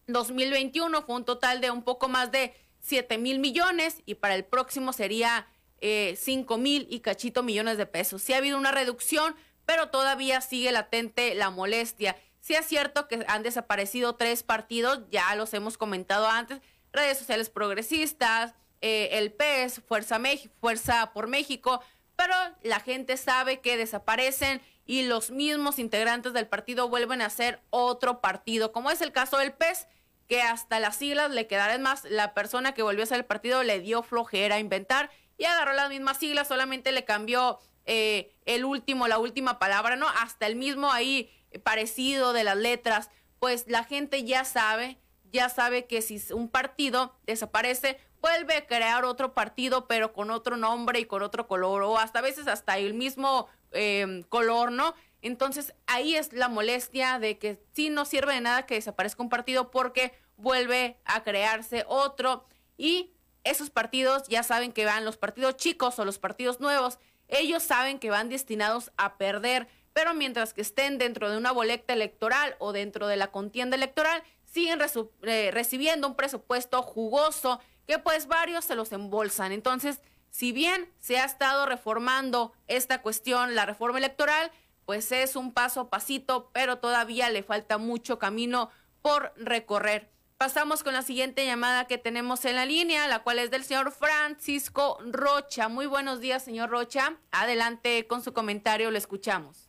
2021 0.07 0.99
em, 0.99 1.05
fue 1.05 1.15
un 1.17 1.25
total 1.25 1.61
de 1.61 1.71
un 1.71 1.83
poco 1.83 2.09
más 2.09 2.31
de 2.31 2.55
siete 2.81 3.19
mil 3.19 3.39
millones 3.39 4.03
y 4.07 4.15
para 4.15 4.35
el 4.35 4.45
próximo 4.45 4.93
sería 4.93 5.47
eh, 5.81 6.17
5 6.19 6.59
mil 6.59 6.87
y 6.91 7.01
cachito 7.01 7.43
millones 7.43 7.79
de 7.79 7.87
pesos. 7.87 8.23
Sí 8.23 8.33
ha 8.33 8.39
habido 8.39 8.59
una 8.59 8.73
reducción, 8.73 9.37
pero 9.65 9.91
todavía 9.91 10.41
sigue 10.41 10.73
latente 10.73 11.35
la 11.35 11.51
molestia. 11.51 12.17
Sí 12.49 12.55
es 12.55 12.65
cierto 12.65 13.09
que 13.09 13.27
han 13.29 13.43
desaparecido 13.43 14.15
tres 14.15 14.43
partidos, 14.43 15.01
ya 15.11 15.35
los 15.35 15.53
hemos 15.53 15.77
comentado 15.77 16.31
antes, 16.31 16.63
redes 16.95 17.19
sociales 17.19 17.51
progresistas, 17.51 18.55
eh, 18.81 19.11
el 19.13 19.35
PES, 19.35 19.83
Fuerza, 19.87 20.19
Fuerza 20.59 21.13
por 21.13 21.27
México, 21.27 21.83
pero 22.17 22.33
la 22.63 22.81
gente 22.81 23.19
sabe 23.19 23.61
que 23.61 23.77
desaparecen 23.77 24.63
y 24.87 25.03
los 25.03 25.31
mismos 25.31 25.79
integrantes 25.79 26.33
del 26.33 26.47
partido 26.47 26.89
vuelven 26.89 27.21
a 27.21 27.29
ser 27.29 27.61
otro 27.69 28.23
partido, 28.23 28.73
como 28.73 28.91
es 28.91 29.03
el 29.03 29.13
caso 29.13 29.37
del 29.37 29.53
PES, 29.53 29.87
que 30.27 30.41
hasta 30.41 30.81
las 30.81 30.97
siglas 30.97 31.31
le 31.31 31.47
quedarán 31.47 31.83
más, 31.83 32.05
la 32.05 32.33
persona 32.33 32.73
que 32.73 32.83
volvió 32.83 33.03
a 33.03 33.09
ser 33.09 33.19
el 33.19 33.27
partido 33.27 33.63
le 33.63 33.81
dio 33.81 34.03
flojera 34.03 34.55
a 34.55 34.59
inventar 34.59 35.11
y 35.37 35.45
agarró 35.45 35.75
las 35.75 35.91
mismas 35.91 36.17
siglas, 36.17 36.49
solamente 36.49 36.93
le 36.93 37.05
cambió 37.05 37.59
eh, 37.85 38.35
el 38.47 38.65
último, 38.65 39.07
la 39.07 39.19
última 39.19 39.59
palabra, 39.59 39.97
¿no? 39.97 40.09
Hasta 40.09 40.47
el 40.47 40.57
mismo 40.57 40.91
ahí 40.91 41.31
parecido 41.63 42.33
de 42.33 42.45
las 42.45 42.57
letras, 42.57 43.11
pues 43.39 43.67
la 43.69 43.85
gente 43.85 44.25
ya 44.25 44.45
sabe, 44.45 44.99
ya 45.33 45.49
sabe 45.49 45.87
que 45.87 46.03
si 46.03 46.21
un 46.33 46.49
partido 46.49 47.15
desaparece, 47.27 47.99
vuelve 48.21 48.57
a 48.57 48.67
crear 48.67 49.05
otro 49.05 49.35
partido, 49.35 49.87
pero 49.87 50.13
con 50.13 50.31
otro 50.31 50.57
nombre 50.57 51.01
y 51.01 51.05
con 51.05 51.23
otro 51.23 51.47
color, 51.47 51.83
o 51.83 51.99
hasta 51.99 52.19
a 52.19 52.23
veces 52.23 52.49
hasta 52.49 52.79
el 52.79 52.95
mismo 52.95 53.49
em, 53.73 54.23
color, 54.25 54.73
¿no? 54.73 54.95
Entonces 55.23 55.75
ahí 55.87 56.15
es 56.15 56.33
la 56.33 56.49
molestia 56.49 57.19
de 57.19 57.39
que 57.39 57.61
sí 57.73 57.91
no 57.91 58.05
sirve 58.05 58.35
de 58.35 58.41
nada 58.41 58.67
que 58.67 58.75
desaparezca 58.75 59.23
un 59.23 59.29
partido 59.29 59.71
porque 59.71 60.13
vuelve 60.37 60.97
a 61.05 61.23
crearse 61.23 61.85
otro. 61.89 62.47
Y 62.77 63.13
esos 63.45 63.71
partidos 63.71 64.29
ya 64.29 64.43
saben 64.43 64.73
que 64.73 64.85
van, 64.85 65.05
los 65.05 65.17
partidos 65.17 65.57
chicos 65.57 65.99
o 65.99 66.05
los 66.05 66.19
partidos 66.19 66.61
nuevos, 66.61 66.99
ellos 67.29 67.63
saben 67.63 67.99
que 67.99 68.11
van 68.11 68.29
destinados 68.29 68.91
a 68.97 69.19
perder, 69.19 69.69
pero 69.93 70.15
mientras 70.15 70.55
que 70.55 70.61
estén 70.61 70.99
dentro 70.99 71.31
de 71.31 71.37
una 71.37 71.53
boleta 71.53 71.93
electoral 71.93 72.57
o 72.59 72.73
dentro 72.73 73.09
de 73.09 73.17
la 73.17 73.29
contienda 73.29 73.77
electoral, 73.77 74.23
siguen 74.45 74.81
eh, 75.23 75.51
recibiendo 75.53 76.09
un 76.09 76.17
presupuesto 76.17 76.83
jugoso 76.83 77.61
que 77.87 77.99
pues 77.99 78.27
varios 78.27 78.65
se 78.65 78.75
los 78.75 78.93
embolsan. 78.93 79.53
Entonces, 79.53 80.01
si 80.31 80.53
bien 80.53 80.93
se 81.01 81.19
ha 81.19 81.25
estado 81.25 81.67
reformando 81.67 82.53
esta 82.67 83.03
cuestión, 83.03 83.55
la 83.55 83.67
reforma 83.67 83.99
electoral, 83.99 84.51
pues 84.85 85.13
es 85.13 85.37
un 85.37 85.53
paso 85.53 85.81
a 85.81 85.91
pasito, 85.91 86.51
pero 86.53 86.79
todavía 86.79 87.31
le 87.31 87.43
falta 87.43 87.79
mucho 87.79 88.19
camino 88.19 88.71
por 89.03 89.33
recorrer. 89.37 90.11
Pasamos 90.39 90.85
con 90.85 90.93
la 90.93 91.03
siguiente 91.03 91.45
llamada 91.45 91.87
que 91.87 91.99
tenemos 91.99 92.45
en 92.45 92.55
la 92.55 92.65
línea, 92.65 93.09
la 93.09 93.25
cual 93.25 93.41
es 93.41 93.51
del 93.51 93.65
señor 93.65 93.91
Francisco 93.91 94.99
Rocha. 95.05 95.69
Muy 95.69 95.87
buenos 95.87 96.21
días, 96.21 96.45
señor 96.45 96.71
Rocha. 96.71 97.17
Adelante 97.33 98.07
con 98.07 98.23
su 98.23 98.33
comentario, 98.33 98.91
lo 98.91 98.99
escuchamos. 98.99 99.68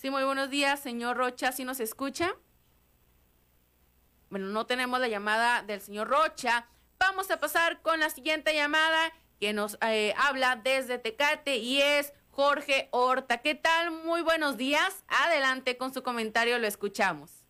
Sí, 0.00 0.10
muy 0.10 0.22
buenos 0.22 0.48
días, 0.48 0.78
señor 0.78 1.16
Rocha, 1.16 1.50
¿sí 1.50 1.64
nos 1.64 1.80
escucha? 1.80 2.36
Bueno, 4.30 4.46
no 4.46 4.64
tenemos 4.64 5.00
la 5.00 5.08
llamada 5.08 5.62
del 5.62 5.80
señor 5.80 6.06
Rocha. 6.06 6.68
Vamos 7.00 7.32
a 7.32 7.40
pasar 7.40 7.82
con 7.82 7.98
la 7.98 8.08
siguiente 8.08 8.54
llamada 8.54 9.12
que 9.40 9.52
nos 9.52 9.76
eh, 9.84 10.14
habla 10.16 10.54
desde 10.54 10.98
Tecate 10.98 11.56
y 11.56 11.82
es 11.82 12.14
Jorge 12.30 12.86
Horta. 12.92 13.38
¿Qué 13.38 13.56
tal? 13.56 13.90
Muy 13.90 14.22
buenos 14.22 14.56
días. 14.56 15.04
Adelante 15.08 15.76
con 15.76 15.92
su 15.92 16.04
comentario, 16.04 16.60
lo 16.60 16.68
escuchamos. 16.68 17.44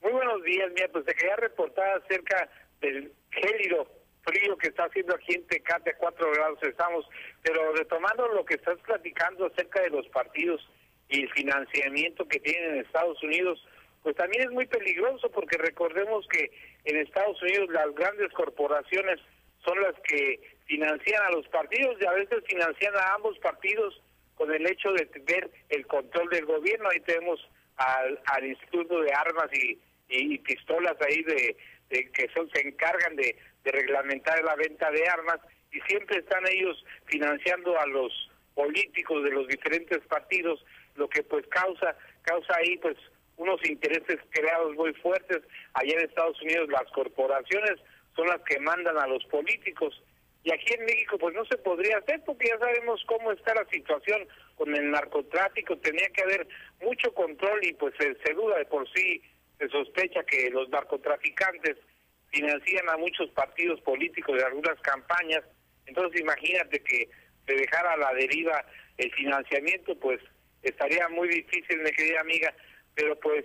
Muy 0.00 0.12
buenos 0.12 0.44
días, 0.44 0.70
mira, 0.72 0.86
pues 0.92 1.04
te 1.04 1.14
quería 1.14 1.34
reportar 1.34 2.04
acerca 2.04 2.48
del 2.80 3.12
gélido 3.32 3.88
frío 4.22 4.56
que 4.58 4.68
está 4.68 4.84
haciendo 4.84 5.16
aquí 5.16 5.34
en 5.34 5.44
Tecate, 5.48 5.90
a 5.90 5.96
cuatro 5.96 6.30
grados 6.30 6.62
estamos, 6.62 7.04
pero 7.42 7.72
retomando 7.72 8.28
lo 8.28 8.44
que 8.44 8.54
estás 8.54 8.78
platicando 8.82 9.46
acerca 9.46 9.82
de 9.82 9.90
los 9.90 10.06
partidos 10.10 10.64
y 11.10 11.22
el 11.22 11.30
financiamiento 11.32 12.26
que 12.26 12.40
tienen 12.40 12.74
en 12.74 12.80
Estados 12.80 13.22
Unidos, 13.22 13.62
pues 14.02 14.16
también 14.16 14.44
es 14.44 14.50
muy 14.50 14.66
peligroso 14.66 15.30
porque 15.30 15.58
recordemos 15.58 16.26
que 16.28 16.50
en 16.84 16.96
Estados 16.96 17.40
Unidos 17.42 17.68
las 17.70 17.94
grandes 17.94 18.32
corporaciones 18.32 19.20
son 19.64 19.80
las 19.82 19.94
que 20.08 20.40
financian 20.66 21.22
a 21.24 21.32
los 21.32 21.46
partidos 21.48 21.96
y 22.00 22.06
a 22.06 22.12
veces 22.12 22.42
financian 22.46 22.94
a 22.96 23.14
ambos 23.14 23.38
partidos 23.40 24.00
con 24.36 24.52
el 24.54 24.66
hecho 24.70 24.92
de 24.92 25.08
ver 25.26 25.50
el 25.68 25.86
control 25.86 26.30
del 26.30 26.46
gobierno. 26.46 26.88
Ahí 26.88 27.00
tenemos 27.00 27.46
al, 27.76 28.46
Instituto 28.46 29.02
de 29.02 29.12
Armas 29.12 29.50
y, 29.52 30.38
pistolas 30.38 30.96
ahí 31.02 31.22
de, 31.22 31.56
que 31.88 32.28
son 32.34 32.48
se 32.50 32.66
encargan 32.66 33.16
de, 33.16 33.36
de 33.64 33.72
reglamentar 33.72 34.42
la 34.42 34.54
venta 34.54 34.90
de 34.90 35.06
armas 35.06 35.40
y 35.72 35.80
siempre 35.82 36.18
están 36.18 36.46
ellos 36.48 36.82
financiando 37.06 37.78
a 37.78 37.86
los 37.86 38.30
políticos 38.54 39.22
de 39.24 39.30
los 39.30 39.46
diferentes 39.46 40.00
partidos, 40.08 40.64
lo 41.00 41.08
que 41.08 41.22
pues 41.22 41.46
causa 41.48 41.96
causa 42.22 42.54
ahí 42.56 42.76
pues 42.76 42.96
unos 43.36 43.58
intereses 43.64 44.18
creados 44.30 44.74
muy 44.76 44.92
fuertes. 44.94 45.40
Allá 45.72 45.94
en 45.94 46.04
Estados 46.04 46.40
Unidos 46.42 46.68
las 46.68 46.84
corporaciones 46.92 47.80
son 48.14 48.28
las 48.28 48.40
que 48.42 48.60
mandan 48.60 48.98
a 48.98 49.06
los 49.06 49.24
políticos. 49.24 50.00
Y 50.44 50.52
aquí 50.52 50.74
en 50.74 50.84
México 50.84 51.18
pues 51.18 51.34
no 51.34 51.44
se 51.46 51.56
podría 51.56 51.98
hacer 51.98 52.22
porque 52.24 52.48
ya 52.48 52.58
sabemos 52.58 53.02
cómo 53.06 53.32
está 53.32 53.54
la 53.54 53.66
situación 53.70 54.28
con 54.56 54.74
el 54.74 54.90
narcotráfico. 54.90 55.78
Tenía 55.78 56.08
que 56.10 56.22
haber 56.22 56.46
mucho 56.82 57.12
control 57.14 57.64
y 57.64 57.72
pues 57.72 57.94
se, 57.98 58.34
duda 58.34 58.58
de 58.58 58.66
por 58.66 58.86
sí, 58.92 59.22
se 59.58 59.68
sospecha 59.68 60.22
que 60.24 60.50
los 60.50 60.68
narcotraficantes 60.68 61.76
financian 62.28 62.88
a 62.90 62.98
muchos 62.98 63.30
partidos 63.30 63.80
políticos 63.80 64.36
de 64.36 64.44
algunas 64.44 64.78
campañas. 64.80 65.42
Entonces 65.86 66.20
imagínate 66.20 66.82
que 66.82 67.08
se 67.46 67.54
dejara 67.54 67.94
a 67.94 67.96
la 67.96 68.14
deriva 68.14 68.64
el 68.98 69.10
financiamiento, 69.12 69.98
pues 69.98 70.20
estaría 70.62 71.08
muy 71.08 71.28
difícil, 71.28 71.80
mi 71.80 71.90
querida 71.92 72.20
amiga, 72.20 72.54
pero 72.94 73.18
pues 73.20 73.44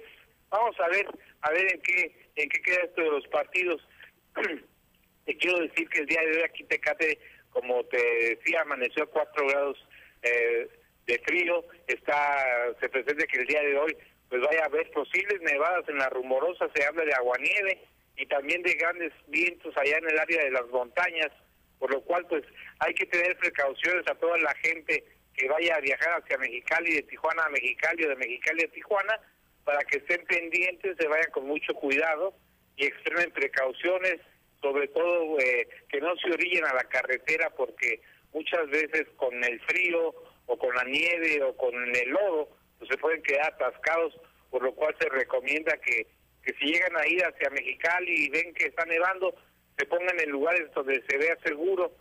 vamos 0.50 0.80
a 0.80 0.90
ver 0.90 1.08
a 1.42 1.52
ver 1.52 1.74
en 1.74 1.82
qué 1.82 2.16
en 2.36 2.50
qué 2.50 2.62
queda 2.62 2.84
esto 2.84 3.02
de 3.02 3.12
los 3.12 3.28
partidos. 3.28 3.88
Te 5.26 5.38
quiero 5.38 5.60
decir 5.62 5.90
que 5.90 6.02
el 6.02 6.06
día 6.06 6.22
de 6.22 6.38
hoy 6.38 6.44
aquí 6.44 6.64
Tecate 6.66 7.20
como 7.50 7.84
te 7.86 7.98
decía 8.36 8.62
amaneció 8.62 9.04
a 9.04 9.08
4 9.08 9.48
grados 9.48 9.88
eh, 10.22 10.68
de 11.08 11.20
frío. 11.20 11.66
Está 11.88 12.76
se 12.80 12.90
presenta 12.90 13.26
que 13.26 13.40
el 13.40 13.48
día 13.48 13.62
de 13.62 13.78
hoy 13.78 13.98
pues 14.30 14.42
vaya 14.42 14.64
a 14.64 14.66
haber 14.66 14.90
posibles 14.92 15.42
nevadas 15.42 15.88
en 15.88 15.98
la 15.98 16.10
rumorosa 16.10 16.68
se 16.76 16.84
habla 16.84 17.06
de 17.06 17.14
aguanieve 17.14 17.80
y 18.18 18.26
también 18.26 18.62
de 18.64 18.74
grandes 18.74 19.14
vientos 19.28 19.76
allá 19.78 19.98
en 19.98 20.10
el 20.10 20.20
área 20.20 20.44
de 20.44 20.52
las 20.52 20.68
montañas 20.68 21.32
por 21.80 21.92
lo 21.92 22.02
cual 22.02 22.26
pues 22.28 22.44
hay 22.80 22.94
que 22.94 23.06
tener 23.06 23.38
precauciones 23.38 24.08
a 24.08 24.16
toda 24.16 24.38
la 24.38 24.54
gente 24.56 25.04
que 25.36 25.48
vaya 25.48 25.76
a 25.76 25.82
viajar 25.82 26.22
hacia 26.22 26.38
Mexicali 26.38 26.94
de 26.94 27.04
Tijuana 27.04 27.44
a 27.44 27.50
Mexicali 27.50 28.06
o 28.06 28.10
de 28.10 28.16
Mexicali 28.16 28.64
a 28.64 28.72
Tijuana 28.72 29.20
para 29.64 29.80
que 29.84 29.98
estén 29.98 30.24
pendientes, 30.26 30.96
se 30.98 31.08
vayan 31.08 31.32
con 31.32 31.48
mucho 31.48 31.74
cuidado 31.74 32.34
y 32.78 32.86
extremen 32.86 33.32
precauciones, 33.32 34.22
sobre 34.62 34.88
todo 34.90 35.40
eh, 35.40 35.68
que 35.90 36.00
no 36.00 36.16
se 36.18 36.32
orillen 36.32 36.66
a 36.66 36.74
la 36.74 36.84
carretera 36.84 37.50
porque 37.52 38.02
muchas 38.32 38.70
veces 38.70 39.08
con 39.18 39.44
el 39.44 39.60
frío 39.62 40.14
o 40.46 40.58
con 40.58 40.74
la 40.76 40.84
nieve 40.84 41.42
o 41.44 41.56
con 41.58 41.74
el 41.74 42.10
lodo 42.10 42.50
pues 42.78 42.90
se 42.90 42.98
pueden 42.98 43.22
quedar 43.24 43.54
atascados, 43.54 44.14
por 44.50 44.62
lo 44.62 44.74
cual 44.76 44.96
se 45.00 45.10
recomienda 45.10 45.78
que, 45.78 46.08
que 46.44 46.54
si 46.54 46.66
llegan 46.66 46.96
a 46.98 47.08
ir 47.08 47.24
hacia 47.24 47.50
Mexicali 47.50 48.26
y 48.26 48.30
ven 48.30 48.54
que 48.54 48.68
está 48.68 48.86
nevando, 48.86 49.34
se 49.78 49.86
pongan 49.86 50.20
en 50.20 50.30
lugares 50.30 50.72
donde 50.74 51.04
se 51.08 51.18
vea 51.18 51.38
seguro, 51.44 51.94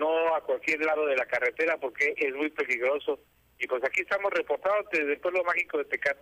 no 0.00 0.34
a 0.34 0.40
cualquier 0.40 0.80
lado 0.80 1.06
de 1.06 1.16
la 1.16 1.26
carretera 1.26 1.76
porque 1.78 2.14
es 2.16 2.34
muy 2.34 2.50
peligroso. 2.50 3.20
Y 3.58 3.66
pues 3.66 3.84
aquí 3.84 4.00
estamos 4.00 4.32
reportados 4.32 4.86
desde 4.90 5.12
el 5.12 5.20
pueblo 5.20 5.44
mágico 5.44 5.78
de 5.78 5.84
Tecate. 5.84 6.20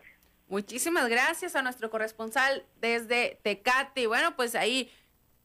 Muchísimas 0.48 1.08
gracias 1.08 1.54
a 1.54 1.62
nuestro 1.62 1.88
corresponsal 1.88 2.66
desde 2.76 3.38
Tecate. 3.42 4.08
Bueno, 4.08 4.34
pues 4.34 4.54
ahí 4.54 4.90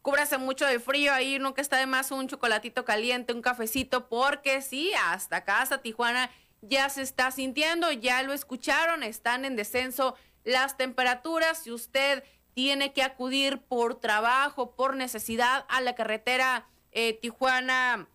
cúbrase 0.01 0.37
mucho 0.37 0.65
de 0.65 0.79
frío, 0.79 1.13
ahí 1.13 1.39
nunca 1.39 1.61
está 1.61 1.77
de 1.77 1.85
más 1.85 2.11
un 2.11 2.27
chocolatito 2.27 2.83
caliente, 2.83 3.31
un 3.31 3.41
cafecito, 3.41 4.09
porque 4.09 4.61
sí, 4.61 4.91
hasta 5.05 5.37
acá, 5.37 5.61
hasta 5.61 5.81
Tijuana, 5.81 6.29
ya 6.61 6.89
se 6.89 7.01
está 7.01 7.31
sintiendo, 7.31 7.91
ya 7.91 8.23
lo 8.23 8.33
escucharon, 8.33 9.03
están 9.03 9.45
en 9.45 9.55
descenso 9.55 10.15
las 10.43 10.77
temperaturas. 10.77 11.63
Si 11.63 11.71
usted 11.71 12.23
tiene 12.53 12.93
que 12.93 13.03
acudir 13.03 13.59
por 13.59 13.99
trabajo, 13.99 14.75
por 14.75 14.95
necesidad 14.95 15.65
a 15.69 15.79
la 15.81 15.95
carretera 15.95 16.67
eh, 16.91 17.13
Tijuana 17.13 18.07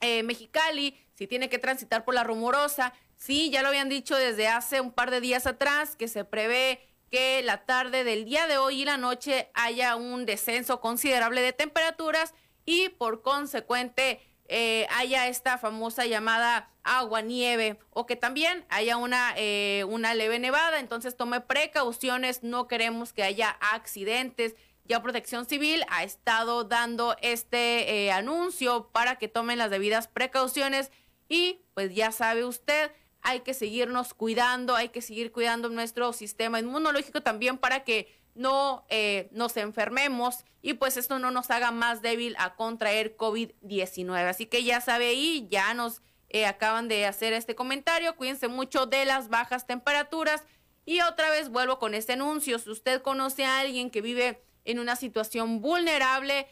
eh, 0.00 0.22
Mexicali, 0.22 0.98
si 1.14 1.26
tiene 1.26 1.48
que 1.48 1.58
transitar 1.58 2.04
por 2.04 2.14
la 2.14 2.24
rumorosa, 2.24 2.92
Sí, 3.20 3.50
ya 3.50 3.60
lo 3.60 3.68
habían 3.68 3.90
dicho 3.90 4.16
desde 4.16 4.48
hace 4.48 4.80
un 4.80 4.92
par 4.92 5.10
de 5.10 5.20
días 5.20 5.46
atrás 5.46 5.94
que 5.94 6.08
se 6.08 6.24
prevé 6.24 6.80
que 7.10 7.42
la 7.42 7.66
tarde 7.66 8.02
del 8.02 8.24
día 8.24 8.46
de 8.46 8.56
hoy 8.56 8.80
y 8.80 8.84
la 8.86 8.96
noche 8.96 9.50
haya 9.52 9.94
un 9.94 10.24
descenso 10.24 10.80
considerable 10.80 11.42
de 11.42 11.52
temperaturas 11.52 12.32
y 12.64 12.88
por 12.88 13.20
consecuente 13.20 14.22
eh, 14.48 14.86
haya 14.88 15.28
esta 15.28 15.58
famosa 15.58 16.06
llamada 16.06 16.70
agua 16.82 17.20
nieve 17.20 17.78
o 17.90 18.06
que 18.06 18.16
también 18.16 18.64
haya 18.70 18.96
una, 18.96 19.34
eh, 19.36 19.84
una 19.86 20.14
leve 20.14 20.38
nevada. 20.38 20.80
Entonces 20.80 21.14
tome 21.14 21.42
precauciones, 21.42 22.42
no 22.42 22.68
queremos 22.68 23.12
que 23.12 23.22
haya 23.22 23.50
accidentes. 23.50 24.54
Ya 24.90 25.00
Protección 25.02 25.46
Civil 25.46 25.84
ha 25.88 26.02
estado 26.02 26.64
dando 26.64 27.14
este 27.22 28.06
eh, 28.06 28.10
anuncio 28.10 28.90
para 28.90 29.20
que 29.20 29.28
tomen 29.28 29.56
las 29.56 29.70
debidas 29.70 30.08
precauciones 30.08 30.90
y 31.28 31.60
pues 31.74 31.94
ya 31.94 32.10
sabe 32.10 32.44
usted, 32.44 32.90
hay 33.22 33.42
que 33.42 33.54
seguirnos 33.54 34.14
cuidando, 34.14 34.74
hay 34.74 34.88
que 34.88 35.00
seguir 35.00 35.30
cuidando 35.30 35.68
nuestro 35.68 36.12
sistema 36.12 36.58
inmunológico 36.58 37.22
también 37.22 37.56
para 37.56 37.84
que 37.84 38.20
no 38.34 38.84
eh, 38.88 39.28
nos 39.30 39.56
enfermemos 39.58 40.44
y 40.60 40.74
pues 40.74 40.96
esto 40.96 41.20
no 41.20 41.30
nos 41.30 41.52
haga 41.52 41.70
más 41.70 42.02
débil 42.02 42.34
a 42.40 42.56
contraer 42.56 43.16
COVID-19. 43.16 44.28
Así 44.28 44.46
que 44.46 44.64
ya 44.64 44.80
sabe 44.80 45.06
ahí, 45.06 45.46
ya 45.52 45.72
nos 45.72 46.02
eh, 46.30 46.46
acaban 46.46 46.88
de 46.88 47.06
hacer 47.06 47.32
este 47.32 47.54
comentario, 47.54 48.16
cuídense 48.16 48.48
mucho 48.48 48.86
de 48.86 49.04
las 49.04 49.28
bajas 49.28 49.68
temperaturas. 49.68 50.42
Y 50.84 51.00
otra 51.02 51.30
vez 51.30 51.48
vuelvo 51.48 51.78
con 51.78 51.94
este 51.94 52.14
anuncio, 52.14 52.58
si 52.58 52.70
usted 52.70 53.02
conoce 53.02 53.44
a 53.44 53.60
alguien 53.60 53.90
que 53.90 54.00
vive 54.00 54.42
en 54.64 54.78
una 54.78 54.96
situación 54.96 55.60
vulnerable, 55.60 56.46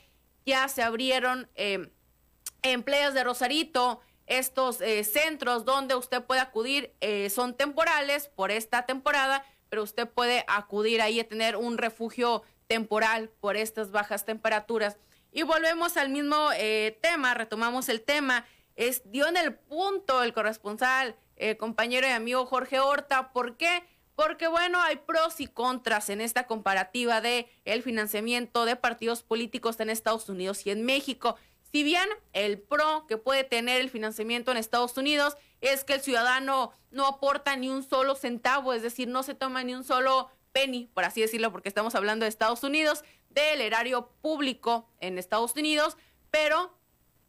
ya 0.47 0.69
se 0.69 0.83
abrieron 0.83 1.49
eh, 1.55 1.91
empleos 2.63 3.15
de 3.15 3.25
Rosarito, 3.25 4.01
estos 4.29 4.81
eh, 4.81 5.05
centros 5.05 5.65
donde 5.65 5.95
usted 5.95 6.23
puede 6.23 6.41
acudir 6.41 6.95
eh, 7.01 7.31
son 7.31 7.55
temporales 7.57 8.29
por 8.29 8.51
esta 8.51 8.85
temporada, 8.85 9.45
pero 9.71 9.83
usted 9.83 10.07
puede 10.09 10.45
acudir 10.49 11.01
ahí 11.01 11.19
a 11.21 11.29
tener 11.29 11.57
un 11.57 11.79
refugio 11.79 12.43
temporal 12.67 13.31
por 13.41 13.57
estas 13.57 13.91
bajas 13.91 14.25
temperaturas. 14.25 14.99
Y 15.33 15.43
volvemos 15.43 15.97
al 15.97 16.11
mismo 16.11 16.51
eh, 16.57 16.99
tema, 17.03 17.35
retomamos 17.35 17.89
el 17.89 18.03
tema. 18.03 18.47
Dio 19.07 19.27
en 19.27 19.37
el 19.37 19.55
punto 19.55 20.23
el 20.23 20.33
corresponsal, 20.33 21.17
compañero 21.59 22.07
y 22.07 22.11
amigo 22.11 22.47
Jorge 22.47 22.79
Horta. 22.79 23.33
¿Por 23.33 23.57
qué? 23.57 23.83
Porque 24.19 24.49
bueno, 24.49 24.83
hay 24.83 24.97
pros 24.97 25.39
y 25.39 25.47
contras 25.47 26.11
en 26.11 26.21
esta 26.21 26.49
comparativa 26.49 27.21
de 27.21 27.49
el 27.65 27.85
financiamiento 27.85 28.65
de 28.65 28.75
partidos 28.75 29.23
políticos 29.23 29.79
en 29.79 29.91
Estados 29.91 30.29
Unidos 30.29 30.67
y 30.67 30.71
en 30.71 30.85
México. 30.85 31.37
Si 31.71 31.85
bien 31.85 32.09
el 32.33 32.59
pro 32.59 33.07
que 33.07 33.17
puede 33.17 33.45
tener 33.45 33.81
el 33.81 33.91
financiamiento 33.91 34.51
en 34.51 34.57
Estados 34.57 34.97
Unidos 34.97 35.37
es 35.61 35.85
que 35.85 35.93
el 35.93 36.01
ciudadano 36.01 36.73
no 36.91 37.07
aporta 37.07 37.55
ni 37.55 37.69
un 37.69 37.85
solo 37.85 38.17
centavo, 38.17 38.73
es 38.73 38.83
decir, 38.83 39.07
no 39.07 39.23
se 39.23 39.37
toma 39.37 39.63
ni 39.63 39.77
un 39.77 39.85
solo 39.85 40.29
penny, 40.51 40.91
por 40.95 41.05
así 41.05 41.21
decirlo, 41.21 41.53
porque 41.53 41.69
estamos 41.69 41.95
hablando 41.95 42.25
de 42.25 42.31
Estados 42.31 42.65
Unidos, 42.65 43.05
del 43.31 43.61
erario 43.61 44.11
público 44.21 44.89
en 44.99 45.17
Estados 45.17 45.55
Unidos, 45.55 45.97
pero 46.33 46.77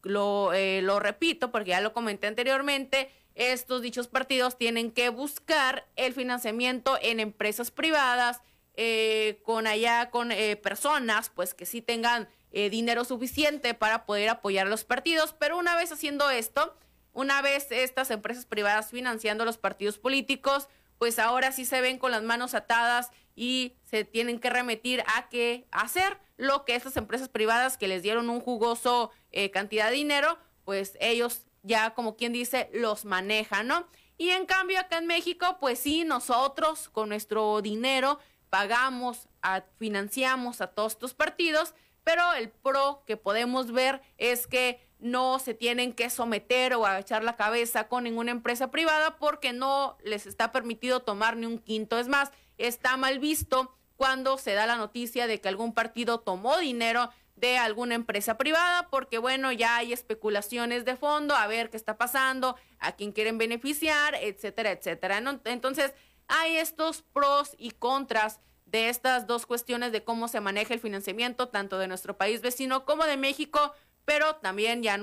lo, 0.01 0.53
eh, 0.53 0.81
lo 0.81 0.99
repito 0.99 1.51
porque 1.51 1.69
ya 1.69 1.81
lo 1.81 1.93
comenté 1.93 2.25
anteriormente, 2.25 3.11
estos 3.39 3.81
dichos 3.81 4.09
partidos 4.09 4.57
tienen 4.57 4.91
que 4.91 5.07
buscar 5.07 5.87
el 5.95 6.13
financiamiento 6.13 6.99
en 7.01 7.21
empresas 7.21 7.71
privadas, 7.71 8.41
eh, 8.75 9.39
con 9.43 9.65
allá, 9.65 10.09
con 10.09 10.33
eh, 10.33 10.57
personas, 10.57 11.29
pues 11.29 11.53
que 11.53 11.65
sí 11.65 11.81
tengan 11.81 12.27
eh, 12.51 12.69
dinero 12.69 13.05
suficiente 13.05 13.73
para 13.73 14.05
poder 14.05 14.27
apoyar 14.27 14.67
a 14.67 14.69
los 14.69 14.83
partidos, 14.83 15.33
pero 15.39 15.57
una 15.57 15.75
vez 15.77 15.91
haciendo 15.93 16.29
esto, 16.29 16.77
una 17.13 17.41
vez 17.41 17.67
estas 17.71 18.11
empresas 18.11 18.45
privadas 18.45 18.91
financiando 18.91 19.45
los 19.45 19.57
partidos 19.57 19.97
políticos, 19.97 20.67
pues 20.97 21.17
ahora 21.17 21.53
sí 21.53 21.63
se 21.63 21.79
ven 21.79 21.97
con 21.97 22.11
las 22.11 22.23
manos 22.23 22.53
atadas 22.53 23.09
y 23.37 23.73
se 23.85 24.03
tienen 24.03 24.39
que 24.39 24.49
remitir 24.49 25.01
a 25.15 25.29
que 25.29 25.65
hacer. 25.71 26.17
Lo 26.35 26.65
que 26.65 26.75
estas 26.75 26.97
empresas 26.97 27.29
privadas 27.29 27.77
que 27.77 27.87
les 27.87 28.03
dieron 28.03 28.29
un 28.29 28.41
jugoso 28.41 29.11
cantidad 29.53 29.89
de 29.89 29.95
dinero, 29.95 30.37
pues 30.65 30.97
ellos 30.99 31.48
ya 31.63 31.93
como 31.93 32.15
quien 32.15 32.33
dice 32.33 32.69
los 32.73 33.05
manejan, 33.05 33.67
¿no? 33.67 33.87
Y 34.17 34.31
en 34.31 34.45
cambio 34.45 34.79
acá 34.79 34.97
en 34.97 35.07
México, 35.07 35.57
pues 35.59 35.79
sí, 35.79 36.03
nosotros 36.03 36.89
con 36.89 37.09
nuestro 37.09 37.61
dinero 37.61 38.19
pagamos, 38.49 39.29
financiamos 39.77 40.61
a 40.61 40.67
todos 40.67 40.93
estos 40.93 41.13
partidos, 41.13 41.73
pero 42.03 42.33
el 42.33 42.49
pro 42.49 43.03
que 43.05 43.17
podemos 43.17 43.71
ver 43.71 44.01
es 44.17 44.47
que 44.47 44.85
no 44.99 45.39
se 45.39 45.53
tienen 45.53 45.93
que 45.93 46.09
someter 46.09 46.73
o 46.73 46.87
echar 46.97 47.23
la 47.23 47.37
cabeza 47.37 47.87
con 47.87 48.03
ninguna 48.03 48.31
empresa 48.31 48.69
privada 48.71 49.17
porque 49.17 49.53
no 49.53 49.97
les 50.03 50.25
está 50.25 50.51
permitido 50.51 51.01
tomar 51.01 51.37
ni 51.37 51.45
un 51.45 51.57
quinto. 51.57 51.97
Es 51.97 52.09
más, 52.09 52.31
está 52.57 52.97
mal 52.97 53.19
visto 53.19 53.73
cuando 53.95 54.37
se 54.37 54.53
da 54.53 54.65
la 54.65 54.75
noticia 54.75 55.27
de 55.27 55.39
que 55.39 55.47
algún 55.47 55.73
partido 55.73 56.19
tomó 56.19 56.57
dinero 56.57 57.09
de 57.39 57.57
alguna 57.57 57.95
empresa 57.95 58.37
privada, 58.37 58.89
porque 58.89 59.17
bueno, 59.17 59.51
ya 59.51 59.77
hay 59.77 59.93
especulaciones 59.93 60.85
de 60.85 60.95
fondo, 60.95 61.35
a 61.35 61.47
ver 61.47 61.69
qué 61.69 61.77
está 61.77 61.97
pasando, 61.97 62.55
a 62.79 62.93
quién 62.93 63.11
quieren 63.11 63.37
beneficiar, 63.37 64.15
etcétera, 64.15 64.71
etcétera. 64.71 65.21
Entonces, 65.45 65.93
hay 66.27 66.57
estos 66.57 67.01
pros 67.01 67.55
y 67.57 67.71
contras 67.71 68.39
de 68.65 68.89
estas 68.89 69.25
dos 69.25 69.45
cuestiones 69.45 69.91
de 69.91 70.03
cómo 70.03 70.27
se 70.27 70.41
maneja 70.41 70.73
el 70.73 70.79
financiamiento, 70.79 71.49
tanto 71.49 71.79
de 71.79 71.87
nuestro 71.87 72.17
país 72.17 72.41
vecino 72.41 72.85
como 72.85 73.05
de 73.05 73.17
México, 73.17 73.73
pero 74.05 74.35
también 74.35 74.83
ya 74.83 74.99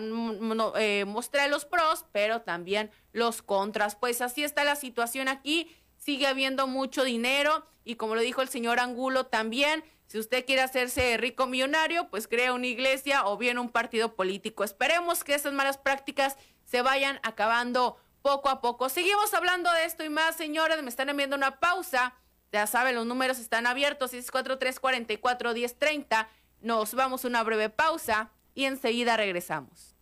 eh, 0.79 1.05
mostré 1.07 1.49
los 1.49 1.65
pros, 1.65 2.05
pero 2.13 2.43
también 2.43 2.91
los 3.13 3.43
contras. 3.43 3.97
Pues 3.97 4.21
así 4.21 4.45
está 4.45 4.65
la 4.65 4.77
situación 4.77 5.29
aquí, 5.29 5.71
sigue 6.07 6.27
habiendo 6.29 6.69
mucho 6.69 7.03
dinero 7.03 7.67
y 7.85 7.97
como 7.97 8.15
lo 8.15 8.21
dijo 8.21 8.41
el 8.41 8.49
señor 8.49 8.79
Angulo 8.79 9.27
también, 9.27 9.83
si 10.07 10.21
usted 10.21 10.47
quiere 10.47 10.63
hacerse 10.63 11.17
rico 11.17 11.49
millonario, 11.49 12.09
pues 12.11 12.29
crea 12.29 12.53
una 12.53 12.69
iglesia 12.69 13.27
o 13.27 13.37
bien 13.37 13.59
un 13.59 13.71
partido 13.71 14.15
político. 14.15 14.63
Esperemos 14.63 15.25
que 15.25 15.35
esas 15.35 15.53
malas 15.53 15.79
prácticas 15.79 16.37
se 16.65 16.81
vayan 16.81 17.19
acabando 17.25 17.97
poco 18.23 18.51
a 18.51 18.61
poco. 18.61 18.89
Seguimos 18.89 19.35
hablando 19.35 19.73
de 19.73 19.85
esto 19.85 20.05
y 20.05 20.09
más, 20.09 20.37
señores, 20.37 20.81
me 20.81 20.91
están 20.91 21.09
enviando 21.09 21.35
una 21.35 21.59
pausa. 21.59 22.15
Ya 22.53 22.69
saben, 22.69 22.95
los 22.95 23.05
números 23.05 23.41
están 23.41 23.67
abiertos, 23.67 24.15
643-44-1030. 24.15 26.29
Nos 26.61 26.95
vamos 26.95 27.25
a 27.25 27.29
una 27.29 27.43
breve 27.43 27.69
pausa 27.69 28.31
y 28.55 28.67
enseguida 28.67 29.17
regresamos. 29.17 29.97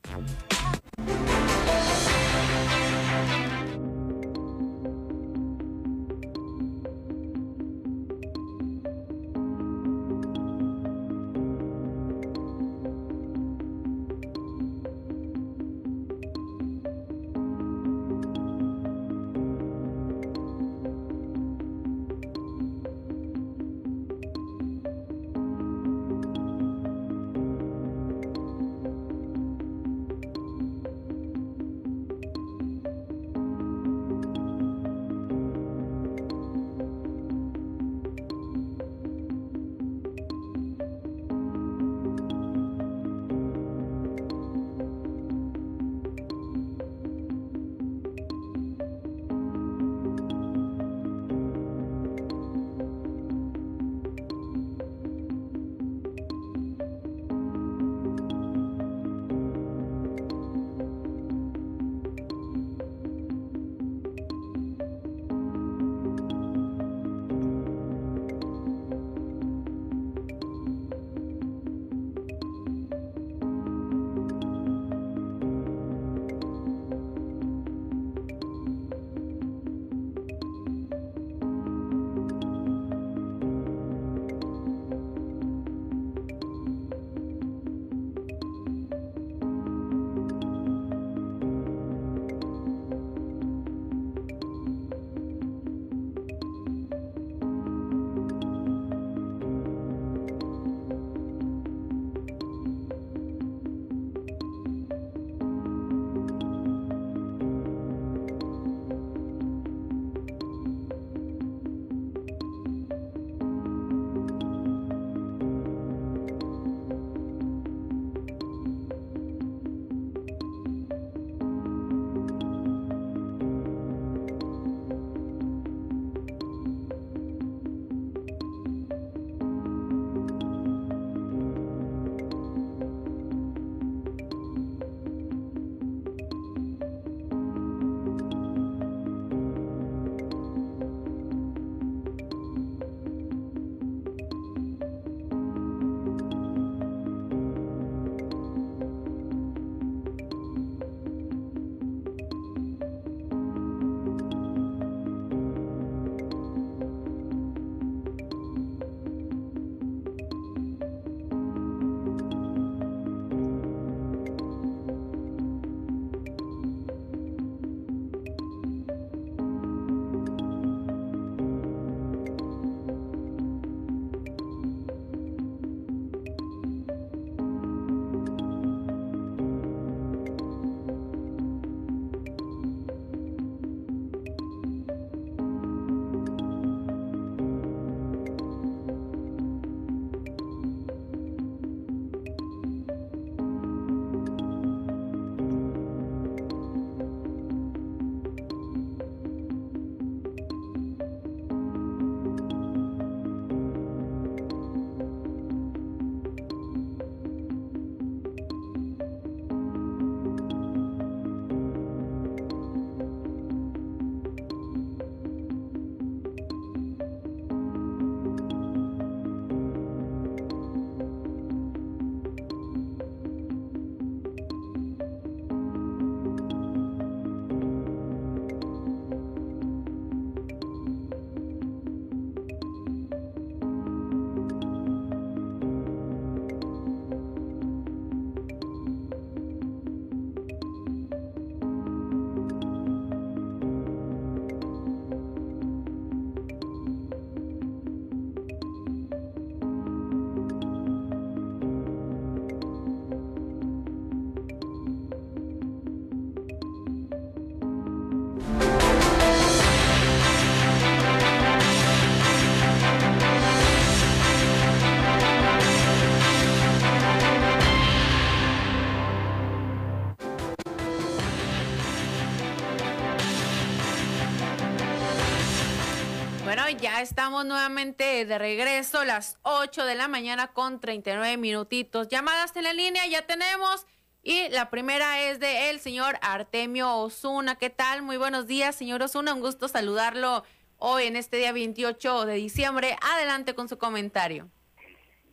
Ya 276.80 277.00
estamos 277.02 277.44
nuevamente 277.44 278.24
de 278.24 278.38
regreso, 278.38 279.04
las 279.04 279.38
8 279.42 279.84
de 279.84 279.94
la 279.94 280.08
mañana 280.08 280.48
con 280.52 280.80
39 280.80 281.36
minutitos. 281.36 282.08
Llamadas 282.08 282.56
en 282.56 282.64
la 282.64 282.72
línea 282.72 283.06
ya 283.06 283.26
tenemos. 283.26 283.86
Y 284.22 284.48
la 284.48 284.70
primera 284.70 285.22
es 285.22 285.38
de 285.38 285.70
el 285.70 285.80
señor 285.80 286.16
Artemio 286.22 286.96
Osuna. 286.96 287.56
¿Qué 287.56 287.70
tal? 287.70 288.02
Muy 288.02 288.16
buenos 288.16 288.46
días, 288.46 288.74
señor 288.74 289.02
Osuna. 289.02 289.34
Un 289.34 289.40
gusto 289.40 289.68
saludarlo 289.68 290.44
hoy 290.78 291.04
en 291.04 291.16
este 291.16 291.36
día 291.36 291.52
28 291.52 292.24
de 292.24 292.34
diciembre. 292.34 292.96
Adelante 293.02 293.54
con 293.54 293.68
su 293.68 293.76
comentario. 293.76 294.48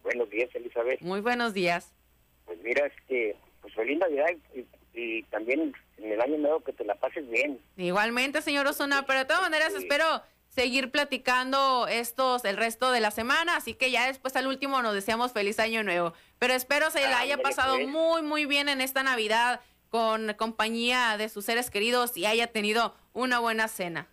Buenos 0.04 0.30
días, 0.30 0.50
Elizabeth. 0.54 1.02
Muy 1.02 1.22
buenos 1.22 1.54
días. 1.54 1.94
Pues 2.46 2.60
mira, 2.62 2.86
este, 2.86 3.38
pues 3.62 3.74
feliz 3.74 3.98
Navidad 3.98 4.28
y, 4.54 4.66
y 4.94 5.24
también 5.24 5.74
en 5.98 6.12
el 6.12 6.22
año 6.22 6.38
nuevo 6.38 6.60
que 6.62 6.74
te 6.74 6.84
la 6.84 6.96
pases 6.96 7.28
bien. 7.30 7.60
Igualmente, 7.78 8.42
señor 8.42 8.68
Osuna, 8.68 9.06
pero 9.06 9.20
de 9.20 9.26
todas 9.26 9.42
maneras 9.42 9.74
espero 9.74 10.22
seguir 10.52 10.92
platicando 10.92 11.88
estos 11.88 12.44
el 12.46 12.58
resto 12.58 12.92
de 12.92 13.00
la 13.00 13.10
semana, 13.12 13.56
así 13.56 13.74
que 13.74 13.90
ya 13.90 14.08
después 14.08 14.36
al 14.36 14.48
último 14.48 14.82
nos 14.82 14.94
deseamos 14.94 15.32
feliz 15.32 15.60
año 15.60 15.82
nuevo. 15.82 16.14
Pero 16.40 16.54
espero 16.54 16.92
se 16.92 17.02
la 17.02 17.20
haya 17.20 17.38
pasado 17.38 17.76
pues. 17.76 17.88
muy 17.88 18.22
muy 18.22 18.46
bien 18.46 18.70
en 18.70 18.82
esta 18.82 19.02
Navidad 19.02 19.62
con 19.90 20.34
compañía 20.34 21.18
de 21.18 21.30
sus 21.30 21.46
seres 21.46 21.72
queridos 21.72 22.16
y 22.18 22.26
haya 22.26 22.48
tenido 22.48 22.94
una 23.14 23.40
buena 23.40 23.68
cena. 23.68 24.08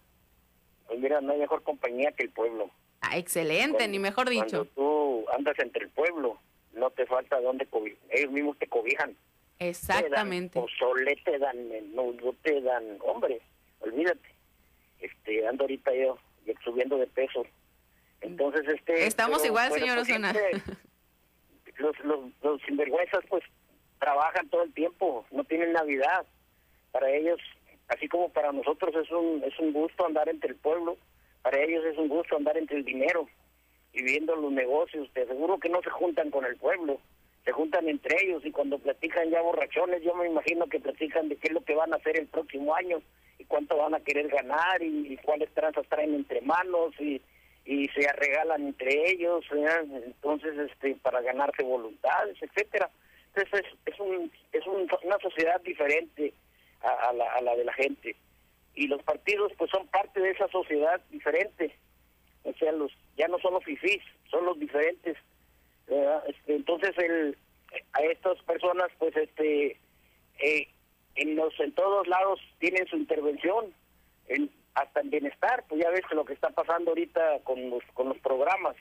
Pues 0.87 0.99
mira, 1.01 1.21
no 1.21 1.33
hay 1.33 1.39
mejor 1.39 1.63
compañía 1.63 2.13
que 2.13 2.23
el 2.25 2.31
pueblo. 2.31 2.71
Ah, 3.01 3.19
excelente, 3.19 3.79
Cuando- 3.79 3.93
ni 3.93 3.99
mejor 3.99 4.29
dicho. 4.29 4.67
Cuando 4.67 4.71
tú 4.75 5.25
andas 5.31 5.59
entre 5.59 5.85
el 5.85 5.91
pueblo, 5.91 6.39
no 6.73 6.91
te 6.91 7.05
falta 7.07 7.41
dónde 7.41 7.67
cobijar. 7.67 7.99
Ellos 8.11 8.31
mismos 8.33 8.59
te 8.59 8.69
cobijan. 8.69 9.17
Exactamente. 9.59 10.55
Te 10.55 10.61
dan 10.61 10.69
pozole, 10.69 11.17
te 11.25 11.39
dan 11.39 11.69
menudo, 11.69 12.35
te 12.43 12.61
dan... 12.61 12.99
Hombre, 13.05 13.41
olvídate. 13.81 14.35
Este, 15.01 15.47
ando 15.47 15.65
ahorita 15.65 15.95
yo 15.95 16.19
subiendo 16.65 16.99
de 16.99 17.07
peso. 17.07 17.45
Entonces, 18.21 18.67
este... 18.69 19.07
Estamos 19.07 19.39
pero, 19.39 19.53
igual, 19.53 19.69
bueno, 19.71 19.85
señor 19.85 19.99
pues, 19.99 20.11
Osuna. 20.11 20.33
siempre 20.33 20.79
los, 21.79 21.99
los, 22.01 22.21
los 22.43 22.61
sinvergüenzas, 22.63 23.25
pues, 23.29 23.43
trabajan 23.99 24.49
todo 24.49 24.63
el 24.63 24.73
tiempo. 24.73 25.25
No 25.31 25.45
tienen 25.45 25.73
Navidad. 25.73 26.27
Para 26.93 27.11
ellos, 27.11 27.41
así 27.89 28.09
como 28.09 28.31
para 28.31 28.53
nosotros 28.53 28.95
es 28.97 29.11
un, 29.11 29.43
es 29.45 29.59
un 29.59 29.73
gusto 29.73 30.07
andar 30.07 30.29
entre 30.29 30.51
el 30.51 30.57
pueblo, 30.57 30.97
para 31.43 31.63
ellos 31.63 31.85
es 31.85 31.97
un 31.99 32.09
gusto 32.09 32.37
andar 32.37 32.57
entre 32.57 32.79
el 32.79 32.85
dinero 32.85 33.29
y 33.93 34.03
viendo 34.03 34.35
los 34.37 34.51
negocios. 34.53 35.09
Te 35.13 35.23
aseguro 35.23 35.59
que 35.59 35.69
no 35.69 35.83
se 35.83 35.91
juntan 35.91 36.31
con 36.31 36.45
el 36.45 36.57
pueblo, 36.57 37.01
se 37.45 37.53
juntan 37.53 37.89
entre 37.89 38.17
ellos 38.25 38.45
y 38.45 38.51
cuando 38.51 38.79
platican 38.79 39.31
ya 39.31 39.43
borrachones, 39.43 40.03
yo 40.03 40.15
me 40.15 40.27
imagino 40.27 40.67
que 40.67 40.81
platican 40.81 41.29
de 41.29 41.37
qué 41.37 41.49
es 41.49 41.55
lo 41.55 41.63
que 41.63 41.75
van 41.75 41.93
a 41.93 41.97
hacer 41.97 42.19
el 42.19 42.27
próximo 42.27 42.75
año 42.75 43.01
y 43.39 43.45
cuánto 43.45 43.77
van 43.77 43.95
a 43.95 44.01
querer 44.01 44.29
ganar 44.29 44.83
y, 44.83 45.17
cuáles 45.19 45.53
tranzas 45.55 45.87
traen 45.89 46.15
entre 46.15 46.41
manos 46.41 46.93
y, 47.01 47.21
y 47.65 47.87
se 47.89 48.11
regalan 48.13 48.67
entre 48.67 49.11
ellos, 49.11 49.45
entonces 50.07 50.57
este 50.59 50.95
para 50.97 51.21
ganarse 51.21 51.63
voluntades, 51.63 52.37
etcétera. 52.43 52.91
Entonces 53.35 53.65
es, 53.87 53.95
es, 53.95 54.01
un, 54.01 54.33
es 54.53 54.67
un- 54.67 54.89
una 55.05 55.19
sociedad 55.19 55.61
diferente 55.61 56.33
a, 56.83 57.13
la, 57.13 57.33
a 57.35 57.41
la 57.43 57.55
de 57.57 57.65
la 57.65 57.73
gente 57.75 58.17
y 58.75 58.87
los 58.87 59.03
partidos 59.03 59.53
pues 59.59 59.71
son 59.71 59.87
parte 59.89 60.21
de 60.21 60.31
esa 60.31 60.47
sociedad 60.49 61.01
diferente 61.11 61.75
o 62.45 62.53
sea 62.53 62.71
los 62.71 62.93
ya 63.17 63.27
no 63.27 63.39
son 63.41 63.55
los 63.55 63.65
fifís 63.65 64.01
son 64.31 64.45
los 64.45 64.59
diferentes. 64.59 65.17
Este, 65.89 66.55
entonces 66.55 66.97
el 66.99 67.37
a 67.93 68.03
estas 68.03 68.41
personas 68.43 68.89
pues 68.99 69.17
este 69.17 69.77
eh, 70.41 70.69
en 71.19 71.35
los 71.35 71.59
en 71.61 71.73
todos 71.73 72.07
lados 72.07 72.41
tienen 72.59 72.87
su 72.87 72.97
intervención 72.97 73.67
en, 74.29 74.51
hasta 74.75 75.01
en 75.01 75.11
bienestar 75.11 75.65
pues 75.69 75.83
ya 75.83 75.91
ves 75.91 76.03
lo 76.13 76.25
que 76.25 76.33
está 76.33 76.51
pasando 76.51 76.93
ahorita 76.93 77.41
con 77.45 77.71
los 77.71 77.83
con 77.95 78.09
los 78.09 78.19
programas. 78.19 78.77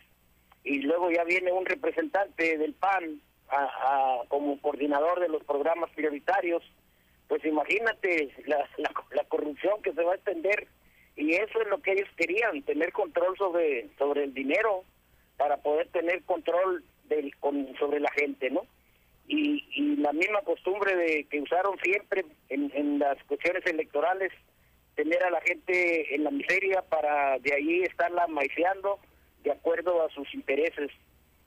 Y 0.63 0.81
luego 0.81 1.09
ya 1.09 1.23
viene 1.23 1.51
un 1.51 1.65
representante 1.65 2.57
del 2.57 2.73
PAN 2.73 3.21
a, 3.49 4.21
como 4.27 4.59
coordinador 4.61 5.19
de 5.19 5.29
los 5.29 5.43
programas 5.45 5.89
prioritarios. 5.91 6.61
Pues 7.27 7.43
imagínate 7.45 8.29
la, 8.45 8.57
la, 8.77 8.91
la 9.11 9.23
corrupción 9.25 9.81
que 9.81 9.93
se 9.93 10.03
va 10.03 10.13
a 10.13 10.15
extender 10.15 10.67
y 11.15 11.33
eso 11.33 11.61
es 11.61 11.67
lo 11.67 11.81
que 11.81 11.93
ellos 11.93 12.09
querían 12.15 12.61
tener 12.63 12.91
control 12.91 13.35
sobre 13.37 13.89
sobre 13.97 14.25
el 14.25 14.33
dinero 14.33 14.83
para 15.37 15.57
poder 15.57 15.87
tener 15.89 16.23
control 16.23 16.83
del 17.05 17.35
con, 17.37 17.75
sobre 17.79 17.99
la 17.99 18.11
gente 18.11 18.49
no 18.51 18.63
y, 19.27 19.67
y 19.71 19.95
la 19.97 20.13
misma 20.13 20.41
costumbre 20.41 20.95
de 20.95 21.25
que 21.25 21.41
usaron 21.41 21.77
siempre 21.83 22.25
en, 22.49 22.71
en 22.73 22.99
las 22.99 23.21
cuestiones 23.25 23.65
electorales 23.65 24.31
tener 24.95 25.23
a 25.23 25.29
la 25.29 25.41
gente 25.41 26.15
en 26.15 26.23
la 26.23 26.31
miseria 26.31 26.81
para 26.81 27.37
de 27.39 27.53
ahí 27.53 27.83
estarla 27.83 28.25
maiciando 28.27 28.99
de 29.43 29.51
acuerdo 29.51 30.03
a 30.03 30.09
sus 30.09 30.33
intereses. 30.33 30.91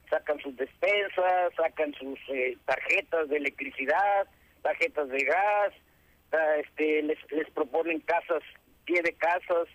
Sacan 0.08 0.40
sus 0.40 0.56
despensas, 0.56 1.54
sacan 1.56 1.92
sus 1.94 2.18
eh, 2.28 2.56
tarjetas 2.64 3.28
de 3.28 3.36
electricidad, 3.36 4.26
tarjetas 4.62 5.08
de 5.08 5.24
gas, 5.24 5.72
ah, 6.32 6.56
este, 6.58 7.02
les, 7.02 7.18
les 7.30 7.48
proponen 7.50 8.00
casas, 8.00 8.42
pie 8.84 9.02
de 9.02 9.12
casas, 9.14 9.68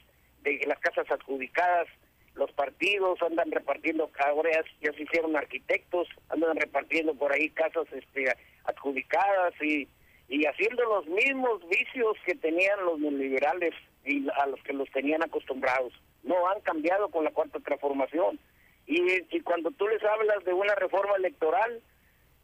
de 0.44 0.60
las 0.68 0.80
casas 0.80 1.10
adjudicadas, 1.10 1.88
los 2.36 2.52
partidos 2.52 3.22
andan 3.22 3.52
repartiendo, 3.52 4.10
ahora 4.26 4.50
ya, 4.82 4.92
se 4.94 5.04
hicieron 5.04 5.36
arquitectos, 5.36 6.08
andan 6.30 6.58
repartiendo 6.58 7.14
por 7.16 7.32
ahí 7.32 7.50
casas 7.50 7.88
este, 7.92 8.32
adjudicadas 8.66 9.54
y, 9.62 9.88
y 10.28 10.46
haciendo 10.46 10.84
los 10.84 11.08
mismos 11.08 11.62
vicios 11.70 12.18
que 12.26 12.36
tenían 12.36 12.86
los 12.86 13.00
neoliberales 13.00 13.74
y 14.04 14.28
a 14.30 14.48
los 14.48 14.62
que 14.64 14.74
los 14.74 14.90
tenían 14.92 15.24
acostumbrados. 15.24 15.94
No 16.24 16.48
han 16.50 16.60
cambiado 16.62 17.10
con 17.10 17.24
la 17.24 17.32
cuarta 17.32 17.60
transformación. 17.60 18.40
Y, 18.86 19.02
y 19.36 19.40
cuando 19.42 19.72
tú 19.72 19.88
les 19.88 20.04
hablas 20.04 20.44
de 20.44 20.54
una 20.54 20.76
reforma 20.76 21.16
electoral, 21.16 21.82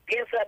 piensan, 0.06 0.46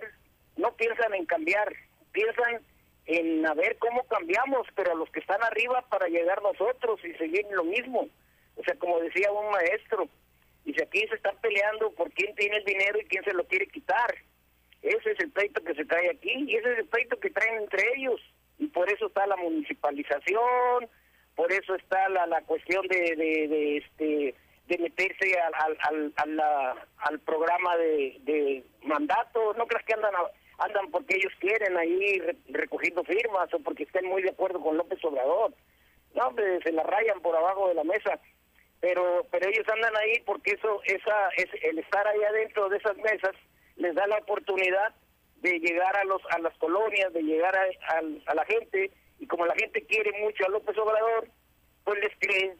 no 0.56 0.72
piensan 0.72 1.14
en 1.14 1.26
cambiar, 1.26 1.72
piensan 2.12 2.60
en 3.06 3.46
a 3.46 3.54
ver 3.54 3.76
cómo 3.78 4.04
cambiamos, 4.04 4.66
pero 4.74 4.92
a 4.92 4.96
los 4.96 5.10
que 5.10 5.20
están 5.20 5.42
arriba 5.42 5.82
para 5.90 6.08
llegar 6.08 6.42
nosotros 6.42 6.98
y 7.04 7.12
seguir 7.14 7.46
lo 7.50 7.64
mismo. 7.64 8.08
O 8.56 8.64
sea, 8.64 8.74
como 8.76 9.00
decía 9.00 9.30
un 9.32 9.50
maestro, 9.50 10.08
y 10.64 10.72
si 10.74 10.82
aquí 10.82 11.06
se 11.08 11.16
están 11.16 11.36
peleando 11.40 11.90
por 11.92 12.10
quién 12.12 12.34
tiene 12.36 12.56
el 12.56 12.64
dinero 12.64 12.98
y 13.00 13.04
quién 13.06 13.24
se 13.24 13.34
lo 13.34 13.44
quiere 13.44 13.66
quitar. 13.66 14.14
Ese 14.82 15.12
es 15.12 15.20
el 15.20 15.30
pleito 15.30 15.62
que 15.62 15.74
se 15.74 15.84
trae 15.84 16.10
aquí 16.10 16.30
y 16.46 16.56
ese 16.56 16.72
es 16.72 16.78
el 16.80 16.86
pleito 16.88 17.18
que 17.18 17.30
traen 17.30 17.62
entre 17.62 17.82
ellos. 17.96 18.20
Y 18.58 18.66
por 18.68 18.90
eso 18.90 19.06
está 19.06 19.26
la 19.26 19.36
municipalización, 19.36 20.88
por 21.34 21.52
eso 21.52 21.74
está 21.74 22.08
la, 22.08 22.26
la 22.26 22.42
cuestión 22.42 22.86
de, 22.88 23.16
de, 23.16 23.48
de, 23.48 23.76
este 23.78 24.34
de 24.68 24.78
meterse 24.78 25.38
al, 25.40 25.76
al, 25.80 26.82
al, 26.98 27.20
programa 27.20 27.76
de, 27.76 28.16
de 28.20 28.64
mandato. 28.82 29.52
No 29.54 29.66
creas 29.66 29.84
que 29.84 29.94
andan 29.94 30.14
a- 30.14 30.64
andan 30.64 30.90
porque 30.90 31.16
ellos 31.16 31.32
quieren 31.40 31.76
ahí 31.76 32.18
re- 32.20 32.36
recogiendo 32.48 33.02
firmas 33.04 33.52
o 33.52 33.58
porque 33.58 33.82
estén 33.82 34.06
muy 34.06 34.22
de 34.22 34.30
acuerdo 34.30 34.60
con 34.60 34.76
López 34.76 35.04
Obrador. 35.04 35.52
No, 36.14 36.32
se 36.62 36.72
la 36.72 36.84
rayan 36.84 37.20
por 37.20 37.34
abajo 37.36 37.68
de 37.68 37.74
la 37.74 37.84
mesa. 37.84 38.20
Pero 38.84 39.26
pero 39.30 39.48
ellos 39.48 39.66
andan 39.72 39.96
ahí 39.96 40.20
porque 40.26 40.50
eso 40.50 40.82
esa 40.84 41.28
es 41.38 41.46
el 41.62 41.78
estar 41.78 42.06
ahí 42.06 42.22
adentro 42.22 42.68
de 42.68 42.76
esas 42.76 42.96
mesas 42.98 43.34
les 43.76 43.94
da 43.94 44.06
la 44.06 44.18
oportunidad 44.18 44.94
de 45.36 45.58
llegar 45.58 45.96
a 45.96 46.04
los 46.04 46.20
a 46.28 46.38
las 46.38 46.52
colonias, 46.58 47.10
de 47.14 47.22
llegar 47.22 47.56
a, 47.56 47.62
a- 47.94 48.02
a 48.26 48.34
la 48.34 48.44
gente 48.44 48.90
y 49.20 49.26
como 49.26 49.46
la 49.46 49.54
gente 49.54 49.86
quiere 49.86 50.12
mucho 50.20 50.44
a 50.44 50.50
López 50.50 50.76
Obrador, 50.76 51.28
pues 51.84 51.98
les 52.00 52.12
creen 52.18 52.58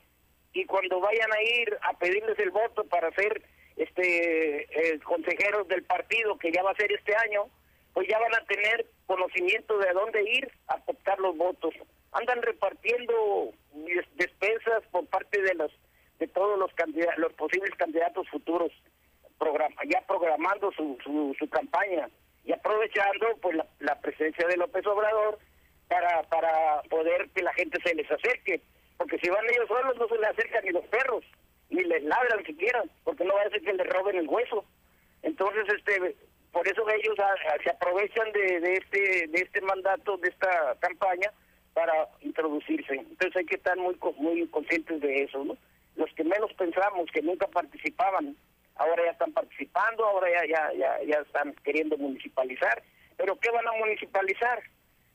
y 0.55 0.65
cuando 0.65 0.99
vayan 0.99 1.31
a 1.31 1.43
ir 1.43 1.77
a 1.83 1.93
pedirles 1.99 2.39
el 2.39 2.51
voto 2.53 2.85
para 2.85 3.11
ser 3.13 3.43
este 3.77 4.63
eh, 4.95 4.99
consejeros 5.01 5.69
del 5.69 5.83
partido 5.85 6.39
que 6.39 6.53
ya 6.53 6.63
va 6.63 6.71
a 6.71 6.77
ser 6.77 6.91
este 6.91 7.15
año, 7.17 7.51
pues 7.93 8.09
ya 8.09 8.19
van 8.19 8.35
a 8.35 8.45
tener 8.47 8.87
conocimiento 9.07 9.77
de 9.79 9.91
a 9.91 9.93
dónde 9.93 10.23
ir 10.23 10.51
a 10.69 10.77
optar 10.87 11.19
los 11.21 11.37
votos. 11.37 11.75
Andan 12.13 12.41
repartiendo 12.41 13.53
des- 13.75 14.09
despensas 14.17 14.83
por 14.91 15.05
parte 15.09 15.43
de 15.43 15.55
los 15.55 15.71
de 16.19 16.29
todos 16.29 16.59
los 16.59 16.73
candidatos, 16.75 17.19
los 17.19 17.33
posibles 17.35 17.71
candidatos 17.77 18.29
futuros, 18.29 18.73
programa, 19.39 19.83
ya 19.89 20.01
programando 20.03 20.71
su, 20.73 20.97
su, 21.03 21.35
su 21.39 21.49
campaña 21.49 22.09
y 22.45 22.53
aprovechando 22.53 23.27
pues 23.41 23.57
la, 23.81 24.01
presencia 24.01 24.47
de 24.47 24.57
López 24.57 24.87
Obrador 24.87 25.39
para 25.89 26.23
para 26.25 26.83
poder 26.83 27.29
que 27.35 27.43
la 27.43 27.53
gente 27.55 27.79
se 27.83 27.95
les 27.95 28.11
acerque, 28.11 28.61
porque 28.97 29.19
si 29.19 29.29
van 29.29 29.45
ellos 29.47 29.69
solos 29.69 29.97
no 29.99 30.09
se 30.09 30.19
les 30.19 30.29
acercan 30.29 30.65
ni 30.65 30.71
los 30.71 30.85
perros, 30.87 31.25
ni 31.71 31.83
les 31.85 32.03
ladran 32.05 32.45
siquiera, 32.45 32.83
porque 33.03 33.25
no 33.25 33.35
va 33.35 33.43
a 33.43 33.51
ser 33.51 33.63
que 33.63 33.73
les 33.73 33.87
roben 33.89 34.17
el 34.17 34.29
hueso. 34.29 34.65
Entonces, 35.23 35.65
este, 35.75 36.17
por 36.53 36.67
eso 36.69 36.89
ellos 36.89 37.17
se 37.63 37.71
aprovechan 37.71 38.31
de, 38.33 38.61
de 38.61 38.73
este 38.75 39.27
de 39.29 39.39
este 39.39 39.61
mandato, 39.63 40.17
de 40.19 40.29
esta 40.29 40.77
campaña, 40.81 41.31
para 41.73 42.09
introducirse. 42.21 42.95
Entonces 42.95 43.37
hay 43.37 43.47
que 43.47 43.57
estar 43.57 43.77
muy 43.77 43.97
muy 44.19 44.47
conscientes 44.49 45.01
de 45.01 45.25
eso, 45.25 45.45
¿no? 45.45 45.57
Los 45.97 46.13
que 46.15 46.25
menos 46.25 46.53
pensamos, 46.55 47.11
que 47.13 47.23
nunca 47.23 47.47
participaban, 47.47 48.37
ahora 48.77 49.05
ya 49.05 49.13
están 49.13 49.33
participando, 49.33 50.05
ahora 50.05 50.29
ya 50.31 50.47
ya 50.47 50.73
ya, 50.73 51.03
ya 51.05 51.21
están 51.21 51.55
queriendo 51.65 51.97
municipalizar. 51.97 52.83
Pero 53.17 53.37
¿qué 53.37 53.51
van 53.51 53.67
a 53.69 53.73
municipalizar? 53.73 54.63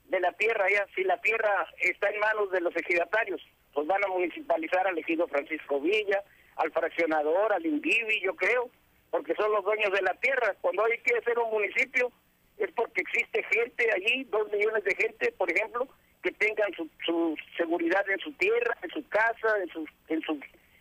De 0.05 0.19
la 0.19 0.31
tierra 0.33 0.65
ya, 0.71 0.87
si 0.95 1.03
la 1.03 1.21
tierra 1.21 1.67
está 1.81 2.09
en 2.09 2.19
manos 2.19 2.51
de 2.51 2.61
los 2.61 2.75
ejidatarios, 2.75 3.41
pues 3.73 3.85
van 3.85 4.03
a 4.03 4.07
municipalizar 4.07 4.87
al 4.87 4.97
ejido 4.97 5.27
Francisco 5.27 5.79
Villa, 5.79 6.23
al 6.55 6.71
fraccionador, 6.71 7.53
al 7.53 7.65
Indivi, 7.65 8.19
yo 8.21 8.35
creo, 8.35 8.69
porque 9.11 9.35
son 9.35 9.51
los 9.51 9.63
dueños 9.63 9.91
de 9.91 10.01
la 10.01 10.13
tierra. 10.15 10.55
Cuando 10.61 10.83
hay 10.85 10.97
que 10.99 11.15
hacer 11.15 11.37
un 11.37 11.51
municipio 11.51 12.11
es 12.57 12.71
porque 12.73 13.01
existe 13.01 13.43
gente 13.43 13.89
allí, 13.95 14.25
dos 14.25 14.51
millones 14.51 14.83
de 14.83 14.95
gente, 14.95 15.31
por 15.33 15.49
ejemplo, 15.49 15.87
que 16.21 16.31
tengan 16.31 16.71
su, 16.73 16.89
su 17.05 17.35
seguridad 17.55 18.07
en 18.09 18.19
su 18.19 18.31
tierra, 18.33 18.75
en 18.81 18.89
su 18.89 19.07
casa, 19.07 19.57
en 19.61 19.69
su, 19.69 19.85
en 20.09 20.21
su, 20.21 20.39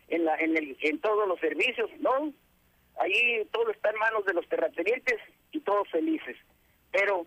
en 0.09 0.25
la, 0.25 0.35
en 0.35 0.57
el, 0.57 0.77
en 0.81 0.99
todos 0.99 1.27
los 1.27 1.39
servicios, 1.39 1.89
¿no? 1.99 2.33
Ahí 2.99 3.47
todo 3.51 3.71
está 3.71 3.91
en 3.91 3.99
manos 3.99 4.25
de 4.25 4.33
los 4.33 4.47
terratenientes 4.49 5.17
y 5.51 5.61
todos 5.61 5.89
felices. 5.89 6.35
Pero 6.91 7.25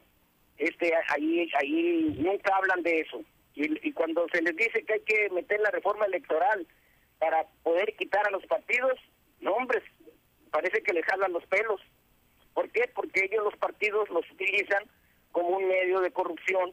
este 0.58 0.92
ahí 1.08 1.48
ahí 1.58 2.14
nunca 2.18 2.54
hablan 2.56 2.82
de 2.82 3.00
eso. 3.00 3.22
Y, 3.54 3.92
cuando 3.92 4.26
se 4.32 4.40
les 4.40 4.56
dice 4.56 4.82
que 4.84 4.94
hay 4.94 5.00
que 5.00 5.28
meter 5.30 5.60
la 5.60 5.70
reforma 5.70 6.06
electoral 6.06 6.66
para 7.18 7.44
poder 7.62 7.94
quitar 7.96 8.26
a 8.26 8.30
los 8.30 8.44
partidos, 8.46 8.98
no 9.40 9.52
hombres, 9.52 9.82
parece 10.50 10.82
que 10.82 10.94
les 10.94 11.04
jalan 11.04 11.32
los 11.32 11.44
pelos. 11.46 11.80
¿Por 12.54 12.70
qué? 12.70 12.90
Porque 12.94 13.24
ellos 13.24 13.44
los 13.44 13.56
partidos 13.56 14.08
los 14.08 14.28
utilizan 14.30 14.84
como 15.32 15.48
un 15.48 15.68
medio 15.68 16.00
de 16.00 16.10
corrupción 16.12 16.72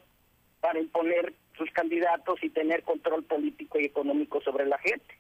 para 0.62 0.80
imponer 0.80 1.34
sus 1.58 1.70
candidatos 1.72 2.42
y 2.42 2.50
tener 2.50 2.84
control 2.84 3.24
político 3.26 3.80
y 3.80 3.86
económico 3.86 4.42
sobre 4.42 4.66
la 4.66 4.78
gente. 4.78 5.19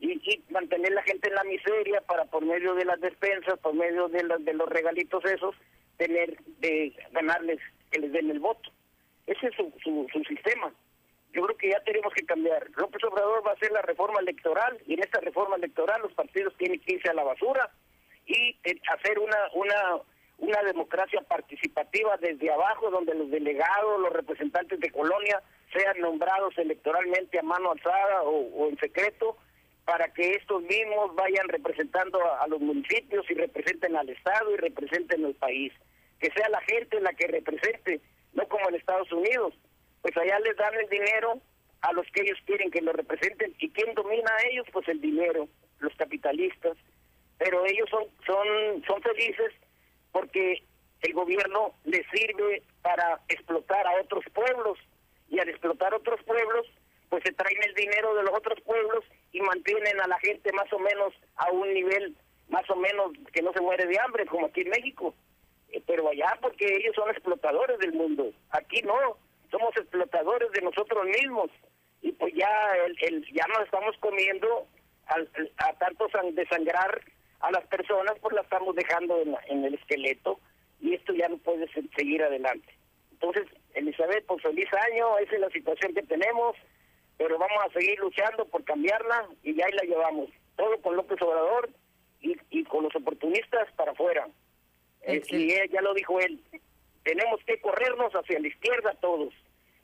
Y, 0.00 0.42
mantener 0.50 0.92
la 0.92 1.02
gente 1.02 1.28
en 1.28 1.34
la 1.34 1.44
miseria 1.44 2.00
para 2.02 2.24
por 2.26 2.44
medio 2.44 2.74
de 2.74 2.84
las 2.84 3.00
despensas, 3.00 3.58
por 3.60 3.74
medio 3.74 4.08
de 4.08 4.22
los 4.54 4.68
regalitos 4.68 5.24
esos, 5.24 5.54
tener 5.96 6.36
de 6.58 6.92
ganarles, 7.12 7.60
que 7.90 8.00
les 8.00 8.12
den 8.12 8.30
el 8.30 8.40
voto. 8.40 8.70
Ese 9.26 9.46
es 9.46 9.54
su, 9.54 9.72
su, 9.82 10.06
su 10.12 10.22
sistema. 10.24 10.72
Yo 11.32 11.42
creo 11.42 11.56
que 11.56 11.70
ya 11.70 11.80
tenemos 11.80 12.12
que 12.14 12.24
cambiar. 12.24 12.68
López 12.76 13.02
Obrador 13.04 13.44
va 13.46 13.50
a 13.50 13.54
hacer 13.54 13.72
la 13.72 13.82
reforma 13.82 14.20
electoral 14.20 14.78
y 14.86 14.94
en 14.94 15.00
esta 15.00 15.20
reforma 15.20 15.56
electoral 15.56 16.02
los 16.02 16.12
partidos 16.12 16.54
tienen 16.56 16.80
que 16.80 16.94
irse 16.94 17.10
a 17.10 17.14
la 17.14 17.24
basura 17.24 17.70
y 18.26 18.56
eh, 18.64 18.80
hacer 18.92 19.18
una 19.18 19.36
una 19.54 20.00
una 20.38 20.62
democracia 20.62 21.20
participativa 21.22 22.16
desde 22.18 22.50
abajo 22.50 22.90
donde 22.90 23.14
los 23.14 23.30
delegados, 23.30 24.00
los 24.00 24.12
representantes 24.12 24.80
de 24.80 24.90
colonia 24.90 25.40
sean 25.72 25.98
nombrados 26.00 26.56
electoralmente 26.58 27.38
a 27.38 27.42
mano 27.42 27.72
alzada 27.72 28.22
o, 28.22 28.30
o 28.30 28.68
en 28.68 28.78
secreto 28.78 29.36
para 29.84 30.08
que 30.12 30.32
estos 30.32 30.62
mismos 30.62 31.14
vayan 31.14 31.48
representando 31.48 32.18
a, 32.24 32.42
a, 32.42 32.48
los 32.48 32.60
municipios 32.60 33.30
y 33.30 33.34
representen 33.34 33.96
al 33.96 34.08
Estado 34.08 34.52
y 34.52 34.56
representen 34.56 35.24
al 35.24 35.34
país. 35.34 35.72
Que 36.18 36.30
sea 36.30 36.48
la 36.48 36.60
gente 36.62 37.00
la 37.00 37.12
que 37.12 37.26
represente, 37.26 38.00
no 38.32 38.48
como 38.48 38.68
en 38.68 38.76
Estados 38.76 39.10
Unidos. 39.12 39.54
Pues 40.00 40.16
allá 40.16 40.38
les 40.40 40.56
dan 40.56 40.74
el 40.74 40.88
dinero 40.88 41.40
a 41.82 41.92
los 41.92 42.06
que 42.12 42.22
ellos 42.22 42.38
quieren 42.46 42.70
que 42.70 42.80
lo 42.80 42.92
representen. 42.92 43.54
¿Y 43.58 43.70
quién 43.70 43.94
domina 43.94 44.30
a 44.30 44.46
ellos? 44.48 44.66
Pues 44.72 44.88
el 44.88 45.00
dinero, 45.00 45.48
los 45.80 45.94
capitalistas. 45.96 46.76
Pero 47.38 47.66
ellos 47.66 47.88
son, 47.90 48.04
son, 48.24 48.82
son 48.86 49.02
felices 49.02 49.52
porque 50.12 50.62
el 51.02 51.12
gobierno 51.12 51.74
les 51.84 52.06
sirve 52.10 52.62
para 52.80 53.20
explotar 53.28 53.86
a 53.86 54.00
otros 54.00 54.24
pueblos. 54.32 54.78
Y 55.28 55.38
al 55.40 55.48
explotar 55.48 55.92
otros 55.92 56.22
pueblos, 56.24 56.66
pues 57.14 57.22
se 57.26 57.32
traen 57.32 57.62
el 57.62 57.74
dinero 57.74 58.12
de 58.16 58.24
los 58.24 58.36
otros 58.36 58.60
pueblos 58.62 59.04
y 59.30 59.40
mantienen 59.40 60.00
a 60.00 60.08
la 60.08 60.18
gente 60.18 60.52
más 60.52 60.66
o 60.72 60.80
menos 60.80 61.14
a 61.36 61.48
un 61.52 61.72
nivel 61.72 62.16
más 62.48 62.68
o 62.68 62.74
menos 62.74 63.12
que 63.32 63.40
no 63.40 63.52
se 63.52 63.60
muere 63.60 63.86
de 63.86 64.00
hambre 64.00 64.26
como 64.26 64.46
aquí 64.46 64.62
en 64.62 64.70
México. 64.70 65.14
Eh, 65.70 65.80
pero 65.86 66.08
allá 66.08 66.36
porque 66.40 66.66
ellos 66.66 66.92
son 66.96 67.08
explotadores 67.10 67.78
del 67.78 67.92
mundo. 67.92 68.32
Aquí 68.50 68.82
no. 68.82 69.16
Somos 69.48 69.76
explotadores 69.76 70.50
de 70.50 70.62
nosotros 70.62 71.06
mismos. 71.06 71.52
Y 72.02 72.10
pues 72.10 72.34
ya 72.34 72.50
el, 72.84 72.96
el 73.02 73.32
ya 73.32 73.46
nos 73.46 73.60
estamos 73.60 73.96
comiendo 73.98 74.66
al, 75.06 75.30
a 75.58 75.72
tanto 75.74 76.08
desangrar 76.32 77.00
a 77.38 77.52
las 77.52 77.64
personas 77.68 78.14
pues 78.20 78.34
la 78.34 78.40
estamos 78.40 78.74
dejando 78.74 79.22
en, 79.22 79.36
en 79.46 79.64
el 79.66 79.74
esqueleto 79.74 80.40
y 80.80 80.94
esto 80.94 81.12
ya 81.14 81.28
no 81.28 81.38
puede 81.38 81.68
seguir 81.96 82.24
adelante. 82.24 82.74
Entonces 83.12 83.46
Elizabeth 83.74 84.26
pues 84.26 84.42
feliz 84.42 84.66
año. 84.90 85.16
Esa 85.18 85.36
es 85.36 85.40
la 85.40 85.50
situación 85.50 85.94
que 85.94 86.02
tenemos 86.02 86.56
pero 87.16 87.38
vamos 87.38 87.64
a 87.64 87.72
seguir 87.72 87.98
luchando 87.98 88.44
por 88.46 88.64
cambiarla 88.64 89.28
y 89.42 89.54
ya 89.54 89.66
ahí 89.66 89.72
la 89.72 89.84
llevamos. 89.84 90.30
Todo 90.56 90.78
con 90.82 90.96
López 90.96 91.20
Obrador 91.22 91.70
y, 92.20 92.36
y 92.50 92.64
con 92.64 92.84
los 92.84 92.94
oportunistas 92.96 93.70
para 93.76 93.92
afuera. 93.92 94.28
Eh, 95.02 95.22
y 95.28 95.52
él, 95.52 95.70
ya 95.70 95.80
lo 95.82 95.94
dijo 95.94 96.18
él, 96.20 96.40
tenemos 97.02 97.40
que 97.46 97.60
corrernos 97.60 98.12
hacia 98.14 98.40
la 98.40 98.48
izquierda 98.48 98.96
todos. 99.00 99.32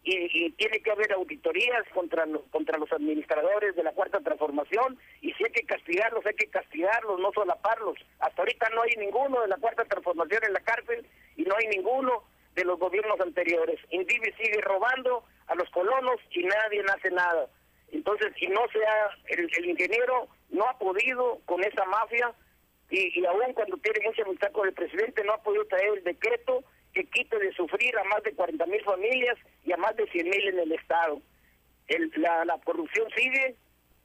Y, 0.03 0.47
y 0.47 0.51
tiene 0.53 0.81
que 0.81 0.91
haber 0.91 1.13
auditorías 1.13 1.87
contra, 1.93 2.25
los, 2.25 2.43
contra 2.51 2.79
los 2.79 2.91
administradores 2.91 3.77
de 3.77 3.83
la 3.83 3.93
Cuarta 3.93 4.19
Transformación 4.21 4.99
y 5.21 5.35
si 5.35 5.45
hay 5.45 5.53
que 5.53 5.67
castigarlos, 5.67 6.25
hay 6.25 6.35
que 6.35 6.49
castigarlos, 6.49 7.21
no 7.21 7.31
solaparlos. 7.33 7.99
Hasta 8.19 8.41
ahorita 8.41 8.71
no 8.71 8.81
hay 8.81 8.97
ninguno 8.97 9.43
de 9.43 9.49
la 9.49 9.59
Cuarta 9.59 9.85
Transformación 9.85 10.43
en 10.47 10.55
la 10.55 10.61
cárcel 10.61 11.07
y 11.37 11.43
no 11.43 11.55
hay 11.55 11.67
ninguno 11.69 12.25
de 12.55 12.65
los 12.65 12.79
gobiernos 12.79 13.21
anteriores. 13.21 13.79
Indivi 13.91 14.33
sigue 14.33 14.61
robando 14.61 15.25
a 15.47 15.55
los 15.55 15.69
colonos 15.71 16.21
y 16.31 16.43
nadie 16.45 16.85
hace 16.95 17.11
nada. 17.11 17.49
Entonces, 17.93 18.33
si 18.39 18.47
no 18.47 18.61
sea 18.73 19.11
el, 19.29 19.51
el 19.57 19.71
ingeniero, 19.71 20.29
no 20.51 20.65
ha 20.65 20.79
podido 20.79 21.41
con 21.47 21.63
esa 21.65 21.85
mafia 21.87 22.33
y, 22.91 23.21
y 23.21 23.25
aún 23.27 23.53
cuando 23.55 23.77
tiene 23.79 24.01
mucha 24.05 24.23
amistad 24.23 24.53
con 24.53 24.69
el 24.69 24.75
presidente, 24.75 25.25
no 25.25 25.33
ha 25.35 25.43
podido 25.43 25.65
traer 25.67 25.99
el 25.99 26.05
decreto 26.05 26.65
que 26.93 27.05
quite 27.05 27.39
de 27.39 27.53
sufrir 27.53 27.97
a 27.99 28.05
más 28.05 28.23
de 28.25 28.35
40 28.35 28.67
mil 28.67 28.83
familias 28.83 29.39
y 29.65 29.73
a 29.73 29.77
más 29.77 29.95
de 29.97 30.07
100 30.09 30.29
mil 30.29 30.49
en 30.49 30.59
el 30.59 30.73
Estado. 30.73 31.21
El, 31.87 32.13
la, 32.17 32.45
la 32.45 32.59
corrupción 32.59 33.09
sigue 33.17 33.57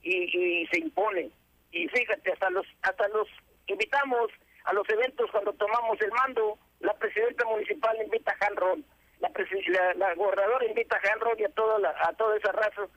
y, 0.04 0.62
y 0.62 0.68
se 0.68 0.80
impone. 0.80 1.32
Y 1.72 1.88
fíjate, 1.90 2.32
hasta 2.32 2.50
los, 2.52 2.66
hasta 2.84 3.08
los 3.10 3.28
invitamos 3.68 4.32
a 4.66 4.74
los 4.74 4.88
eventos 4.90 5.30
cuando 5.32 5.54
tomamos 5.54 6.00
el 6.02 6.12
mando, 6.12 6.58
la 6.80 6.94
presidenta 6.94 7.46
municipal 7.46 7.98
invita 8.04 8.36
a 8.40 8.46
Han 8.46 8.56
Ron, 8.56 8.86
la, 9.20 9.32
la, 9.68 9.94
la 9.94 10.16
gobernadora 10.16 10.66
invita 10.66 10.98
a 10.98 11.14
Han 11.14 11.20
Ron 11.20 11.40
y 11.40 11.44
a 11.44 11.50
toda, 11.50 11.80
la, 11.80 11.96
a 12.02 12.14
toda 12.14 12.38
esa 12.38 12.52
raza 12.52 12.88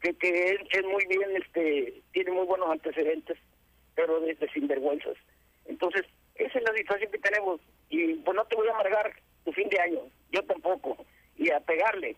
que, 0.00 0.16
que 0.16 0.50
es, 0.50 0.60
es, 0.70 0.84
muy 0.84 1.04
bien, 1.06 1.36
este 1.36 2.02
tiene 2.12 2.30
muy 2.32 2.46
buenos 2.46 2.70
antecedentes, 2.70 3.38
pero 3.94 4.20
de, 4.20 4.34
de 4.34 4.48
sinvergüenzas. 4.50 5.16
Entonces, 5.66 6.04
esa 6.34 6.58
es 6.58 6.64
la 6.64 6.74
situación 6.74 7.10
que 7.12 7.18
tenemos. 7.18 7.60
Y 7.88 8.14
pues 8.14 8.34
no 8.34 8.44
te 8.46 8.56
voy 8.56 8.68
a 8.68 8.72
amargar 8.72 9.12
tu 9.44 9.52
fin 9.52 9.68
de 9.68 9.80
año, 9.80 10.00
yo 10.30 10.42
tampoco, 10.44 11.04
y 11.36 11.50
a 11.50 11.60
pegarle. 11.60 12.16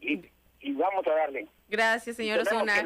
Y, 0.00 0.24
y 0.60 0.72
vamos 0.72 1.06
a 1.06 1.10
darle. 1.10 1.46
Gracias, 1.68 2.16
señor 2.16 2.40
Osuna. 2.40 2.84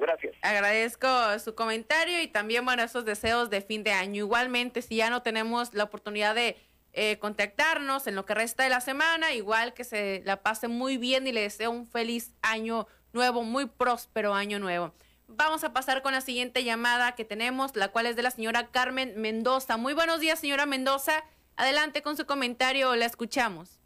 Gracias. 0.00 0.36
Agradezco 0.42 1.38
su 1.38 1.54
comentario 1.54 2.20
y 2.20 2.28
también, 2.28 2.64
bueno, 2.64 2.82
esos 2.82 3.04
deseos 3.04 3.50
de 3.50 3.60
fin 3.60 3.84
de 3.84 3.92
año. 3.92 4.24
Igualmente, 4.24 4.82
si 4.82 4.96
ya 4.96 5.10
no 5.10 5.22
tenemos 5.22 5.74
la 5.74 5.84
oportunidad 5.84 6.34
de 6.34 6.56
eh, 6.92 7.18
contactarnos 7.18 8.06
en 8.06 8.14
lo 8.14 8.24
que 8.24 8.34
resta 8.34 8.64
de 8.64 8.70
la 8.70 8.80
semana, 8.80 9.32
igual 9.32 9.74
que 9.74 9.84
se 9.84 10.22
la 10.24 10.42
pase 10.42 10.68
muy 10.68 10.96
bien 10.96 11.26
y 11.26 11.32
le 11.32 11.42
deseo 11.42 11.70
un 11.70 11.86
feliz 11.86 12.34
año 12.42 12.86
nuevo, 13.12 13.42
muy 13.42 13.66
próspero 13.66 14.34
año 14.34 14.58
nuevo. 14.58 14.94
Vamos 15.26 15.62
a 15.62 15.72
pasar 15.72 16.02
con 16.02 16.12
la 16.12 16.22
siguiente 16.22 16.64
llamada 16.64 17.14
que 17.14 17.24
tenemos, 17.24 17.76
la 17.76 17.88
cual 17.88 18.06
es 18.06 18.16
de 18.16 18.22
la 18.22 18.30
señora 18.30 18.68
Carmen 18.68 19.20
Mendoza. 19.20 19.76
Muy 19.76 19.92
buenos 19.92 20.20
días, 20.20 20.40
señora 20.40 20.64
Mendoza. 20.64 21.22
Adelante 21.56 22.02
con 22.02 22.16
su 22.16 22.24
comentario, 22.24 22.96
la 22.96 23.04
escuchamos. 23.04 23.78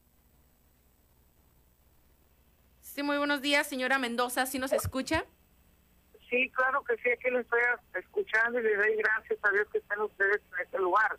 Sí, 2.81 3.03
muy 3.03 3.19
buenos 3.19 3.41
días, 3.41 3.67
señora 3.67 3.99
Mendoza. 3.99 4.47
¿Sí 4.47 4.59
nos 4.59 4.73
escucha? 4.73 5.25
Sí, 6.31 6.51
claro 6.51 6.85
que 6.85 6.97
sí, 6.99 7.11
aquí 7.11 7.29
lo 7.31 7.41
estoy 7.41 7.61
escuchando 7.95 8.61
y 8.61 8.63
le 8.63 8.77
doy 8.77 8.97
gracias 8.97 9.39
a 9.43 9.51
Dios 9.51 9.67
que 9.73 9.79
estén 9.79 10.01
ustedes 10.01 10.41
en 10.53 10.65
este 10.65 10.79
lugar. 10.79 11.19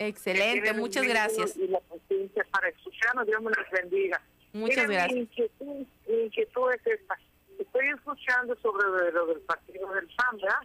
Excelente, 0.00 0.72
muchas 0.72 1.06
gracias. 1.06 1.54
Y 1.58 1.68
la 1.68 1.78
paciencia 1.80 2.42
para 2.50 2.70
escucharnos, 2.70 3.26
Dios 3.26 3.42
me 3.42 3.50
los 3.50 3.70
bendiga. 3.70 4.18
Muchas 4.54 4.88
Miren, 4.88 4.92
gracias. 4.92 5.12
Mi 5.12 5.20
inquietud, 5.20 5.86
mi 6.08 6.22
inquietud 6.24 6.72
es 6.72 6.86
esta. 6.86 7.18
Estoy 7.58 7.88
escuchando 7.88 8.56
sobre 8.62 9.12
lo 9.12 9.26
del 9.26 9.40
partido 9.40 9.92
del 9.92 10.08
PAN, 10.16 10.38
¿verdad? 10.40 10.60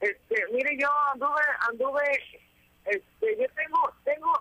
Este, 0.00 0.46
mire, 0.50 0.78
yo 0.78 0.88
anduve, 1.12 1.42
anduve, 1.68 2.02
este, 2.86 3.36
yo 3.38 3.46
tengo, 3.54 3.94
tengo 4.02 4.32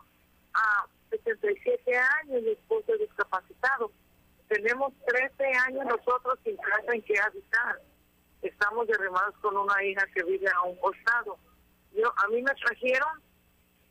a 0.53 0.87
77 1.09 1.97
años, 1.97 2.43
mi 2.43 2.51
esposo 2.51 2.93
es 2.93 2.99
discapacitado. 3.01 3.91
Tenemos 4.47 4.93
13 5.05 5.51
años 5.67 5.85
nosotros 5.85 6.39
sin 6.45 6.55
casa 6.55 6.93
en 6.93 7.01
que 7.01 7.19
habitar. 7.19 7.81
Estamos 8.41 8.87
derrimados 8.87 9.35
con 9.41 9.57
una 9.57 9.83
hija 9.83 10.05
que 10.15 10.23
vive 10.23 10.47
a 10.47 10.61
un 10.61 10.77
costado. 10.77 11.37
Yo, 11.93 12.13
a 12.15 12.27
mí 12.29 12.41
me 12.41 12.53
trajeron 12.53 13.24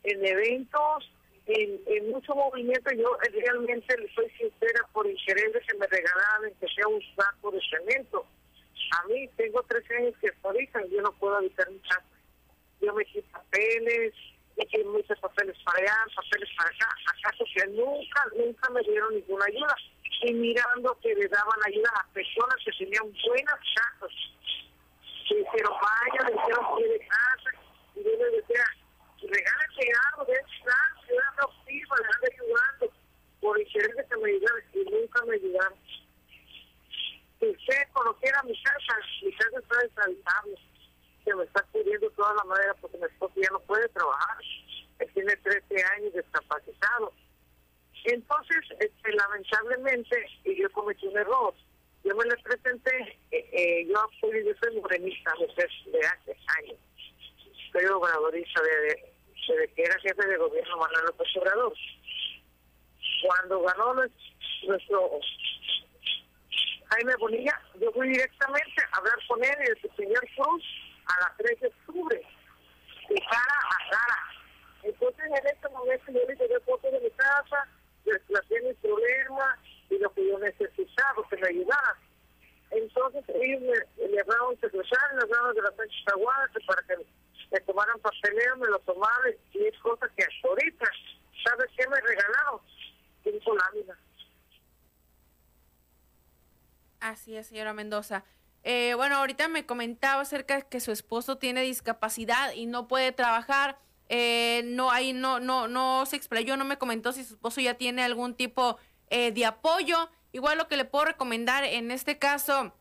en 0.05 0.25
eventos, 0.25 1.11
en, 1.47 2.11
mucho 2.11 2.35
movimiento. 2.35 2.91
Yo 2.95 3.17
realmente 3.33 3.99
le 3.99 4.13
soy 4.15 4.31
sincera 4.31 4.87
por 4.93 5.07
interés 5.07 5.53
de 5.53 5.61
que 5.61 5.75
me 5.75 5.87
regalaran 5.87 6.53
que 6.61 6.67
sea 6.69 6.87
un 6.89 7.01
saco 7.17 7.51
de 7.51 7.61
cemento. 7.71 8.27
A 8.93 9.07
mí 9.09 9.29
tengo 9.37 9.63
13 9.63 9.97
años 9.97 10.15
que 10.21 10.31
ahorita 10.43 10.81
yo 10.87 11.03
no 11.03 11.13
puedo 11.13 11.37
habitar 11.37 11.69
mi 11.71 11.79
casa. 11.81 12.05
Yo 12.81 12.95
me 12.95 13.03
hice 13.03 13.23
papeles, 13.33 14.15
hice 14.57 14.85
muchos 14.85 15.19
papeles 15.19 15.57
para 15.65 15.79
allá, 15.79 15.97
papeles 16.15 16.49
para 16.57 16.71
acá. 16.71 16.89
¿Acaso 17.19 17.45
que 17.55 17.67
nunca, 17.69 18.25
nunca 18.37 18.71
me 18.71 18.81
dieron 18.83 19.15
ninguna 19.15 19.45
ayuda? 19.47 19.75
y 20.23 20.33
mirando 20.33 20.99
que 21.01 21.15
le 21.15 21.29
daban 21.29 21.61
ayuda 21.67 21.91
a 22.01 22.07
personas 22.13 22.57
que 22.65 22.73
tenían 22.73 23.05
buenas 23.27 23.61
casas. 23.75 24.11
que 25.29 25.41
hicieron 25.41 25.73
baño, 25.73 26.29
le 26.29 26.41
hicieron 26.41 26.77
pie 26.77 26.89
de 26.89 26.99
casa, 26.99 27.51
y 27.97 28.05
yo 28.05 28.11
les 28.11 28.33
decía, 28.33 28.65
regálate 29.35 29.93
algo, 30.11 30.25
de 30.25 30.35
estar, 30.35 30.91
era 31.09 31.29
activa, 31.43 31.97
le 31.99 32.07
ando 32.07 32.27
ayudando, 32.33 32.93
por 33.41 33.65
querer 33.67 34.07
que 34.09 34.17
me 34.17 34.31
ayudaran, 34.31 34.65
y 34.73 34.85
nunca 34.91 35.25
me 35.25 35.35
ayudaron. 35.35 35.79
Si 37.41 37.47
usted 37.51 37.83
conociera 37.93 38.43
mi 38.45 38.63
casa, 38.63 38.95
mi 39.23 39.33
casa 39.33 39.59
está 39.59 39.79
deshabitable, 39.79 40.59
se 41.25 41.35
me 41.35 41.45
está 41.45 41.63
cubriendo 41.73 42.11
toda 42.11 42.35
la 42.35 42.45
madera 42.45 42.75
porque 42.81 42.99
mi 42.99 43.05
esposo 43.05 43.35
ya 43.37 43.51
no 43.51 43.61
puede 43.61 43.89
trabajar, 43.89 44.39
él 44.99 45.11
tiene 45.13 45.37
13 45.37 45.85
años 45.97 46.15
discapacitado. 46.15 47.13
Entonces, 48.05 48.61
este, 48.81 49.13
lamentablemente, 49.13 50.27
yo 50.45 50.71
cometí 50.73 51.07
un 51.07 51.17
error 51.19 51.55
yo 52.05 52.15
me 52.15 52.25
le 52.27 52.37
presenté, 52.37 53.19
eh, 53.31 53.49
eh, 53.53 53.87
yo 53.89 53.95
fui, 54.21 54.45
yo 54.45 54.53
soy 54.63 54.79
morenista, 54.79 55.35
mujer 55.37 55.71
de 55.87 56.07
hace 56.07 56.37
años. 56.59 56.77
Soy 57.73 57.87
gobernadorista 57.87 58.61
de, 58.63 59.14
que 59.47 59.83
era 59.83 59.99
jefe 60.01 60.27
de 60.27 60.37
gobierno 60.37 60.77
Manuel 60.77 61.07
López 61.07 61.29
Obrador. 61.37 61.73
Cuando 63.23 63.63
ganó 63.63 63.95
nuestro 63.95 65.21
Jaime 66.91 67.15
Bonilla, 67.19 67.61
yo 67.81 67.93
fui 67.93 68.09
directamente 68.09 68.83
a 68.93 68.99
hablar 68.99 69.19
con 69.29 69.43
él 69.43 69.55
y 69.67 69.71
el 69.71 69.97
señor 69.97 70.27
Cruz 70.37 70.65
a 71.07 71.21
las 71.21 71.37
3 71.39 71.61
de 71.61 71.67
octubre, 71.69 72.23
de 73.09 73.15
cara 73.15 73.59
a 73.71 73.91
cara. 73.91 74.35
Entonces 74.83 75.25
en 75.25 75.47
este 75.47 75.69
momento 75.71 76.05
yo 76.13 76.21
le 76.27 76.37
llevé 76.37 76.61
fotos 76.61 76.93
de 76.93 77.01
mi 77.01 77.11
casa, 77.11 77.69
les 78.05 78.21
planteé 78.23 78.61
mi 78.63 78.75
problema, 78.75 79.59
y 79.91 79.99
lo 79.99 80.13
que 80.13 80.29
yo 80.29 80.39
necesitaba, 80.39 81.29
que 81.29 81.37
me 81.37 81.49
ayudara. 81.49 81.97
Entonces 82.71 83.25
ellos 83.29 83.61
me, 83.63 84.09
le 84.09 84.21
hablaron 84.21 84.51
un 84.51 84.61
secretario, 84.61 85.17
le 85.17 85.23
hablaron 85.23 85.55
de 85.55 85.63
la 85.63 85.73
Sánchez 85.77 86.09
Aguada, 86.13 86.49
para 86.67 86.83
que 86.83 86.97
me 87.53 87.61
tomaran 87.61 88.01
papeleo, 88.01 88.57
me 88.57 88.69
lo 88.69 88.79
tomaron 88.81 89.35
y 89.53 89.65
es 89.65 89.79
cosa 89.79 90.09
que 90.17 90.25
hasta 90.25 90.49
ahorita, 90.49 90.87
¿sabes 91.45 91.71
qué 91.77 91.87
me 91.89 92.01
regalaron? 92.01 92.61
Cinco 93.23 93.57
láminas. 93.57 93.99
Así 97.01 97.37
es, 97.37 97.51
señora 97.65 97.73
Mendoza. 97.73 98.25
Eh, 98.63 98.93
bueno, 98.95 99.17
ahorita 99.17 99.49
me 99.49 99.65
comentaba 99.65 100.21
acerca 100.21 100.57
de 100.57 100.67
que 100.67 100.81
su 100.81 100.93
esposo 100.93 101.39
tiene 101.39 101.63
discapacidad 101.63 102.53
y 102.53 102.67
no 102.67 102.89
puede 102.89 103.11
trabajar. 103.11 103.79
Eh, 104.11 104.63
no, 104.67 104.91
ahí 104.91 105.15
no, 105.15 105.41
no, 105.41 105.67
no 105.67 106.05
se 106.05 106.17
explayó, 106.17 106.59
no 106.59 106.67
me 106.67 106.77
comentó 106.77 107.13
si 107.13 107.25
su 107.25 107.35
esposo 107.35 107.63
ya 107.63 107.75
tiene 107.75 108.05
algún 108.05 108.35
tipo 108.35 108.77
eh, 109.09 109.33
de 109.33 109.47
apoyo. 109.47 110.11
Igual 110.33 110.59
lo 110.59 110.69
que 110.69 110.77
le 110.77 110.85
puedo 110.85 111.07
recomendar 111.07 111.65
en 111.65 111.91
este 111.91 112.19
caso, 112.19 112.75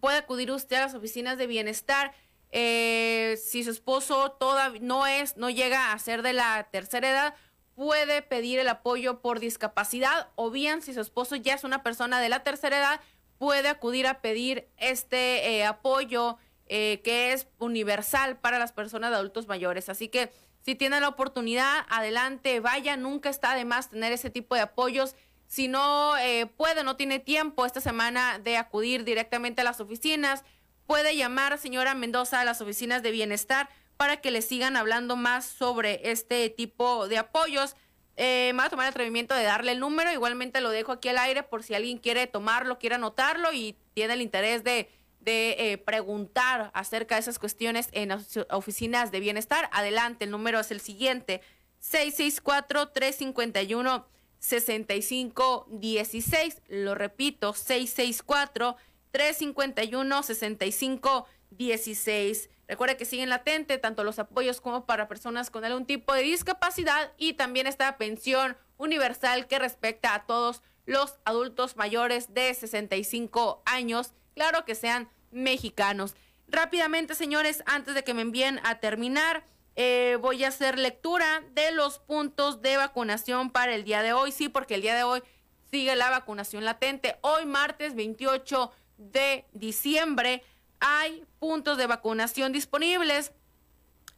puede 0.00 0.16
acudir 0.16 0.50
usted 0.50 0.76
a 0.78 0.80
las 0.80 0.94
oficinas 0.94 1.38
de 1.38 1.46
bienestar. 1.46 2.12
Eh, 2.50 3.38
si 3.40 3.62
su 3.62 3.70
esposo 3.70 4.32
todavía 4.32 4.80
no 4.82 5.06
es, 5.06 5.36
no 5.36 5.48
llega 5.48 5.92
a 5.92 5.98
ser 6.00 6.22
de 6.22 6.32
la 6.32 6.68
tercera 6.72 7.08
edad, 7.08 7.34
puede 7.76 8.22
pedir 8.22 8.58
el 8.58 8.68
apoyo 8.68 9.20
por 9.20 9.38
discapacidad 9.38 10.30
o 10.34 10.50
bien 10.50 10.82
si 10.82 10.92
su 10.92 11.00
esposo 11.00 11.36
ya 11.36 11.54
es 11.54 11.62
una 11.62 11.84
persona 11.84 12.20
de 12.20 12.28
la 12.28 12.42
tercera 12.42 12.78
edad, 12.78 13.00
puede 13.38 13.68
acudir 13.68 14.06
a 14.06 14.20
pedir 14.20 14.68
este 14.76 15.56
eh, 15.56 15.64
apoyo 15.64 16.36
que 16.68 17.32
es 17.32 17.46
universal 17.58 18.36
para 18.36 18.58
las 18.58 18.72
personas 18.72 19.08
de 19.08 19.16
adultos 19.16 19.48
mayores. 19.48 19.88
Así 19.88 20.08
que 20.08 20.30
si 20.60 20.74
tiene 20.74 21.00
la 21.00 21.08
oportunidad, 21.08 21.86
adelante, 21.88 22.60
vaya, 22.60 22.98
nunca 22.98 23.30
está 23.30 23.54
de 23.54 23.64
más 23.64 23.88
tener 23.88 24.12
ese 24.12 24.28
tipo 24.28 24.54
de 24.54 24.60
apoyos 24.60 25.14
si 25.48 25.66
no 25.66 26.16
eh, 26.18 26.46
puede, 26.46 26.84
no 26.84 26.96
tiene 26.96 27.18
tiempo 27.18 27.64
esta 27.64 27.80
semana 27.80 28.38
de 28.38 28.58
acudir 28.58 29.04
directamente 29.04 29.62
a 29.62 29.64
las 29.64 29.80
oficinas, 29.80 30.44
puede 30.86 31.16
llamar, 31.16 31.58
señora 31.58 31.94
Mendoza, 31.94 32.40
a 32.40 32.44
las 32.44 32.60
oficinas 32.60 33.02
de 33.02 33.10
bienestar 33.10 33.70
para 33.96 34.18
que 34.18 34.30
le 34.30 34.42
sigan 34.42 34.76
hablando 34.76 35.16
más 35.16 35.46
sobre 35.46 36.10
este 36.10 36.50
tipo 36.50 37.08
de 37.08 37.18
apoyos. 37.18 37.76
Eh, 38.20 38.50
me 38.52 38.62
voy 38.62 38.66
a 38.66 38.70
tomar 38.70 38.86
el 38.86 38.90
atrevimiento 38.90 39.32
de 39.32 39.44
darle 39.44 39.70
el 39.70 39.78
número, 39.78 40.12
igualmente 40.12 40.60
lo 40.60 40.70
dejo 40.70 40.90
aquí 40.90 41.08
al 41.08 41.18
aire 41.18 41.44
por 41.44 41.62
si 41.62 41.74
alguien 41.74 41.98
quiere 41.98 42.26
tomarlo, 42.26 42.80
quiere 42.80 42.96
anotarlo 42.96 43.52
y 43.52 43.76
tiene 43.94 44.14
el 44.14 44.22
interés 44.22 44.64
de, 44.64 44.90
de 45.20 45.72
eh, 45.72 45.78
preguntar 45.78 46.72
acerca 46.74 47.14
de 47.14 47.20
esas 47.20 47.38
cuestiones 47.38 47.88
en 47.92 48.10
oficinas 48.50 49.12
de 49.12 49.20
bienestar. 49.20 49.70
Adelante, 49.72 50.24
el 50.24 50.32
número 50.32 50.58
es 50.58 50.72
el 50.72 50.80
siguiente, 50.80 51.42
664 51.78 52.88
351 52.88 54.04
6516. 54.40 56.62
Lo 56.66 56.96
repito, 56.96 57.52
664 57.52 58.76
351 61.56 61.78
6516. 61.78 62.50
Recuerde 62.68 62.96
que 62.96 63.04
siguen 63.06 63.30
latente 63.30 63.78
tanto 63.78 64.04
los 64.04 64.18
apoyos 64.18 64.60
como 64.60 64.84
para 64.84 65.08
personas 65.08 65.50
con 65.50 65.64
algún 65.64 65.86
tipo 65.86 66.12
de 66.12 66.22
discapacidad 66.22 67.12
y 67.16 67.32
también 67.32 67.66
esta 67.66 67.96
pensión 67.96 68.56
universal 68.76 69.46
que 69.46 69.58
respecta 69.58 70.14
a 70.14 70.26
todos 70.26 70.62
los 70.84 71.18
adultos 71.24 71.76
mayores 71.76 72.34
de 72.34 72.52
65 72.52 73.62
años, 73.64 74.12
claro 74.34 74.64
que 74.64 74.74
sean 74.74 75.08
mexicanos. 75.30 76.14
Rápidamente, 76.46 77.14
señores, 77.14 77.62
antes 77.66 77.94
de 77.94 78.04
que 78.04 78.14
me 78.14 78.22
envíen 78.22 78.60
a 78.64 78.80
terminar, 78.80 79.44
eh, 79.76 80.16
voy 80.20 80.44
a 80.44 80.48
hacer 80.48 80.78
lectura 80.78 81.42
de 81.52 81.72
los 81.72 81.98
puntos 81.98 82.62
de 82.62 82.76
vacunación 82.76 83.50
para 83.50 83.74
el 83.74 83.84
día 83.84 84.02
de 84.02 84.12
hoy. 84.12 84.32
Sí, 84.32 84.48
porque 84.48 84.74
el 84.74 84.82
día 84.82 84.94
de 84.94 85.02
hoy 85.02 85.22
sigue 85.70 85.94
la 85.94 86.10
vacunación 86.10 86.64
latente. 86.64 87.16
Hoy, 87.20 87.44
martes 87.46 87.94
28 87.94 88.72
de 88.96 89.44
diciembre, 89.52 90.42
hay 90.80 91.24
puntos 91.38 91.78
de 91.78 91.86
vacunación 91.86 92.52
disponibles. 92.52 93.32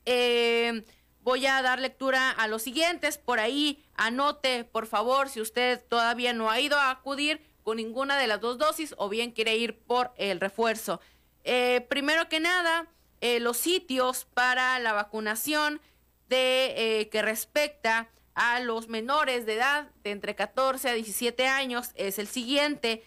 Eh, 0.06 0.84
voy 1.22 1.46
a 1.46 1.60
dar 1.62 1.80
lectura 1.80 2.30
a 2.30 2.48
los 2.48 2.62
siguientes. 2.62 3.18
Por 3.18 3.40
ahí, 3.40 3.84
anote, 3.94 4.64
por 4.64 4.86
favor, 4.86 5.28
si 5.28 5.40
usted 5.40 5.84
todavía 5.88 6.32
no 6.32 6.50
ha 6.50 6.60
ido 6.60 6.78
a 6.78 6.90
acudir 6.90 7.40
con 7.62 7.76
ninguna 7.76 8.18
de 8.18 8.26
las 8.26 8.40
dos 8.40 8.58
dosis 8.58 8.94
o 8.98 9.08
bien 9.08 9.32
quiere 9.32 9.56
ir 9.56 9.78
por 9.78 10.12
el 10.16 10.40
refuerzo. 10.40 11.00
Eh, 11.44 11.86
primero 11.88 12.28
que 12.28 12.40
nada, 12.40 12.88
eh, 13.20 13.40
los 13.40 13.56
sitios 13.56 14.26
para 14.34 14.78
la 14.78 14.92
vacunación 14.92 15.80
que 16.28 17.20
respecta 17.24 18.08
a 18.34 18.60
los 18.60 18.86
menores 18.86 19.46
de 19.46 19.54
edad 19.54 19.90
de 20.04 20.12
entre 20.12 20.36
14 20.36 20.88
a 20.88 20.92
17 20.92 21.48
años 21.48 21.90
es 21.96 22.20
el 22.20 22.28
siguiente. 22.28 23.02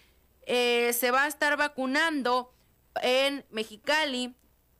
Se 0.46 1.10
va 1.10 1.22
a 1.22 1.26
estar 1.26 1.56
vacunando 1.56 2.53
en 3.02 3.44
Mexicali, 3.50 4.34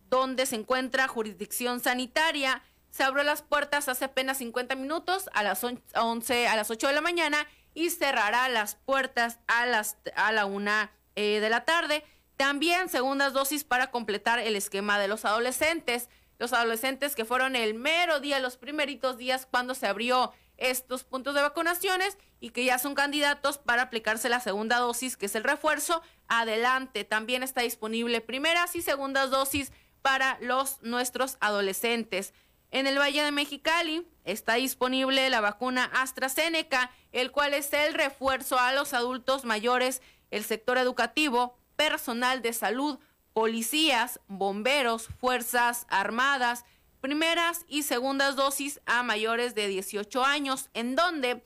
donde 0.09 0.47
se 0.47 0.57
encuentra 0.57 1.09
jurisdicción 1.09 1.81
sanitaria. 1.81 2.62
Se 2.91 3.03
abrió 3.03 3.25
las 3.25 3.43
puertas 3.43 3.89
hace 3.89 4.05
apenas 4.05 4.39
50 4.39 4.77
minutos 4.77 5.29
a 5.33 5.43
las 5.43 5.65
11, 5.65 6.47
a 6.47 6.57
las 6.57 6.71
8 6.71 6.89
de 6.89 6.93
la 6.93 7.01
mañana 7.01 7.47
y 7.75 7.91
cerrará 7.91 8.49
las 8.49 8.77
puertas 8.77 9.41
a 9.49 9.67
las 9.67 9.97
a 10.15 10.31
la 10.31 10.47
una 10.47 10.93
de 11.17 11.49
la 11.49 11.65
tarde. 11.65 12.05
También 12.37 12.89
segundas 12.89 13.33
dosis 13.33 13.65
para 13.65 13.91
completar 13.91 14.39
el 14.39 14.57
esquema 14.57 14.99
de 14.99 15.09
los 15.09 15.25
adolescentes. 15.25 16.09
Los 16.39 16.53
adolescentes 16.53 17.15
que 17.15 17.25
fueron 17.25 17.55
el 17.55 17.75
mero 17.75 18.21
día, 18.21 18.41
los 18.41 18.57
primeritos 18.57 19.17
días 19.17 19.47
cuando 19.49 19.75
se 19.75 19.87
abrió 19.87 20.33
estos 20.57 21.05
puntos 21.05 21.35
de 21.35 21.43
vacunaciones 21.43 22.19
y 22.41 22.51
que 22.51 22.65
ya 22.65 22.79
son 22.79 22.95
candidatos 22.95 23.59
para 23.59 23.83
aplicarse 23.83 24.29
la 24.29 24.41
segunda 24.41 24.79
dosis, 24.79 25.17
que 25.17 25.27
es 25.27 25.35
el 25.35 25.45
refuerzo. 25.45 26.03
Adelante, 26.29 27.05
también 27.05 27.43
está 27.43 27.62
disponible 27.62 28.20
primeras 28.20 28.75
y 28.77 28.83
segundas 28.83 29.31
dosis 29.31 29.72
para 30.03 30.39
los 30.41 30.83
nuestros 30.83 31.37
adolescentes. 31.41 32.35
En 32.70 32.87
el 32.87 32.99
Valle 32.99 33.22
de 33.22 33.31
Mexicali 33.31 34.07
está 34.25 34.55
disponible 34.55 35.31
la 35.31 35.41
vacuna 35.41 35.85
AstraZeneca, 35.95 36.91
el 37.12 37.31
cual 37.31 37.55
es 37.55 37.72
el 37.72 37.95
refuerzo 37.95 38.59
a 38.59 38.72
los 38.72 38.95
adultos 38.95 39.45
mayores, 39.45 40.03
el 40.31 40.45
sector 40.45 40.79
educativo, 40.79 41.57
personal 41.77 42.43
de 42.43 42.53
salud, 42.53 42.99
policías, 43.33 44.20
bomberos, 44.27 45.09
fuerzas 45.20 45.87
armadas, 45.89 46.64
primeras 47.01 47.64
y 47.68 47.83
segundas 47.83 48.35
dosis 48.35 48.81
a 48.87 49.03
mayores 49.03 49.55
de 49.55 49.68
18 49.68 50.25
años, 50.25 50.70
en 50.75 50.97
donde 50.97 51.45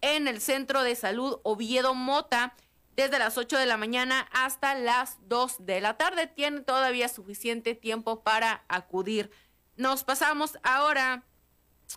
en 0.00 0.28
el 0.28 0.40
Centro 0.40 0.82
de 0.82 0.94
Salud 0.94 1.40
Oviedo 1.42 1.94
Mota, 1.94 2.54
desde 2.98 3.20
las 3.20 3.38
8 3.38 3.56
de 3.58 3.66
la 3.66 3.76
mañana 3.76 4.28
hasta 4.32 4.74
las 4.74 5.18
2 5.28 5.64
de 5.64 5.80
la 5.80 5.96
tarde. 5.96 6.26
Tiene 6.26 6.62
todavía 6.62 7.08
suficiente 7.08 7.76
tiempo 7.76 8.24
para 8.24 8.64
acudir. 8.66 9.30
Nos 9.76 10.02
pasamos 10.02 10.58
ahora 10.64 11.22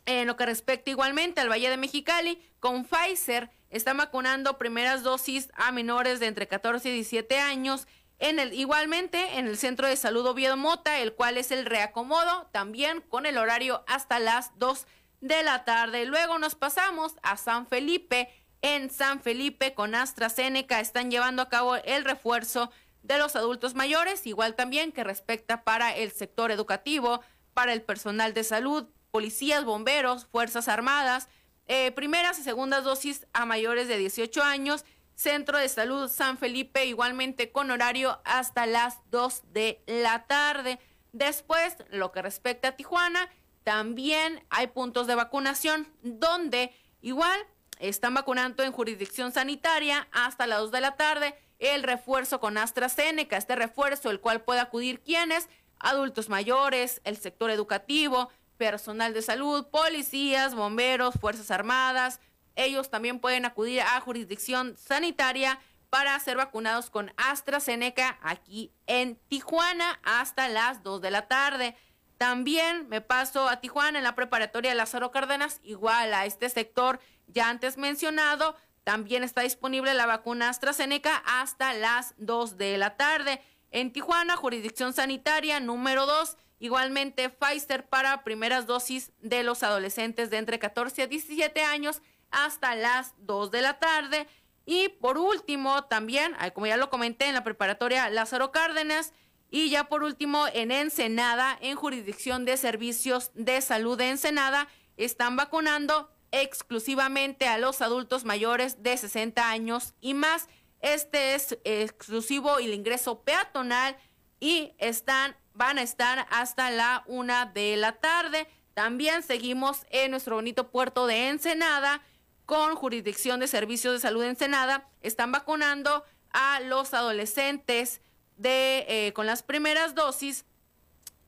en 0.05 0.27
lo 0.27 0.37
que 0.37 0.45
respecta 0.45 0.91
igualmente 0.91 1.41
al 1.41 1.49
Valle 1.49 1.71
de 1.71 1.77
Mexicali 1.77 2.39
con 2.59 2.85
Pfizer 2.85 3.49
está 3.71 3.93
vacunando 3.93 4.59
primeras 4.59 5.01
dosis 5.01 5.49
a 5.55 5.71
menores 5.71 6.19
de 6.19 6.27
entre 6.27 6.47
14 6.47 6.89
y 6.89 6.93
17 6.93 7.39
años. 7.39 7.87
En 8.19 8.37
el, 8.37 8.53
igualmente 8.53 9.39
en 9.39 9.47
el 9.47 9.57
Centro 9.57 9.87
de 9.87 9.95
Salud 9.95 10.27
Oviedo 10.27 10.55
Mota, 10.55 10.99
el 10.99 11.13
cual 11.13 11.39
es 11.39 11.49
el 11.49 11.65
reacomodo, 11.65 12.47
también 12.51 13.01
con 13.01 13.25
el 13.25 13.39
horario 13.39 13.83
hasta 13.87 14.19
las 14.19 14.51
2 14.59 14.85
de 15.21 15.41
la 15.41 15.65
tarde. 15.65 16.05
Luego 16.05 16.37
nos 16.37 16.53
pasamos 16.53 17.15
a 17.23 17.37
San 17.37 17.65
Felipe. 17.65 18.29
En 18.61 18.91
San 18.91 19.21
Felipe 19.21 19.73
con 19.73 19.95
AstraZeneca 19.95 20.79
están 20.79 21.09
llevando 21.09 21.41
a 21.41 21.49
cabo 21.49 21.77
el 21.77 22.05
refuerzo 22.05 22.71
de 23.01 23.17
los 23.17 23.35
adultos 23.35 23.73
mayores, 23.73 24.27
igual 24.27 24.55
también 24.55 24.91
que 24.91 25.03
respecta 25.03 25.63
para 25.63 25.95
el 25.95 26.11
sector 26.11 26.51
educativo, 26.51 27.21
para 27.53 27.73
el 27.73 27.81
personal 27.81 28.33
de 28.33 28.43
salud, 28.43 28.87
policías, 29.09 29.65
bomberos, 29.65 30.27
Fuerzas 30.27 30.67
Armadas, 30.67 31.27
eh, 31.67 31.91
primeras 31.91 32.37
y 32.37 32.43
segundas 32.43 32.83
dosis 32.83 33.25
a 33.33 33.45
mayores 33.45 33.87
de 33.87 33.97
18 33.97 34.43
años, 34.43 34.85
Centro 35.15 35.57
de 35.57 35.69
Salud 35.69 36.09
San 36.09 36.37
Felipe, 36.37 36.85
igualmente 36.85 37.51
con 37.51 37.71
horario 37.71 38.21
hasta 38.25 38.65
las 38.65 38.99
2 39.11 39.53
de 39.53 39.83
la 39.85 40.25
tarde. 40.25 40.79
Después, 41.13 41.77
lo 41.89 42.11
que 42.11 42.21
respecta 42.21 42.69
a 42.69 42.71
Tijuana, 42.75 43.29
también 43.63 44.43
hay 44.49 44.67
puntos 44.67 45.07
de 45.07 45.15
vacunación 45.15 45.87
donde 46.01 46.73
igual 47.01 47.39
están 47.81 48.13
vacunando 48.13 48.63
en 48.63 48.71
jurisdicción 48.71 49.31
sanitaria 49.31 50.07
hasta 50.11 50.47
las 50.47 50.59
2 50.59 50.71
de 50.71 50.81
la 50.81 50.95
tarde 50.95 51.35
el 51.59 51.83
refuerzo 51.83 52.39
con 52.39 52.57
AstraZeneca, 52.57 53.37
este 53.37 53.55
refuerzo 53.55 54.09
el 54.09 54.19
cual 54.19 54.41
puede 54.41 54.59
acudir 54.59 55.01
quienes, 55.01 55.49
adultos 55.79 56.29
mayores, 56.29 57.01
el 57.03 57.17
sector 57.17 57.51
educativo, 57.51 58.29
personal 58.57 59.13
de 59.13 59.21
salud, 59.21 59.67
policías, 59.67 60.55
bomberos, 60.55 61.15
Fuerzas 61.19 61.51
Armadas, 61.51 62.19
ellos 62.55 62.89
también 62.89 63.19
pueden 63.19 63.45
acudir 63.45 63.81
a 63.81 63.99
jurisdicción 64.01 64.75
sanitaria 64.77 65.59
para 65.89 66.17
ser 66.19 66.37
vacunados 66.37 66.89
con 66.89 67.11
AstraZeneca 67.17 68.17
aquí 68.21 68.71
en 68.87 69.15
Tijuana 69.27 69.99
hasta 70.03 70.47
las 70.47 70.83
2 70.83 71.01
de 71.01 71.11
la 71.11 71.27
tarde. 71.27 71.75
También 72.17 72.87
me 72.87 73.01
paso 73.01 73.49
a 73.49 73.61
Tijuana 73.61 73.97
en 73.97 74.03
la 74.03 74.15
preparatoria 74.15 74.75
Lázaro 74.75 75.11
Cárdenas, 75.11 75.59
igual 75.63 76.13
a 76.13 76.25
este 76.25 76.49
sector 76.49 76.99
ya 77.33 77.49
antes 77.49 77.77
mencionado, 77.77 78.55
también 78.83 79.23
está 79.23 79.41
disponible 79.41 79.93
la 79.93 80.05
vacuna 80.05 80.49
AstraZeneca 80.49 81.21
hasta 81.25 81.73
las 81.73 82.15
2 82.17 82.57
de 82.57 82.77
la 82.77 82.97
tarde. 82.97 83.41
En 83.69 83.93
Tijuana, 83.93 84.35
jurisdicción 84.35 84.93
sanitaria 84.93 85.59
número 85.59 86.05
2, 86.05 86.37
igualmente 86.59 87.29
Pfizer 87.29 87.87
para 87.87 88.23
primeras 88.23 88.65
dosis 88.65 89.11
de 89.21 89.43
los 89.43 89.63
adolescentes 89.63 90.29
de 90.29 90.37
entre 90.37 90.59
14 90.59 91.03
a 91.03 91.07
17 91.07 91.63
años 91.63 92.01
hasta 92.31 92.75
las 92.75 93.13
2 93.19 93.51
de 93.51 93.61
la 93.61 93.79
tarde. 93.79 94.27
Y 94.65 94.89
por 94.89 95.17
último, 95.17 95.83
también, 95.85 96.35
como 96.53 96.67
ya 96.67 96.77
lo 96.77 96.89
comenté 96.89 97.25
en 97.25 97.33
la 97.35 97.43
preparatoria 97.43 98.09
Lázaro 98.09 98.51
Cárdenas, 98.51 99.13
y 99.53 99.69
ya 99.69 99.89
por 99.89 100.03
último, 100.03 100.45
en 100.53 100.71
Ensenada, 100.71 101.57
en 101.61 101.75
jurisdicción 101.75 102.45
de 102.45 102.55
servicios 102.55 103.31
de 103.35 103.59
salud 103.61 103.97
de 103.97 104.09
Ensenada, 104.09 104.69
están 104.95 105.35
vacunando 105.35 106.09
exclusivamente 106.31 107.47
a 107.47 107.57
los 107.57 107.81
adultos 107.81 108.25
mayores 108.25 108.81
de 108.83 108.97
60 108.97 109.49
años 109.49 109.93
y 110.01 110.13
más. 110.13 110.47
Este 110.79 111.35
es 111.35 111.57
exclusivo 111.63 112.57
el 112.57 112.73
ingreso 112.73 113.21
peatonal 113.21 113.97
y 114.39 114.73
están, 114.79 115.35
van 115.53 115.77
a 115.77 115.83
estar 115.83 116.27
hasta 116.31 116.71
la 116.71 117.03
una 117.07 117.45
de 117.45 117.77
la 117.77 117.93
tarde. 117.93 118.47
También 118.73 119.21
seguimos 119.21 119.85
en 119.89 120.11
nuestro 120.11 120.35
bonito 120.35 120.71
puerto 120.71 121.05
de 121.05 121.29
Ensenada 121.29 122.01
con 122.45 122.75
jurisdicción 122.75 123.39
de 123.39 123.47
servicios 123.47 123.93
de 123.93 123.99
salud 123.99 124.23
de 124.23 124.29
Ensenada. 124.29 124.89
Están 125.01 125.31
vacunando 125.31 126.03
a 126.31 126.59
los 126.61 126.93
adolescentes 126.93 128.01
de, 128.37 128.85
eh, 128.87 129.13
con 129.13 129.25
las 129.25 129.43
primeras 129.43 129.93
dosis 129.93 130.45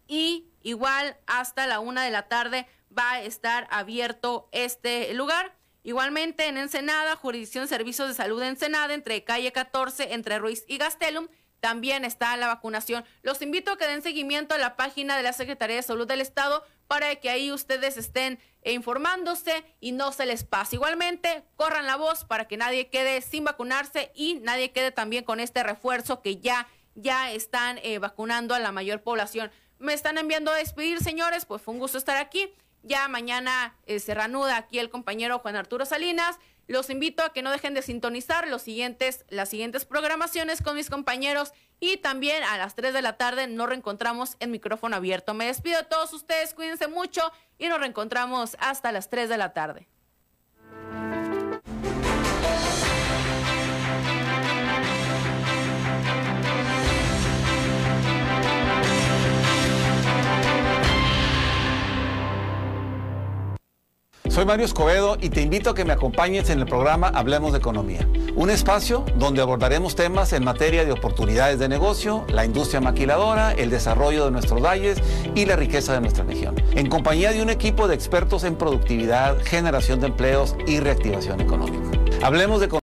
y 0.07 0.47
igual 0.61 1.17
hasta 1.27 1.67
la 1.67 1.79
una 1.79 2.03
de 2.03 2.11
la 2.11 2.27
tarde 2.27 2.67
va 2.97 3.13
a 3.13 3.21
estar 3.21 3.67
abierto 3.69 4.49
este 4.51 5.13
lugar. 5.13 5.55
Igualmente 5.83 6.47
en 6.47 6.57
Ensenada, 6.57 7.15
jurisdicción 7.15 7.67
Servicios 7.67 8.07
de 8.07 8.13
Salud 8.13 8.39
de 8.39 8.47
Ensenada, 8.47 8.93
entre 8.93 9.23
calle 9.23 9.51
14, 9.51 10.13
entre 10.13 10.39
Ruiz 10.39 10.63
y 10.67 10.77
Gastelum, 10.77 11.27
también 11.59 12.03
está 12.03 12.35
la 12.35 12.47
vacunación. 12.47 13.05
Los 13.21 13.41
invito 13.41 13.71
a 13.71 13.77
que 13.77 13.87
den 13.87 14.01
seguimiento 14.01 14.53
a 14.53 14.57
la 14.57 14.75
página 14.75 15.15
de 15.15 15.23
la 15.23 15.31
Secretaría 15.31 15.77
de 15.77 15.81
Salud 15.81 16.05
del 16.05 16.19
Estado 16.19 16.65
para 16.87 17.15
que 17.15 17.29
ahí 17.29 17.51
ustedes 17.53 17.95
estén 17.95 18.37
informándose 18.65 19.63
y 19.79 19.93
no 19.93 20.11
se 20.11 20.25
les 20.25 20.43
pase. 20.43 20.75
Igualmente, 20.75 21.45
corran 21.55 21.85
la 21.85 21.95
voz 21.95 22.25
para 22.25 22.49
que 22.49 22.57
nadie 22.57 22.89
quede 22.89 23.21
sin 23.21 23.45
vacunarse 23.45 24.11
y 24.13 24.35
nadie 24.41 24.71
quede 24.71 24.91
también 24.91 25.23
con 25.23 25.39
este 25.39 25.63
refuerzo 25.63 26.21
que 26.21 26.37
ya, 26.37 26.67
ya 26.95 27.31
están 27.31 27.79
eh, 27.81 27.97
vacunando 27.97 28.53
a 28.53 28.59
la 28.59 28.73
mayor 28.73 29.01
población. 29.01 29.49
Me 29.79 29.93
están 29.93 30.17
enviando 30.17 30.51
a 30.51 30.55
despedir, 30.55 31.01
señores, 31.01 31.45
pues 31.45 31.61
fue 31.61 31.73
un 31.73 31.79
gusto 31.79 31.97
estar 31.97 32.17
aquí. 32.17 32.53
Ya 32.83 33.07
mañana 33.07 33.75
eh, 33.85 33.99
se 33.99 34.13
reanuda 34.13 34.57
aquí 34.57 34.77
el 34.77 34.89
compañero 34.89 35.39
Juan 35.39 35.55
Arturo 35.55 35.85
Salinas. 35.85 36.37
Los 36.67 36.89
invito 36.89 37.23
a 37.23 37.33
que 37.33 37.41
no 37.41 37.51
dejen 37.51 37.73
de 37.73 37.81
sintonizar 37.81 38.47
los 38.47 38.61
siguientes, 38.61 39.25
las 39.29 39.49
siguientes 39.49 39.85
programaciones 39.85 40.61
con 40.61 40.75
mis 40.75 40.89
compañeros 40.89 41.53
y 41.79 41.97
también 41.97 42.43
a 42.43 42.57
las 42.57 42.75
3 42.75 42.93
de 42.93 43.01
la 43.01 43.17
tarde 43.17 43.47
nos 43.47 43.67
reencontramos 43.67 44.37
en 44.39 44.51
micrófono 44.51 44.95
abierto. 44.95 45.33
Me 45.33 45.45
despido 45.45 45.79
de 45.79 45.85
todos 45.85 46.13
ustedes, 46.13 46.53
cuídense 46.53 46.87
mucho 46.87 47.21
y 47.57 47.67
nos 47.67 47.79
reencontramos 47.79 48.55
hasta 48.59 48.91
las 48.91 49.09
3 49.09 49.27
de 49.27 49.37
la 49.37 49.53
tarde. 49.53 49.87
Soy 64.29 64.45
Mario 64.45 64.65
Escobedo 64.65 65.17
y 65.19 65.29
te 65.29 65.41
invito 65.41 65.71
a 65.71 65.75
que 65.75 65.83
me 65.83 65.91
acompañes 65.91 66.49
en 66.49 66.59
el 66.59 66.65
programa 66.65 67.09
Hablemos 67.09 67.51
de 67.51 67.57
Economía, 67.57 68.07
un 68.35 68.49
espacio 68.49 69.03
donde 69.15 69.41
abordaremos 69.41 69.95
temas 69.95 70.31
en 70.31 70.45
materia 70.45 70.85
de 70.85 70.93
oportunidades 70.93 71.59
de 71.59 71.67
negocio, 71.67 72.25
la 72.29 72.45
industria 72.45 72.79
maquiladora, 72.79 73.51
el 73.51 73.69
desarrollo 73.69 74.25
de 74.25 74.31
nuestros 74.31 74.61
valles 74.61 74.99
y 75.35 75.45
la 75.45 75.57
riqueza 75.57 75.93
de 75.93 76.01
nuestra 76.01 76.23
región, 76.23 76.55
en 76.71 76.87
compañía 76.87 77.33
de 77.33 77.41
un 77.41 77.49
equipo 77.49 77.89
de 77.89 77.95
expertos 77.95 78.45
en 78.45 78.55
productividad, 78.55 79.37
generación 79.43 79.99
de 79.99 80.07
empleos 80.07 80.55
y 80.65 80.79
reactivación 80.79 81.41
económica. 81.41 81.99
Hablemos 82.23 82.61
de 82.61 82.69